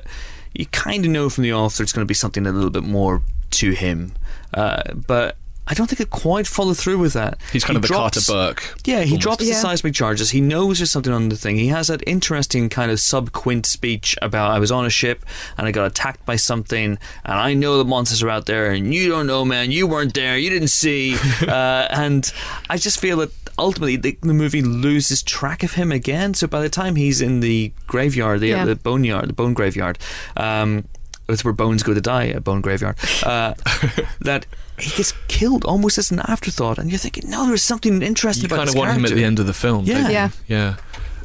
you 0.54 0.66
kind 0.68 1.06
of 1.06 1.12
know 1.12 1.30
from 1.30 1.44
the 1.44 1.54
author 1.54 1.82
it's 1.82 1.92
going 1.94 2.06
to 2.06 2.08
be 2.08 2.14
something 2.14 2.46
a 2.46 2.52
little 2.52 2.70
bit 2.70 2.84
more 2.84 3.22
to 3.52 3.72
him, 3.72 4.14
uh, 4.54 4.84
but. 5.08 5.38
I 5.66 5.74
don't 5.74 5.88
think 5.88 6.02
it 6.02 6.10
quite 6.10 6.46
followed 6.46 6.78
through 6.78 6.98
with 6.98 7.14
that. 7.14 7.38
He's 7.54 7.64
kind 7.64 7.76
He 7.76 7.78
of 7.78 7.82
the 7.84 7.88
drops- 7.88 8.28
Carter 8.28 8.54
Burke. 8.56 8.76
yeah, 8.86 8.98
he 9.04 9.12
almost. 9.12 9.22
drops 9.22 9.48
the 9.48 9.54
seismic 9.54 9.94
charges. 9.94 10.32
He 10.32 10.42
knows 10.42 10.80
there's 10.80 10.92
something 10.92 11.14
on 11.14 11.30
the 11.30 11.38
thing. 11.38 11.56
He 11.58 11.68
has 11.68 11.88
that 11.88 12.04
interesting 12.06 12.68
kind 12.68 12.92
of 12.92 12.98
subquint 12.98 13.66
speech 13.66 14.18
about 14.22 14.52
I 14.52 14.60
was 14.60 14.72
on 14.72 14.86
a 14.86 14.90
ship 14.90 15.26
and 15.58 15.66
I 15.66 15.72
got 15.72 15.86
attacked 15.88 16.26
by 16.26 16.36
something, 16.36 16.98
and 17.24 17.40
I 17.40 17.54
know 17.54 17.78
the 17.78 17.86
monsters 17.86 18.22
are 18.22 18.30
out 18.30 18.46
there, 18.46 18.72
and 18.72 18.94
you 18.94 19.08
don't 19.08 19.26
know, 19.26 19.46
man. 19.46 19.72
You 19.72 19.88
weren't 19.88 20.14
there. 20.14 20.38
You 20.38 20.50
didn't 20.50 20.68
see. 20.68 21.16
uh, 21.48 21.88
and 21.90 22.30
I 22.70 22.76
just 22.78 23.00
feel 23.00 23.18
that 23.18 23.32
ultimately 23.58 23.96
the, 23.96 24.18
the 24.22 24.34
movie 24.34 24.62
loses 24.62 25.24
track 25.24 25.64
of 25.64 25.74
him 25.74 25.92
again. 25.94 26.34
So 26.34 26.46
by 26.48 26.62
the 26.62 26.70
time 26.70 26.98
he's 26.98 27.22
in 27.22 27.40
the 27.40 27.72
graveyard, 27.88 28.42
the, 28.42 28.48
Yeah. 28.48 28.66
the 28.66 28.76
boneyard, 28.76 29.30
the 29.30 29.34
bone 29.34 29.54
graveyard. 29.54 29.98
Um, 30.36 30.86
it's 31.30 31.46
where 31.46 31.54
bones 31.54 31.84
go 31.84 31.94
to 31.94 32.02
die, 32.02 32.26
a 32.26 32.42
bone 32.42 32.60
graveyard. 32.60 32.98
Uh, 33.24 33.54
that 34.20 34.46
he 34.80 34.90
gets 34.98 35.14
killed 35.28 35.66
almost 35.66 35.98
as 35.98 36.12
an 36.12 36.20
afterthought, 36.22 36.78
and 36.80 36.90
you're 36.90 36.98
thinking, 37.00 37.30
no, 37.30 37.48
there's 37.48 37.64
something 37.64 38.02
interesting 38.02 38.44
You 38.44 38.48
about 38.48 38.58
kind 38.58 38.70
of 38.70 38.74
this 38.76 38.80
want 38.80 38.98
him 38.98 39.06
at 39.06 39.12
the 39.14 39.24
end 39.24 39.40
of 39.40 39.46
the 39.46 39.54
film. 39.54 39.86
Yeah. 39.86 40.10
Yeah. 40.10 40.30
yeah. 40.48 40.76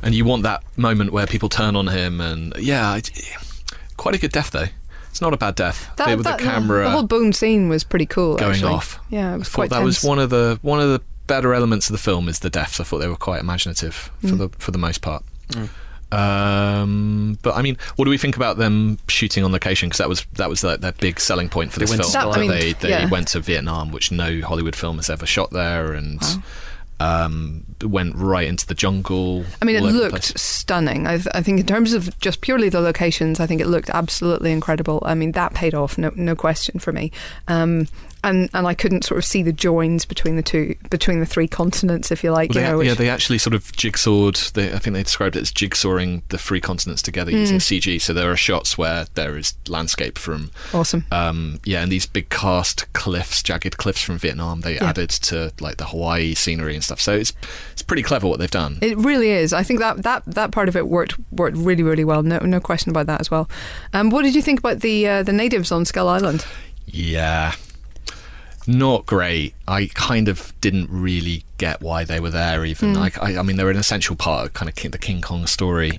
And 0.03 0.15
you 0.15 0.25
want 0.25 0.43
that 0.45 0.63
moment 0.77 1.13
where 1.13 1.27
people 1.27 1.49
turn 1.49 1.75
on 1.77 1.89
him, 1.89 2.21
and 2.21 2.55
yeah, 2.59 2.97
it, 2.97 3.11
quite 3.97 4.15
a 4.15 4.19
good 4.19 4.33
death 4.33 4.51
though. 4.51 4.67
It's 5.11 5.21
not 5.21 5.33
a 5.33 5.37
bad 5.37 5.55
death. 5.57 5.91
They- 5.97 6.15
with 6.15 6.27
the 6.27 6.37
camera 6.37 6.85
the 6.85 6.91
whole 6.91 7.03
bone 7.03 7.33
scene 7.33 7.69
was 7.69 7.83
pretty 7.83 8.07
cool. 8.07 8.37
going 8.37 8.53
actually. 8.53 8.73
off. 8.73 9.01
Yeah, 9.11 9.31
it 9.31 9.35
I 9.35 9.37
was 9.39 9.49
thought 9.49 9.55
quite 9.55 9.71
that 9.71 9.83
was 9.83 10.05
one 10.05 10.19
of 10.19 10.31
the 10.31 10.59
one 10.63 10.79
of 10.81 10.89
the 10.91 11.01
better 11.27 11.53
elements 11.55 11.89
of 11.89 11.93
the 11.93 11.99
film 11.99 12.29
is 12.29 12.39
the 12.39 12.51
deaths. 12.51 12.79
I 12.81 12.85
thought 12.85 12.99
they 12.99 13.09
were 13.09 13.17
quite 13.17 13.41
imaginative 13.41 13.95
for 14.21 14.27
Mm. 14.29 14.39
the 14.39 14.49
for 14.59 14.71
the 14.71 14.79
most 14.79 15.01
part. 15.01 15.25
Um, 16.11 17.39
but 17.43 17.55
I 17.55 17.63
mean, 17.63 17.77
what 17.97 18.05
do 18.05 18.11
we 18.11 18.19
think 18.19 18.37
about 18.37 18.57
them 18.57 18.99
shooting 19.09 19.45
on 19.45 19.53
location? 19.53 19.89
Because 19.89 19.99
that 19.99 20.09
was 20.09 20.25
that 20.35 20.49
was 20.49 20.61
their, 20.63 20.77
their 20.77 20.93
big 20.93 21.21
selling 21.21 21.49
point 21.49 21.73
for 21.73 21.81
They 21.81 21.87
this 21.87 21.95
film. 21.97 22.13
That- 22.13 22.37
I 22.37 22.41
mean, 22.41 22.51
they 22.51 22.73
they 22.75 22.91
yeah. 22.91 23.09
went 23.09 23.29
to 23.29 23.41
Vietnam, 23.41 23.93
which 23.93 24.11
no 24.11 24.41
Hollywood 24.41 24.77
film 24.77 24.97
has 24.97 25.11
ever 25.11 25.27
shot 25.27 25.51
there, 25.51 25.93
and 25.93 26.21
Wow. 27.01 27.25
um, 27.27 27.65
went 27.83 28.17
right 28.17 28.49
into 28.49 28.67
the 28.67 28.75
jungle. 28.75 29.45
I 29.63 29.65
mean, 29.65 29.77
it 29.77 29.83
all 29.83 29.89
over 29.89 29.97
the 29.99 30.03
looked 30.11 30.39
stunning. 30.39 31.07
I, 31.07 31.17
th- 31.17 31.29
I 31.35 31.43
think, 31.43 31.61
in 31.61 31.67
terms 31.67 31.93
of 31.93 32.19
just 32.21 32.41
purely 32.41 32.69
the 32.69 32.81
locations, 32.81 33.39
I 33.39 33.47
think 33.47 33.61
it 33.61 33.67
looked 33.69 33.91
absolutely 33.91 34.51
incredible. 34.53 35.01
I 35.05 35.15
mean, 35.15 35.33
that 35.33 35.55
paid 35.55 35.75
off, 35.75 35.97
no, 35.99 36.11
no 36.17 36.35
question 36.35 36.79
for 36.81 36.93
me. 36.93 37.13
Um, 37.47 37.87
and 38.29 38.49
and 38.55 38.67
I 38.67 38.75
couldn't 38.75 39.05
sort 39.05 39.19
of 39.19 39.25
see 39.25 39.43
the 39.43 39.53
joins 39.53 40.05
between 40.05 40.37
the 40.37 40.43
two, 40.43 40.75
between 40.91 41.21
the 41.21 41.27
three 41.27 41.49
continents, 41.49 42.11
if 42.11 42.23
you 42.23 42.31
like. 42.31 42.51
Well, 42.55 42.63
you 42.63 42.67
they, 42.67 42.73
know, 42.73 42.81
yeah, 42.83 42.95
they 42.95 43.09
actually 43.09 43.39
sort 43.39 43.55
of 43.55 43.73
jigsawed. 43.73 44.37
They, 44.55 44.73
I 44.73 44.79
think 44.79 44.95
they 44.95 45.03
described 45.03 45.37
it 45.37 45.41
as 45.43 45.51
jigsawing 45.53 46.23
the 46.29 46.39
three 46.39 46.61
continents 46.61 47.03
together 47.03 47.31
Hmm. 47.31 47.39
using 47.39 47.59
CG. 47.59 48.01
So 48.01 48.13
there 48.13 48.31
are 48.31 48.37
shots 48.37 48.77
where 48.79 49.07
there 49.15 49.37
is 49.37 49.55
landscape 49.69 50.19
from, 50.19 50.51
awesome. 50.73 51.05
um, 51.11 51.61
yeah, 51.65 51.83
and 51.83 51.91
these 51.91 52.07
big 52.07 52.29
karst 52.29 52.93
cliffs, 52.93 53.43
jagged 53.43 53.77
cliffs 53.77 54.03
from 54.03 54.19
Vietnam. 54.19 54.61
They 54.61 54.75
Yeah. 54.75 54.85
added 54.91 55.11
to 55.11 55.53
like 55.61 55.77
the 55.79 55.87
Hawaii 55.87 56.35
scenery 56.35 56.75
and 56.75 56.85
stuff. 56.85 57.01
So 57.01 57.15
it's 57.15 57.33
it's 57.73 57.83
pretty 57.83 58.03
clever 58.03 58.27
what 58.29 58.39
they've 58.39 58.51
done. 58.51 58.79
It 58.83 58.97
really 58.99 59.31
is. 59.31 59.53
I 59.53 59.63
think 59.63 59.81
that, 59.81 60.03
that, 60.03 60.25
that 60.27 60.51
part 60.53 60.69
of 60.69 60.77
it 60.77 60.89
worked 60.89 61.15
worked 61.33 61.57
really 61.57 61.83
really 61.83 62.05
well. 62.05 62.23
No 62.23 62.39
no 62.39 62.61
question 62.61 62.91
about 62.91 63.07
that 63.07 63.21
as 63.21 63.31
well. 63.31 63.49
Um, 63.93 64.11
what 64.11 64.23
did 64.23 64.35
you 64.35 64.43
think 64.43 64.59
about 64.59 64.81
the 64.81 65.09
uh, 65.09 65.23
the 65.23 65.33
natives 65.33 65.73
on 65.73 65.85
Skull 65.85 66.09
Island? 66.09 66.45
Yeah. 66.87 67.55
Not 68.69 69.07
great. 69.07 69.55
I 69.67 69.87
kind 69.95 70.29
of 70.29 70.53
didn't 70.61 70.89
really 70.91 71.43
get 71.57 71.81
why 71.81 72.05
they 72.05 72.21
were 72.21 72.29
there. 72.29 72.67
Even 72.67 72.95
Hmm. 72.95 73.01
I, 73.03 73.13
I, 73.21 73.39
I 73.39 73.43
mean, 73.43 73.57
they're 73.57 73.71
an 73.71 73.79
essential 73.79 74.15
part 74.15 74.45
of 74.45 74.53
kind 74.53 74.69
of 74.69 74.75
King, 74.75 74.91
the 74.91 74.99
King 74.99 75.23
Kong 75.23 75.47
story. 75.47 75.99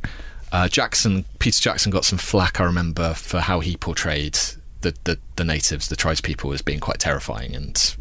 Uh, 0.51 0.67
Jackson, 0.67 1.25
Peter 1.39 1.59
Jackson, 1.59 1.91
got 1.91 2.05
some 2.05 2.19
flack. 2.19 2.61
I 2.61 2.63
remember 2.65 3.15
for 3.15 3.39
how 3.39 3.59
he 3.59 3.75
portrayed 3.75 4.37
the 4.81 4.95
the, 5.03 5.17
the 5.35 5.43
natives, 5.43 5.87
the 5.89 5.95
tribespeople, 5.95 6.53
as 6.53 6.61
being 6.61 6.79
quite 6.79 6.99
terrifying 6.99 7.55
and 7.55 7.95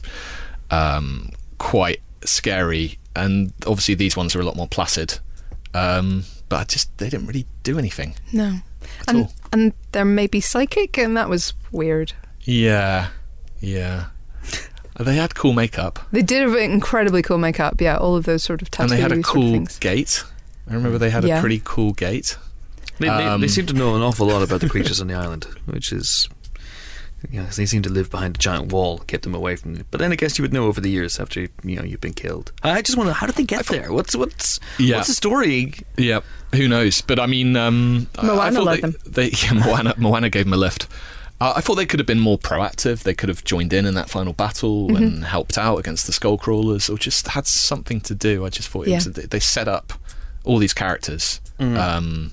um, 0.71 1.31
quite 1.57 2.03
scary. 2.25 2.99
And 3.17 3.55
obviously, 3.67 3.95
these 3.95 4.17
ones 4.19 4.37
are 4.37 4.41
a 4.41 4.45
lot 4.45 4.55
more 4.57 4.69
placid. 4.69 5.19
Um, 5.73 6.25
but 6.51 6.57
I 6.57 6.65
just 6.65 6.97
they 6.99 7.09
didn't 7.09 7.27
really 7.27 7.47
do 7.63 7.79
anything. 7.79 8.17
No. 8.35 8.59
And 9.07 9.17
all. 9.25 9.33
and 9.51 9.73
they're 9.93 10.05
maybe 10.05 10.41
psychic, 10.41 10.99
and 10.99 11.17
that 11.17 11.29
was 11.31 11.55
weird. 11.73 12.13
Yeah, 12.43 13.09
yeah. 13.61 14.07
They 14.99 15.15
had 15.17 15.35
cool 15.35 15.53
makeup. 15.53 16.01
They 16.13 16.23
did 16.23 16.43
have 16.43 16.57
incredibly 16.57 17.23
cool 17.23 17.39
makeup. 17.39 17.81
Yeah, 17.81 17.97
all 17.97 18.17
of 18.17 18.25
those 18.25 18.43
sort 18.43 18.63
of 18.63 18.71
tattoos. 18.71 18.93
and 18.93 19.01
tattoos. 19.01 19.11
they 19.11 19.17
had 19.17 19.25
a 19.25 19.29
sort 19.29 19.63
of 19.63 19.69
cool 19.73 19.79
gate. 19.81 20.25
I 20.71 20.75
remember 20.75 20.99
they 20.99 21.11
had 21.11 21.25
Yeah. 21.25 21.39
a 21.39 21.41
pretty 21.41 21.63
cool 21.65 21.93
gate. 21.93 22.37
They, 22.99 23.07
they, 23.07 23.13
Um, 23.27 23.41
they 23.41 23.49
seem 23.49 23.67
to 23.67 23.75
know 23.75 23.95
an 23.95 24.03
awful 24.03 24.27
lot 24.27 24.43
about 24.43 24.61
the 24.61 24.69
creatures 24.69 25.01
on 25.01 25.07
the 25.07 25.15
island, 25.15 25.45
which 25.67 25.93
is. 25.93 26.29
You 27.33 27.41
know, 27.41 27.47
'cause 27.47 27.57
they 27.57 27.67
seem 27.67 27.83
to 27.83 27.89
live 27.91 28.11
behind 28.11 28.37
a 28.37 28.39
giant 28.39 28.71
wall, 28.71 28.99
kept 29.09 29.25
them 29.25 29.35
away 29.35 29.57
from 29.57 29.75
it. 29.75 29.87
But 29.91 29.99
then 29.99 30.13
I 30.13 30.15
guess 30.15 30.39
you 30.39 30.43
would 30.43 30.53
know 30.53 30.67
over 30.67 30.81
the 30.81 30.89
years 30.89 31.19
after 31.19 31.41
you 31.65 31.75
know 31.77 31.83
you've 31.83 32.01
been 32.01 32.13
killed. 32.13 32.53
I 32.63 32.81
just 32.81 32.97
wonder 32.97 33.13
how 33.13 33.27
did 33.27 33.35
they 33.35 33.43
get 33.45 33.67
there? 33.67 33.93
What's 33.93 34.15
what's 34.15 34.61
Yeah. 34.79 34.97
what's 34.97 35.09
the 35.09 35.15
story? 35.15 35.75
Yeah, 35.97 36.21
who 36.55 36.69
knows? 36.69 37.01
But 37.01 37.19
I 37.19 37.27
mean, 37.27 37.57
um, 37.57 38.07
I- 38.19 38.21
I 38.23 38.25
Moana 38.27 38.53
thought 38.55 38.65
led 38.67 38.77
they, 38.77 38.81
them. 38.83 38.95
They, 39.05 39.31
yeah, 39.43 39.53
Moana, 39.55 39.95
Moana 39.97 40.31
gave 40.31 40.45
them 40.45 40.53
a 40.53 40.57
lift. 40.57 40.87
Uh, 41.41 41.53
I 41.57 41.61
thought 41.61 41.77
they 41.77 41.87
could 41.87 42.01
have 42.01 42.07
been 42.07 42.19
more 42.19 42.37
proactive. 42.39 43.05
They 43.05 43.15
could 43.15 43.29
have 43.29 43.45
joined 43.45 43.73
in 43.73 43.87
in 43.87 43.95
that 43.95 44.11
final 44.11 44.33
battle 44.33 44.89
Mm-hmm. 44.89 44.97
and 44.97 45.25
helped 45.25 45.57
out 45.57 45.77
against 45.79 46.07
the 46.07 46.13
skull 46.13 46.37
crawlers, 46.39 46.89
or 46.91 46.99
just 46.99 47.29
had 47.29 47.47
something 47.47 48.01
to 48.03 48.15
do. 48.15 48.45
I 48.45 48.49
just 48.49 48.69
thought 48.69 48.87
it 48.89 48.91
Yeah. 48.91 48.97
was, 48.97 49.07
they 49.07 49.39
set 49.41 49.69
up 49.69 49.93
all 50.45 50.59
these 50.59 50.75
characters, 50.75 51.41
um, 51.61 52.33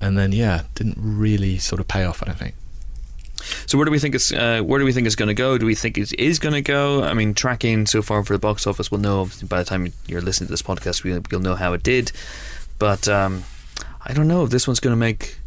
and 0.00 0.18
then 0.18 0.32
yeah, 0.32 0.62
didn't 0.74 0.96
really 0.98 1.58
sort 1.58 1.80
of 1.80 1.86
pay 1.88 2.04
off. 2.04 2.22
I 2.22 2.26
don't 2.26 2.38
think. 2.38 2.54
So 3.66 3.76
where 3.76 3.84
do 3.84 3.90
we 3.90 3.98
think 3.98 4.14
it's 4.14 4.32
uh, 4.32 4.62
where 4.62 4.78
do 4.80 4.84
we 4.86 4.92
think 4.92 5.06
it's 5.06 5.16
going 5.16 5.28
to 5.28 5.34
go? 5.34 5.58
Do 5.58 5.66
we 5.66 5.74
think 5.74 5.98
it 5.98 6.12
is 6.18 6.38
going 6.38 6.54
to 6.54 6.62
go? 6.62 7.02
I 7.04 7.12
mean, 7.14 7.34
tracking 7.34 7.86
so 7.86 8.00
far 8.02 8.24
for 8.24 8.32
the 8.32 8.38
box 8.38 8.66
office, 8.66 8.90
we'll 8.90 9.00
know 9.02 9.28
by 9.48 9.58
the 9.58 9.64
time 9.64 9.92
you're 10.06 10.22
listening 10.22 10.46
to 10.48 10.52
this 10.52 10.62
podcast, 10.62 11.04
we'll, 11.04 11.20
we'll 11.30 11.40
know 11.40 11.54
how 11.54 11.74
it 11.74 11.82
did. 11.82 12.10
But 12.78 13.06
um, 13.06 13.44
I 14.02 14.14
don't 14.14 14.28
know 14.28 14.44
if 14.44 14.50
this 14.50 14.66
one's 14.66 14.80
going 14.80 14.92
to 14.94 14.98
make 14.98 15.38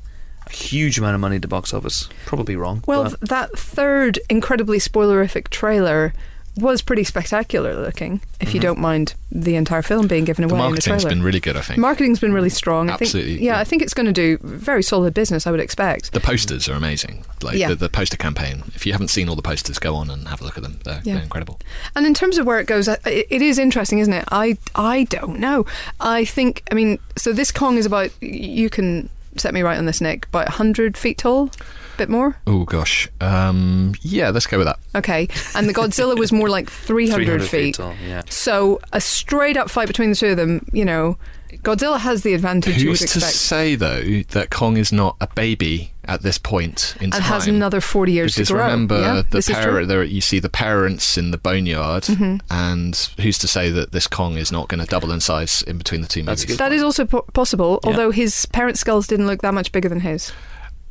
a 0.50 0.54
huge 0.54 0.98
amount 0.98 1.16
of 1.16 1.22
money 1.22 1.36
at 1.38 1.42
the 1.42 1.48
box 1.48 1.74
office. 1.74 2.10
Probably 2.26 2.56
wrong. 2.56 2.84
Well, 2.88 3.04
but- 3.20 3.20
that 3.30 3.58
third 3.58 4.20
incredibly 4.30 4.80
spoilerific 4.80 5.50
trailer 5.50 6.14
was 6.60 6.82
pretty 6.82 7.04
spectacular 7.04 7.76
looking. 7.76 8.20
If 8.42 8.56
you 8.56 8.60
don't 8.60 8.80
mind 8.80 9.14
the 9.32 9.56
entire 9.56 9.84
film 9.84 10.08
being 10.08 10.26
given 10.26 10.44
Mm-hmm. 10.44 10.50
The 10.50 10.56
away 10.56 10.64
in 10.70 10.72
the 10.72 10.76
marketing's 10.76 11.04
trailer. 11.04 11.16
been 11.16 11.24
really 11.24 11.40
good. 11.40 11.56
I 11.56 11.62
think 11.62 11.78
Marketing's 11.78 12.20
been 12.20 12.34
really 12.34 12.50
strong. 12.50 12.90
I 12.90 12.94
Absolutely, 12.94 13.34
think, 13.34 13.46
yeah, 13.46 13.54
yeah. 13.54 13.60
I 13.60 13.64
think 13.64 13.84
it's 13.84 13.94
going 13.94 14.08
to 14.08 14.12
do 14.12 14.40
very 14.42 14.82
solid 14.82 15.14
business. 15.14 15.46
I 15.46 15.52
would 15.52 15.60
expect. 15.60 16.14
the 16.14 16.20
posters 16.20 16.68
are 16.68 16.74
amazing. 16.74 17.24
Like 17.44 17.58
Yeah. 17.58 17.68
the, 17.70 17.76
the 17.76 17.90
poster 17.90 18.18
campaign. 18.18 18.64
If 18.74 18.88
you 18.88 18.92
haven't 18.92 19.10
seen 19.10 19.30
all 19.30 19.36
the 19.36 19.44
posters, 19.44 19.78
go 19.78 19.94
on 19.94 20.10
and 20.10 20.28
have 20.30 20.42
a 20.42 20.46
look 20.46 20.58
at 20.58 20.64
them. 20.64 20.80
They're, 20.84 21.00
Yeah. 21.04 21.14
they're 21.16 21.24
incredible. 21.24 21.60
And 21.96 22.08
in 22.08 22.16
terms 22.16 22.40
of 22.40 22.48
where 22.48 22.60
it 22.60 22.66
goes, 22.66 22.88
it, 22.88 23.02
it 23.06 23.42
is 23.44 23.60
interesting, 23.60 24.00
isn't 24.00 24.14
it? 24.14 24.26
I 24.32 24.58
I 24.74 25.04
don't 25.04 25.38
know. 25.40 25.68
I 26.00 26.26
think. 26.26 26.64
I 26.72 26.74
mean, 26.74 26.98
so 27.16 27.34
this 27.34 27.52
Kong 27.52 27.78
is 27.78 27.86
about. 27.86 28.10
You 28.20 28.72
can 28.72 29.10
set 29.40 29.54
me 29.54 29.62
right 29.62 29.78
on 29.78 29.86
this, 29.86 30.02
Nick. 30.02 30.26
About 30.28 30.50
hundred 30.50 30.98
feet 30.98 31.18
tall, 31.18 31.50
A 31.94 31.98
bit 31.98 32.10
more. 32.10 32.38
Oh 32.48 32.66
gosh. 32.66 33.08
Um, 33.22 33.94
yeah, 34.02 34.30
let's 34.30 34.48
go 34.48 34.58
with 34.58 34.68
that. 34.68 34.80
Okay, 34.96 35.28
and 35.56 35.68
the 35.70 35.74
Godzilla 35.74 36.18
was 36.18 36.32
more 36.32 36.50
like 36.50 36.70
three 36.88 37.10
hundred 37.10 37.42
300 37.42 37.48
feet. 37.50 37.76
tall. 37.76 37.94
Yeah. 38.06 38.22
So 38.30 38.80
a 38.94 39.02
straight 39.02 39.58
up 39.58 39.70
fight 39.70 39.88
between 39.88 40.10
the 40.10 40.16
two 40.16 40.28
of 40.28 40.38
them. 40.38 40.66
You 40.74 40.86
know, 40.86 41.18
Godzilla 41.64 42.00
has 42.00 42.24
the 42.24 42.34
advantage. 42.34 42.82
you 42.82 42.90
would 42.90 43.00
Who's 43.00 43.12
to 43.12 43.18
expect, 43.20 43.34
say 43.36 43.76
though 43.76 44.02
that 44.32 44.50
Kong 44.50 44.78
is 44.78 44.92
not 44.92 45.16
a 45.22 45.28
baby 45.36 45.92
at 46.08 46.22
this 46.22 46.38
point 46.38 46.96
in 47.00 47.06
and 47.06 47.14
time? 47.14 47.22
And 47.22 47.26
has 47.26 47.48
another 47.48 47.82
forty 47.82 48.12
years 48.14 48.34
because 48.36 48.48
to 48.48 48.54
grow. 48.54 48.64
remember 48.64 49.00
yeah, 49.02 49.22
the 49.30 49.42
parent, 49.42 49.88
there, 49.88 50.04
you 50.04 50.22
see 50.22 50.40
the 50.40 50.50
parents 50.50 51.18
in 51.18 51.32
the 51.32 51.38
boneyard 51.38 52.04
Mm-hmm. 52.04 52.38
and 52.50 52.96
who's 53.20 53.38
to 53.40 53.48
say 53.48 53.70
that 53.70 53.92
this 53.92 54.08
Kong 54.08 54.38
is 54.38 54.52
not 54.52 54.68
going 54.70 54.80
to 54.80 54.86
double 54.88 55.12
in 55.12 55.20
size 55.20 55.62
in 55.64 55.78
between 55.78 56.02
the 56.02 56.08
two 56.08 56.24
That's 56.24 56.44
movies? 56.44 56.56
good. 56.58 56.64
That 56.64 56.72
is 56.74 56.82
also 56.84 57.06
po- 57.06 57.22
possible, 57.34 57.80
Yeah. 57.84 57.90
although 57.90 58.12
his 58.12 58.46
parents' 58.48 58.80
skulls 58.80 59.08
didn't 59.08 59.28
look 59.28 59.42
that 59.42 59.54
much 59.54 59.72
bigger 59.72 59.90
than 59.90 60.00
his. 60.02 60.32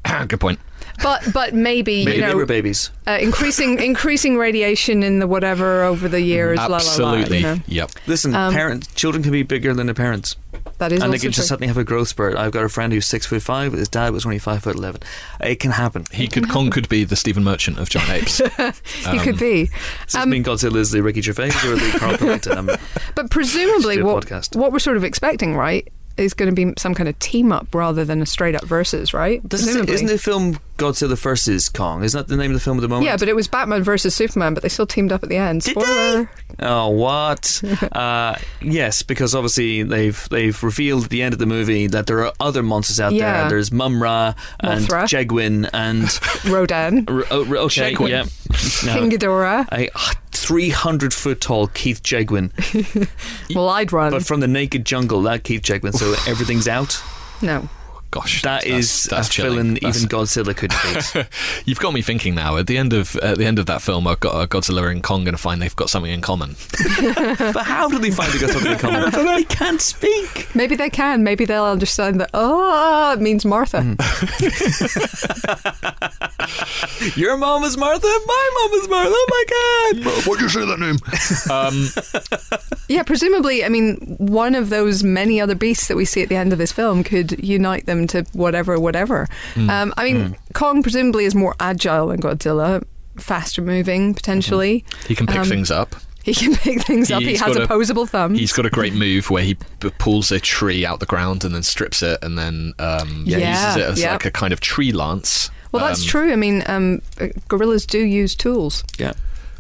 good 0.29 0.41
point. 0.41 0.59
But 1.03 1.23
but 1.33 1.55
maybe, 1.55 2.05
Maybe 2.05 2.17
you 2.17 2.23
they 2.23 2.29
know 2.29 2.37
were 2.37 2.47
babies. 2.47 2.91
uh, 3.07 3.19
increasing 3.21 3.79
increasing 3.81 4.37
radiation 4.39 5.03
in 5.03 5.19
the 5.19 5.27
whatever 5.27 5.83
over 5.83 6.09
the 6.09 6.21
years. 6.21 6.57
La, 6.57 6.65
la, 6.65 6.69
la, 6.69 6.77
Absolutely. 6.77 7.37
you 7.39 7.43
know. 7.43 7.57
Yep. 7.67 7.91
Listen, 8.07 8.35
Um, 8.35 8.53
parents, 8.53 8.87
children 8.95 9.23
can 9.23 9.33
be 9.33 9.43
bigger 9.43 9.75
than 9.75 9.87
their 9.87 9.95
parents, 9.95 10.37
That 10.79 10.93
is 10.93 11.03
and 11.03 11.13
they 11.13 11.17
also 11.17 11.23
can 11.27 11.33
just 11.33 11.37
true. 11.37 11.45
suddenly 11.49 11.69
have 11.69 11.77
a 11.77 11.85
growth 11.85 12.09
spurt. 12.09 12.35
I've 12.37 12.53
got 12.53 12.65
a 12.65 12.69
friend 12.69 12.93
who's 12.93 13.07
six 13.07 13.27
foot 13.27 13.43
five. 13.43 13.73
His 13.75 13.89
dad 13.89 14.13
was 14.13 14.25
only 14.25 14.39
five 14.39 14.63
foot 14.63 14.75
eleven. 14.77 15.03
It 15.41 15.57
can 15.61 15.73
happen. 15.73 16.05
He 16.13 16.29
could 16.29 16.49
Kong 16.49 16.71
could 16.71 16.89
be 16.89 17.05
the 17.05 17.17
Stephen 17.17 17.45
Merchant 17.45 17.79
of 17.79 17.89
giant 17.91 18.11
apes. 18.11 18.39
he 19.11 19.19
could 19.19 19.39
be. 19.39 19.71
Does 20.07 20.15
Um, 20.15 20.31
mean 20.31 20.43
Godzilla 20.45 20.77
is 20.77 20.91
the 20.93 21.03
Ricky 21.03 21.21
Gervais 21.21 21.49
or 21.67 21.77
the 21.77 21.95
Carl 21.99 22.17
Pilkington? 22.17 22.59
Um, 22.59 22.71
But 23.15 23.31
presumably, 23.31 23.97
Should 23.97 24.03
do 24.03 24.09
a 24.09 24.15
what 24.15 24.27
podcast. 24.27 24.57
what 24.57 24.73
we're 24.73 24.79
sort 24.79 24.97
of 24.97 25.05
expecting, 25.05 25.57
right, 25.57 25.87
is 26.17 26.35
going 26.35 26.55
to 26.55 26.67
be 26.67 26.73
some 26.79 26.95
kind 26.95 27.09
of 27.09 27.19
team 27.19 27.53
up 27.53 27.75
rather 27.75 28.05
than 28.05 28.23
a 28.23 28.27
straight 28.27 28.55
up 28.55 28.65
versus, 28.65 29.13
right? 29.13 29.47
Doesn't, 29.49 29.89
isn't 29.89 30.07
the 30.07 30.19
film 30.19 30.59
Godzilla 30.79 31.19
versus 31.19 31.69
Kong? 31.69 32.03
Isn't 32.03 32.19
that 32.19 32.29
the 32.29 32.37
name 32.37 32.51
of 32.51 32.55
the 32.55 32.61
film 32.61 32.79
at 32.79 32.81
the 32.81 32.89
moment? 32.89 33.07
Yeah, 33.07 33.17
but 33.17 33.29
it 33.29 33.37
was 33.37 33.49
Batman 33.49 33.83
versus 33.83 34.15
Superman, 34.15 34.55
but 34.55 34.63
they 34.63 34.69
still 34.69 34.87
teamed 34.87 35.13
up 35.13 35.23
at 35.23 35.29
the 35.29 35.37
end. 35.37 35.63
Spoiler. 35.63 36.31
Oh, 36.61 36.89
what? 36.91 37.63
uh, 37.93 38.37
yes, 38.61 39.03
because 39.03 39.35
obviously 39.35 39.83
they've 39.83 40.29
they've 40.31 40.63
revealed 40.63 41.05
at 41.05 41.11
the 41.11 41.23
end 41.23 41.33
of 41.33 41.39
the 41.39 41.47
movie 41.47 41.87
that 41.87 42.07
there 42.07 42.25
are 42.25 42.33
other 42.41 42.63
monsters 42.63 43.01
out 43.01 43.13
yeah. 43.13 43.43
there. 43.43 43.51
There's 43.51 43.71
Mumra 43.71 44.37
and 44.61 44.87
Mothra. 44.87 45.05
Chegwin 45.05 45.69
and 45.73 46.09
Rodan. 46.53 47.05
R- 47.09 47.25
oh, 47.31 47.43
okay, 47.67 47.95
Chegwin. 47.95 48.09
yeah. 48.09 48.25
No. 48.85 48.95
King 48.95 49.11
Ghidorah. 49.11 49.67
I, 49.71 49.89
oh, 49.95 50.13
300 50.47 51.13
foot 51.13 51.41
tall 51.41 51.67
Keith 51.67 52.05
Chegwin. 52.05 52.53
well, 53.55 53.69
I'd 53.69 53.93
run. 53.93 54.13
But 54.13 54.25
from 54.25 54.39
the 54.39 54.47
naked 54.47 54.87
jungle, 54.87 55.21
that 55.23 55.43
Keith 55.43 55.63
Chegwin. 55.63 55.93
So 55.93 56.15
everything's 56.31 56.69
out? 56.69 57.03
No. 57.43 57.69
Gosh, 58.11 58.43
That 58.43 58.63
that's- 58.65 58.81
is 58.81 59.03
that's 59.05 59.29
a 59.29 59.31
chilling. 59.31 59.51
villain 59.53 59.75
That's- 59.75 59.97
even 59.97 60.09
Godzilla 60.09 60.57
couldn't 60.57 60.79
beat. 61.15 61.27
You've 61.67 61.79
got 61.81 61.93
me 61.93 62.01
thinking 62.03 62.35
now. 62.35 62.57
At 62.57 62.67
the 62.67 62.79
end 62.79 62.93
of 62.93 63.15
at 63.17 63.37
the 63.39 63.45
end 63.45 63.59
of 63.59 63.67
that 63.67 63.83
film, 63.83 64.07
I've 64.07 64.21
got 64.21 64.35
uh, 64.35 64.47
Godzilla 64.47 64.91
and 64.91 65.03
Kong 65.03 65.25
going 65.25 65.35
to 65.35 65.39
find 65.43 65.61
they've 65.61 65.75
got 65.77 65.91
something 65.91 66.11
in 66.13 66.21
common. 66.23 66.57
but 67.53 67.65
how 67.65 67.89
do 67.89 67.99
they 67.99 68.11
find 68.11 68.33
they 68.33 68.39
got 68.39 68.51
something 68.51 68.73
in 68.73 68.79
common? 68.79 69.11
they 69.37 69.45
can't 69.45 69.81
speak. 69.81 70.49
Maybe 70.55 70.77
they 70.77 70.89
can. 70.91 71.23
Maybe 71.25 71.45
they'll 71.45 71.65
understand 71.65 72.21
that. 72.21 72.31
Oh, 72.33 73.13
it 73.13 73.21
means 73.21 73.45
Martha. 73.45 73.79
Mm. 73.79 73.97
Your 77.17 77.37
mom 77.37 77.65
is 77.65 77.77
Martha. 77.77 78.07
My 78.07 78.51
mom 78.55 78.81
is 78.81 78.89
Martha. 78.89 79.11
Oh 79.13 79.27
my 79.31 80.03
god. 80.05 80.27
Why'd 80.27 80.41
you 80.41 80.49
say 80.49 80.65
that 80.65 80.79
name? 80.79 80.99
um, 81.51 81.89
Yeah, 82.89 83.03
presumably, 83.03 83.65
I 83.65 83.69
mean, 83.69 83.97
one 84.19 84.55
of 84.55 84.69
those 84.71 85.03
many 85.03 85.41
other 85.41 85.55
beasts 85.55 85.89
that 85.89 85.97
we 85.97 86.05
see 86.05 86.23
at 86.23 86.29
the 86.29 86.37
end 86.37 86.53
of 86.53 86.59
this 86.59 86.73
film 86.73 87.03
could 87.03 87.43
unite 87.45 87.87
them 87.87 87.96
to 88.09 88.25
whatever, 88.33 88.79
whatever. 88.79 89.27
Hmm. 89.55 89.71
Um, 89.71 89.95
I 89.97 90.05
mean, 90.05 90.37
Kong 90.55 90.83
presumably 90.83 91.25
is 91.25 91.35
more 91.35 91.55
agile 91.61 92.09
than 92.09 92.21
Godzilla, 92.21 92.83
faster 93.17 93.63
moving 93.63 94.15
potentially. 94.15 94.85
he 95.09 95.15
can 95.15 95.27
pick 95.27 95.37
Um, 95.39 95.47
things 95.49 95.71
up. 95.71 95.97
He 96.23 96.35
can 96.35 96.57
pick 96.57 96.83
things 96.83 97.11
up. 97.13 97.23
He 97.23 97.37
has 97.37 97.55
got 97.55 97.57
a- 97.57 97.63
opposable 97.65 98.05
thumbs. 98.05 98.39
He's 98.41 98.53
got 98.53 98.67
a 98.67 98.71
great 98.71 98.93
move 98.95 99.31
where 99.31 99.45
he 99.45 99.55
b- 99.55 99.91
pulls 99.99 100.33
a 100.33 100.41
tree 100.41 100.85
out 100.85 100.99
the 100.99 101.07
ground 101.07 101.45
and 101.45 101.55
then 101.55 101.63
strips 101.63 102.03
it 102.03 102.19
and 102.23 102.37
then 102.37 102.73
um, 102.81 103.23
yeah, 103.27 103.39
Yeah, 103.39 103.67
uses 103.69 103.77
it 103.83 103.91
as 103.93 104.01
yep. 104.01 104.13
like 104.13 104.25
a 104.25 104.31
kind 104.33 104.53
of 104.53 104.59
tree 104.61 104.91
lance. 104.91 105.51
well, 105.71 105.87
that's 105.87 106.03
Um, 106.03 106.09
true. 106.09 106.33
I 106.33 106.37
mean, 106.37 106.65
um, 106.67 107.01
gorillas 107.49 107.87
do 107.87 107.99
use 108.01 108.35
tools. 108.35 108.83
Yeah, 108.99 109.13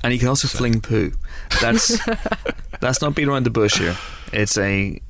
and 0.02 0.12
he 0.12 0.18
can 0.18 0.26
also 0.26 0.48
fling 0.48 0.80
poo. 0.80 1.12
That's 1.60 1.98
that's 2.80 3.00
not 3.00 3.14
being 3.14 3.28
around 3.28 3.44
the 3.46 3.50
bush 3.50 3.78
here. 3.78 3.96
It's 4.32 4.58
a 4.58 5.00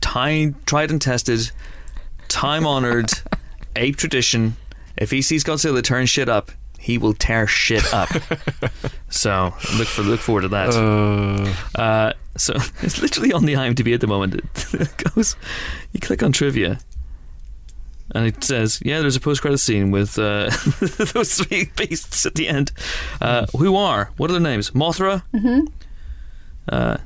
time, 0.00 0.56
tried 0.66 0.90
and 0.90 1.00
tested, 1.00 1.50
time 2.34 2.66
honored 2.66 3.10
ape 3.76 3.94
tradition. 3.96 4.56
If 4.96 5.12
he 5.12 5.22
sees 5.22 5.44
Godzilla 5.44 5.84
turn 5.84 6.06
shit 6.06 6.28
up, 6.28 6.50
he 6.80 6.98
will 6.98 7.14
tear 7.14 7.46
shit 7.46 7.94
up. 7.94 8.08
so 9.08 9.54
look 9.78 9.86
for 9.86 10.02
look 10.02 10.18
forward 10.18 10.42
to 10.42 10.48
that. 10.48 10.70
Uh, 11.78 12.12
so 12.36 12.54
it's 12.82 13.00
literally 13.00 13.32
on 13.32 13.44
the 13.46 13.54
IMDb 13.54 13.94
at 13.94 14.00
the 14.00 14.08
moment. 14.08 14.42
It 14.74 15.14
goes, 15.14 15.36
you 15.92 16.00
click 16.00 16.24
on 16.24 16.32
trivia, 16.32 16.80
and 18.12 18.26
it 18.26 18.42
says, 18.42 18.80
"Yeah, 18.84 19.00
there's 19.00 19.14
a 19.14 19.20
post-credit 19.20 19.58
scene 19.58 19.92
with 19.92 20.18
uh, 20.18 20.50
those 21.14 21.34
three 21.38 21.70
beasts 21.76 22.26
at 22.26 22.34
the 22.34 22.48
end. 22.48 22.72
Uh, 23.20 23.46
who 23.56 23.76
are? 23.76 24.10
What 24.16 24.28
are 24.30 24.32
their 24.32 24.42
names? 24.42 24.72
Mothra. 24.72 25.22
Mm-hmm. 25.32 25.66
Uh, 26.66 26.96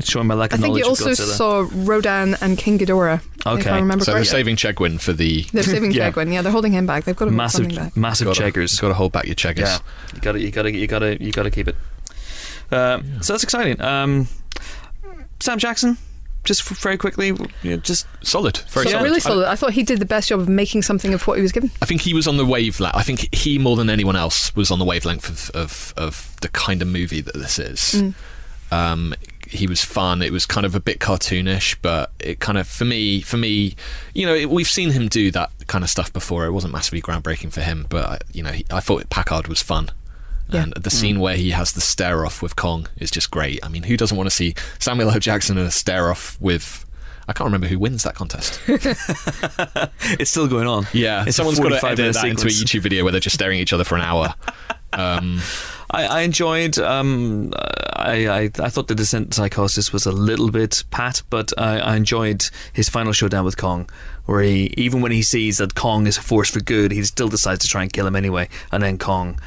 showing 0.00 0.26
my 0.26 0.34
lack 0.34 0.52
of 0.52 0.54
I 0.54 0.66
of 0.68 0.72
think 0.74 0.78
you 0.78 0.88
also 0.88 1.10
Godzilla. 1.10 1.36
saw 1.36 1.68
Rodan 1.70 2.34
and 2.40 2.56
King 2.56 2.78
Ghidorah. 2.78 3.20
If 3.40 3.46
Okay. 3.46 3.68
I 3.70 3.76
remember 3.80 4.04
So 4.06 4.14
they're 4.14 4.24
saving 4.24 4.56
Chegwin 4.56 4.98
for 4.98 5.12
the. 5.12 5.42
They're 5.52 5.62
saving 5.62 5.92
Yeah. 5.92 6.10
Chegwin. 6.10 6.32
Yeah, 6.32 6.40
they're 6.40 6.50
holding 6.52 6.72
him 6.72 6.86
back. 6.86 7.04
They've 7.04 7.14
got 7.14 7.26
to 7.26 7.30
hold 7.36 7.50
something 7.50 7.74
back. 7.76 7.82
massive, 7.94 7.96
massive 7.98 8.26
Gotta, 8.28 8.38
Cheggers. 8.40 8.80
Got 8.80 8.88
to 8.88 8.94
hold 8.94 9.12
back 9.12 9.26
your 9.26 9.34
Cheggers. 9.34 9.68
Yeah, 9.68 9.78
you 10.14 10.20
got 10.22 10.32
to, 10.32 10.40
you 10.40 10.50
got 10.50 10.62
to, 10.62 10.70
you 10.72 10.86
got 10.86 10.98
to, 11.00 11.08
you 11.10 11.16
got 11.18 11.18
to, 11.18 11.24
you 11.26 11.32
got 11.32 11.42
to 11.42 11.50
keep 11.50 11.68
it. 11.68 11.76
Uh, 12.70 13.02
So 13.20 13.34
that's 13.34 13.42
exciting. 13.44 13.78
Um, 13.82 14.28
Sam 15.40 15.58
Jackson, 15.58 15.98
just 16.44 16.62
very 16.62 16.96
quickly, 16.96 17.28
you 17.62 17.70
know, 17.70 17.76
just 17.76 18.06
Solid. 18.22 18.58
Very 18.70 18.86
Yeah. 18.86 18.92
solid. 18.92 19.04
Really 19.04 19.20
solid. 19.20 19.46
I 19.46 19.56
thought 19.56 19.72
he 19.72 19.82
did 19.82 19.98
the 19.98 20.06
best 20.06 20.28
job 20.30 20.40
of 20.40 20.48
making 20.48 20.82
something 20.82 21.12
of 21.12 21.26
what 21.26 21.36
he 21.36 21.42
was 21.42 21.52
given. 21.52 21.70
I 21.82 21.84
think 21.86 22.00
he 22.00 22.14
was 22.14 22.26
on 22.26 22.38
the 22.38 22.46
wavelength. 22.46 22.94
I 22.96 23.02
think 23.02 23.34
he 23.34 23.58
more 23.58 23.76
than 23.76 23.90
anyone 23.90 24.16
else 24.16 24.54
was 24.56 24.70
on 24.70 24.78
the 24.78 24.84
wavelength 24.86 25.28
of 25.28 25.50
of, 25.54 25.92
of 25.98 26.34
the 26.40 26.48
kind 26.48 26.80
of 26.80 26.88
movie 26.88 27.20
that 27.20 27.34
this 27.34 27.58
is. 27.58 28.02
Um, 28.72 29.14
he 29.48 29.66
was 29.66 29.84
fun. 29.84 30.22
It 30.22 30.32
was 30.32 30.46
kind 30.46 30.64
of 30.64 30.74
a 30.74 30.80
bit 30.80 30.98
cartoonish, 30.98 31.76
but 31.82 32.10
it 32.18 32.40
kind 32.40 32.56
of 32.56 32.66
for 32.66 32.84
me, 32.86 33.20
for 33.20 33.36
me, 33.36 33.76
you 34.14 34.24
know, 34.24 34.34
it, 34.34 34.48
we've 34.48 34.68
seen 34.68 34.90
him 34.90 35.08
do 35.08 35.30
that 35.32 35.50
kind 35.66 35.84
of 35.84 35.90
stuff 35.90 36.10
before. 36.12 36.46
It 36.46 36.52
wasn't 36.52 36.72
massively 36.72 37.02
groundbreaking 37.02 37.52
for 37.52 37.60
him, 37.60 37.86
but 37.90 38.04
I- 38.06 38.18
you 38.32 38.42
know, 38.42 38.50
he, 38.52 38.64
I 38.70 38.80
thought 38.80 39.10
Packard 39.10 39.48
was 39.48 39.60
fun. 39.60 39.90
Yeah. 40.48 40.62
And 40.64 40.72
the 40.74 40.90
scene 40.90 41.20
where 41.20 41.36
he 41.36 41.50
has 41.50 41.72
the 41.72 41.80
stare 41.80 42.24
off 42.26 42.40
with 42.42 42.56
Kong 42.56 42.86
is 42.98 43.10
just 43.10 43.30
great. 43.30 43.60
I 43.64 43.68
mean, 43.68 43.84
who 43.84 43.96
doesn't 43.96 44.16
want 44.16 44.28
to 44.28 44.34
see 44.34 44.54
Samuel 44.78 45.10
L. 45.10 45.18
Jackson 45.20 45.56
in 45.58 45.66
a 45.66 45.70
stare 45.70 46.10
off 46.10 46.38
with? 46.40 46.84
I 47.28 47.32
can't 47.32 47.46
remember 47.46 47.68
who 47.68 47.78
wins 47.78 48.02
that 48.02 48.14
contest. 48.14 48.58
it's 48.68 50.30
still 50.30 50.48
going 50.48 50.66
on. 50.66 50.86
Yeah, 50.92 51.20
It's 51.22 51.30
a 51.30 51.32
someone's 51.34 51.58
got 51.60 51.68
to 51.70 51.78
45 51.78 51.90
edit 51.92 51.98
minute 51.98 52.14
that 52.14 52.26
into 52.26 52.46
a. 52.46 52.50
YouTube 52.50 52.80
video 52.80 53.02
where 53.04 53.12
they're 53.12 53.20
just 53.20 53.34
staring 53.34 53.58
at 53.58 53.62
each 53.62 53.72
other 53.72 53.84
for 53.84 53.96
an 53.96 54.02
hour. 54.02 54.34
Um, 54.94 55.40
I, 55.92 56.04
I 56.06 56.20
enjoyed. 56.22 56.78
Um, 56.78 57.52
I, 57.94 58.26
I 58.26 58.40
I 58.58 58.68
thought 58.70 58.88
the 58.88 58.94
descent 58.94 59.30
to 59.32 59.36
psychosis 59.36 59.92
was 59.92 60.06
a 60.06 60.12
little 60.12 60.50
bit 60.50 60.84
pat, 60.90 61.22
but 61.30 61.52
I, 61.58 61.78
I 61.78 61.96
enjoyed 61.96 62.44
his 62.72 62.88
final 62.88 63.12
showdown 63.12 63.44
with 63.44 63.56
Kong, 63.56 63.88
where 64.24 64.42
he 64.42 64.72
even 64.76 65.02
when 65.02 65.12
he 65.12 65.22
sees 65.22 65.58
that 65.58 65.74
Kong 65.74 66.06
is 66.06 66.16
a 66.18 66.22
force 66.22 66.50
for 66.50 66.60
good, 66.60 66.92
he 66.92 67.02
still 67.04 67.28
decides 67.28 67.60
to 67.62 67.68
try 67.68 67.82
and 67.82 67.92
kill 67.92 68.06
him 68.06 68.16
anyway, 68.16 68.48
and 68.72 68.82
then 68.82 68.98
Kong. 68.98 69.38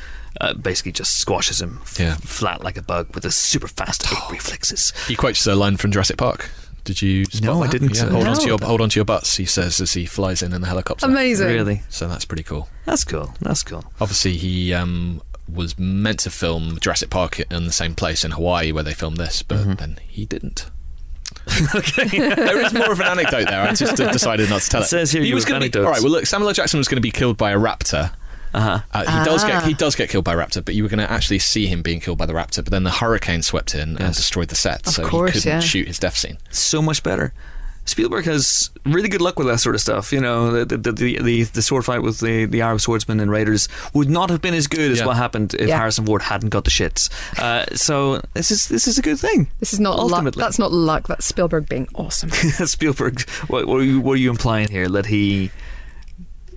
Uh, 0.42 0.54
basically, 0.54 0.92
just 0.92 1.18
squashes 1.18 1.62
him 1.62 1.80
f- 1.84 1.98
Yeah. 1.98 2.16
flat 2.16 2.62
like 2.62 2.76
a 2.76 2.82
bug 2.82 3.08
with 3.16 3.24
his 3.24 3.38
super 3.38 3.70
fast 3.70 4.06
ape 4.12 4.30
reflexes. 4.32 4.92
he 5.08 5.16
quotes 5.16 5.48
a 5.48 5.56
line 5.56 5.78
from 5.78 5.92
Jurassic 5.94 6.18
Park. 6.18 6.50
Did 6.84 7.02
you? 7.02 7.24
spot 7.24 7.42
No, 7.42 7.64
I 7.64 7.68
didn't. 7.70 7.96
Yeah, 7.96 8.10
hold 8.10 8.28
on 8.28 8.36
to 8.36 8.46
your 8.46 8.58
hold 8.62 8.82
on 8.82 8.90
to 8.90 9.00
your 9.00 9.06
butts. 9.06 9.38
He 9.38 9.46
says 9.46 9.80
as 9.80 9.94
he 9.94 10.06
flies 10.06 10.42
in 10.44 10.52
in 10.52 10.60
the 10.60 10.68
helicopter. 10.68 11.06
Amazing. 11.06 11.48
Really, 11.48 11.84
So 11.88 12.10
that's 12.10 12.26
pretty 12.26 12.44
cool. 12.44 12.68
that's 12.84 13.06
cool. 13.06 13.34
That's 13.40 13.64
cool. 13.64 13.86
Obviously, 14.02 14.36
he 14.36 14.74
um, 14.74 15.22
was 15.52 15.78
meant 15.78 16.20
to 16.22 16.30
film 16.30 16.78
Jurassic 16.80 17.10
Park 17.10 17.40
in 17.52 17.66
the 17.66 17.72
same 17.72 17.94
place 17.96 18.24
in 18.26 18.32
Hawaii 18.32 18.72
where 18.72 18.84
they 18.84 18.94
filmed 18.94 19.18
this, 19.18 19.44
but 19.44 19.60
Mm-hmm. 19.60 19.74
then 19.76 20.00
he 20.08 20.26
didn't. 20.26 20.70
okay, 21.76 22.08
there 22.20 22.62
is 22.62 22.74
more 22.74 22.92
of 22.92 23.00
an 23.00 23.08
anecdote 23.08 23.46
there. 23.48 23.62
I 23.62 23.74
just 23.74 24.00
uh, 24.00 24.12
decided 24.12 24.50
not 24.50 24.62
to 24.62 24.70
tell 24.70 24.82
it. 24.82 24.86
It 24.86 24.88
says 24.88 25.12
here 25.12 25.22
he 25.24 25.34
was 25.34 25.46
going 25.46 25.62
to 25.62 25.70
be 25.70 25.78
anecdotes. 25.78 25.86
all 25.86 25.92
right. 25.94 26.02
Well, 26.02 26.12
look, 26.12 26.26
Samuel 26.26 26.50
L. 26.50 26.54
Jackson 26.54 26.78
was 26.80 26.88
going 26.88 26.98
to 26.98 27.02
be 27.02 27.12
killed 27.12 27.38
by 27.38 27.52
a 27.52 27.58
raptor. 27.58 28.12
Uh 28.54 28.60
huh. 28.60 28.80
Uh, 28.94 29.20
he 29.20 29.26
does 29.26 29.44
get 29.44 29.56
Ah. 29.64 29.66
he 29.68 29.74
does 29.74 29.96
get 29.96 30.10
killed 30.10 30.24
by 30.24 30.34
a 30.34 30.38
raptor, 30.38 30.64
but 30.64 30.76
you 30.76 30.84
were 30.84 30.90
going 30.90 31.00
to 31.06 31.12
actually 31.12 31.40
see 31.40 31.68
him 31.68 31.82
being 31.82 32.00
killed 32.00 32.18
by 32.18 32.26
the 32.26 32.34
raptor. 32.34 32.58
But 32.64 32.68
then 32.72 32.84
the 32.84 32.92
hurricane 32.92 33.42
swept 33.42 33.76
in 33.76 33.98
and 33.98 34.16
destroyed 34.16 34.48
the 34.48 34.56
set, 34.56 34.88
Of 34.88 34.94
so 34.94 35.06
course, 35.08 35.32
he 35.34 35.40
couldn't 35.42 35.52
yeah. 35.52 35.60
shoot 35.60 35.88
his 35.88 36.00
death 36.00 36.16
scene. 36.18 36.38
so 36.52 36.82
much 36.82 37.04
better. 37.04 37.34
Spielberg 37.86 38.26
has 38.26 38.70
really 38.86 39.10
good 39.10 39.22
luck 39.22 39.38
with 39.38 39.48
that 39.48 39.60
sort 39.60 39.76
of 39.76 39.82
stuff. 39.82 40.12
You 40.12 40.20
know, 40.20 40.64
the 40.66 40.78
the, 40.78 40.92
the, 40.92 41.22
the, 41.22 41.44
the 41.44 41.62
sword 41.62 41.86
fight 41.86 42.02
with 42.02 42.20
the, 42.20 42.46
the 42.46 42.62
Arab 42.62 42.82
swordsman 42.82 43.20
and 43.20 43.30
Raiders 43.32 43.68
would 43.94 44.10
not 44.10 44.30
have 44.30 44.42
been 44.42 44.54
as 44.54 44.68
good 44.68 44.92
as 44.92 45.00
Yeah. 45.00 45.06
what 45.06 45.18
happened 45.18 45.54
if 45.54 45.68
Yeah. 45.70 45.78
Harrison 45.78 46.06
Ford 46.06 46.24
hadn't 46.24 46.50
got 46.50 46.64
the 46.64 46.72
shits. 46.72 47.10
Uh, 47.40 47.66
so 47.76 48.22
this 48.34 48.52
is 48.52 48.68
this 48.68 48.88
is 48.88 48.98
a 48.98 49.02
good 49.02 49.20
thing. 49.20 49.48
This 49.60 49.74
is 49.74 49.80
not 49.80 49.98
luck. 50.00 50.34
That's 50.34 50.60
not 50.60 50.72
luck. 50.72 51.08
That's 51.08 51.26
Spielberg 51.26 51.70
being 51.70 51.88
awesome. 51.96 52.30
Spielberg. 52.32 53.30
What, 53.48 53.68
what, 53.68 53.80
are 53.82 53.84
you, 53.84 54.02
what 54.02 54.14
are 54.14 54.18
you 54.22 54.30
implying 54.30 54.70
here? 54.70 54.90
That 54.90 55.06
he 55.06 55.52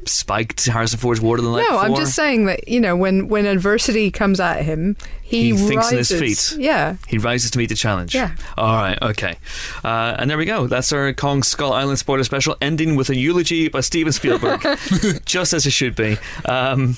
spiked 0.09 0.67
Harrison 0.67 0.99
Ford's 0.99 1.21
water 1.21 1.43
the 1.43 1.51
Night. 1.51 1.67
no, 1.71 1.79
I'm 1.79 1.95
just 1.95 2.15
saying 2.15 2.47
that 2.47 2.69
you 2.69 2.81
know 2.81 2.97
when 2.97 3.29
when 3.29 3.47
adversity 3.47 4.11
comes 4.11 4.41
at 4.41 4.65
him, 4.65 4.97
he, 5.23 5.51
He 5.51 5.57
thinks 5.57 5.91
on 5.93 5.97
his 5.99 6.11
rises. 6.13 6.51
feet. 6.53 6.61
Yeah. 6.61 6.97
He 7.07 7.19
rises 7.19 7.51
to 7.53 7.59
meet 7.59 7.69
the 7.69 7.75
challenge. 7.75 8.15
Yeah. 8.15 8.35
All 8.57 8.75
right. 8.75 8.99
Okay. 9.03 9.37
Uh, 9.85 10.17
and 10.19 10.31
there 10.31 10.39
we 10.39 10.45
go. 10.47 10.67
That's 10.67 10.91
our 10.93 11.13
Kong 11.13 11.43
Skull 11.43 11.73
Island 11.73 11.99
spoiler 11.99 12.25
special, 12.25 12.57
ending 12.61 12.97
with 12.97 13.11
a 13.11 13.17
eulogy 13.17 13.69
by 13.69 13.81
Steven 13.81 14.13
Spielberg, 14.13 14.61
just 15.27 15.53
as 15.53 15.67
it 15.67 15.73
should 15.73 15.95
be. 15.95 16.17
Um, 16.47 16.97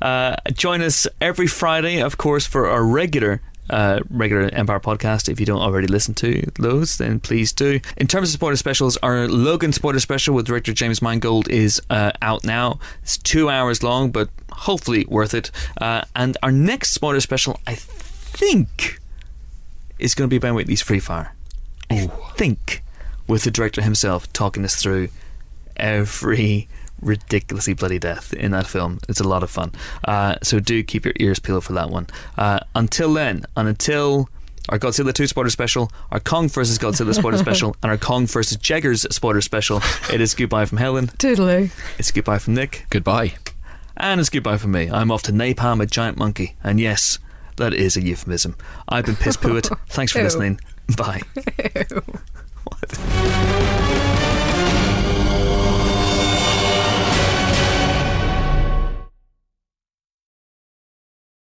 uh, 0.00 0.36
join 0.52 0.82
us 0.82 1.06
every 1.20 1.46
Friday, 1.46 2.00
of 2.02 2.18
course, 2.18 2.46
for 2.46 2.68
our 2.68 2.84
regular. 2.84 3.40
Uh, 3.70 4.00
regular 4.10 4.50
Empire 4.52 4.80
podcast. 4.80 5.28
If 5.28 5.40
you 5.40 5.46
don't 5.46 5.62
already 5.62 5.86
listen 5.86 6.14
to 6.14 6.42
those, 6.58 6.98
then 6.98 7.20
please 7.20 7.52
do. 7.52 7.80
In 7.96 8.06
terms 8.06 8.28
of 8.28 8.34
spoiler 8.34 8.56
specials, 8.56 8.96
our 8.98 9.28
Logan 9.28 9.72
spoiler 9.72 10.00
special 10.00 10.34
with 10.34 10.46
director 10.46 10.72
James 10.72 11.00
Mangold 11.00 11.48
is 11.48 11.80
uh, 11.88 12.10
out 12.20 12.44
now. 12.44 12.80
It's 13.02 13.16
two 13.16 13.48
hours 13.48 13.82
long, 13.82 14.10
but 14.10 14.28
hopefully 14.50 15.06
worth 15.08 15.32
it. 15.32 15.50
Uh, 15.80 16.02
and 16.14 16.36
our 16.42 16.52
next 16.52 16.92
spoiler 16.92 17.20
special, 17.20 17.60
I 17.66 17.76
think, 17.76 19.00
is 19.98 20.14
going 20.14 20.28
to 20.28 20.34
be 20.34 20.38
Ben 20.38 20.54
Wheatley's 20.54 20.82
Free 20.82 21.00
Fire. 21.00 21.34
I 21.88 22.08
think 22.36 22.82
with 23.26 23.44
the 23.44 23.50
director 23.50 23.80
himself 23.80 24.30
talking 24.32 24.64
us 24.64 24.74
through 24.74 25.08
every 25.76 26.68
ridiculously 27.02 27.74
bloody 27.74 27.98
death 27.98 28.32
in 28.32 28.52
that 28.52 28.66
film. 28.66 28.98
It's 29.08 29.20
a 29.20 29.28
lot 29.28 29.42
of 29.42 29.50
fun. 29.50 29.72
Uh, 30.04 30.36
so 30.42 30.60
do 30.60 30.82
keep 30.82 31.04
your 31.04 31.14
ears 31.20 31.38
peeled 31.38 31.64
for 31.64 31.72
that 31.74 31.90
one. 31.90 32.06
Uh, 32.38 32.60
until 32.74 33.12
then, 33.12 33.44
and 33.56 33.68
until 33.68 34.28
our 34.68 34.78
Godzilla 34.78 35.12
2 35.12 35.26
spoiler 35.26 35.50
special, 35.50 35.90
our 36.12 36.20
Kong 36.20 36.48
versus 36.48 36.78
Godzilla 36.78 37.12
spoiler 37.14 37.38
special, 37.46 37.74
and 37.82 37.90
our 37.90 37.98
Kong 37.98 38.26
versus 38.26 38.56
Cheggers 38.58 39.02
spoiler 39.14 39.40
special, 39.40 39.80
it 40.12 40.20
is 40.20 40.34
goodbye 40.34 40.64
from 40.66 40.78
Helen, 40.78 41.08
Toodaloo. 41.08 41.70
it's 41.98 42.10
goodbye 42.12 42.38
from 42.38 42.54
Nick, 42.54 42.86
Goodbye. 42.88 43.34
and 43.96 44.20
it's 44.20 44.30
goodbye 44.30 44.58
from 44.58 44.70
me. 44.70 44.88
I'm 44.88 45.10
off 45.10 45.22
to 45.24 45.32
napalm 45.32 45.82
a 45.82 45.86
giant 45.86 46.16
monkey, 46.16 46.54
and 46.62 46.78
yes, 46.78 47.18
that 47.56 47.74
is 47.74 47.96
a 47.96 48.02
euphemism. 48.02 48.54
I've 48.88 49.04
been 49.06 49.16
Piss 49.16 49.36
Pooit. 49.36 49.76
Thanks 49.88 50.12
for 50.12 50.18
Ew. 50.18 50.24
listening. 50.24 50.60
Bye. 50.96 51.22
Ew. 51.90 52.02
What? 52.64 54.18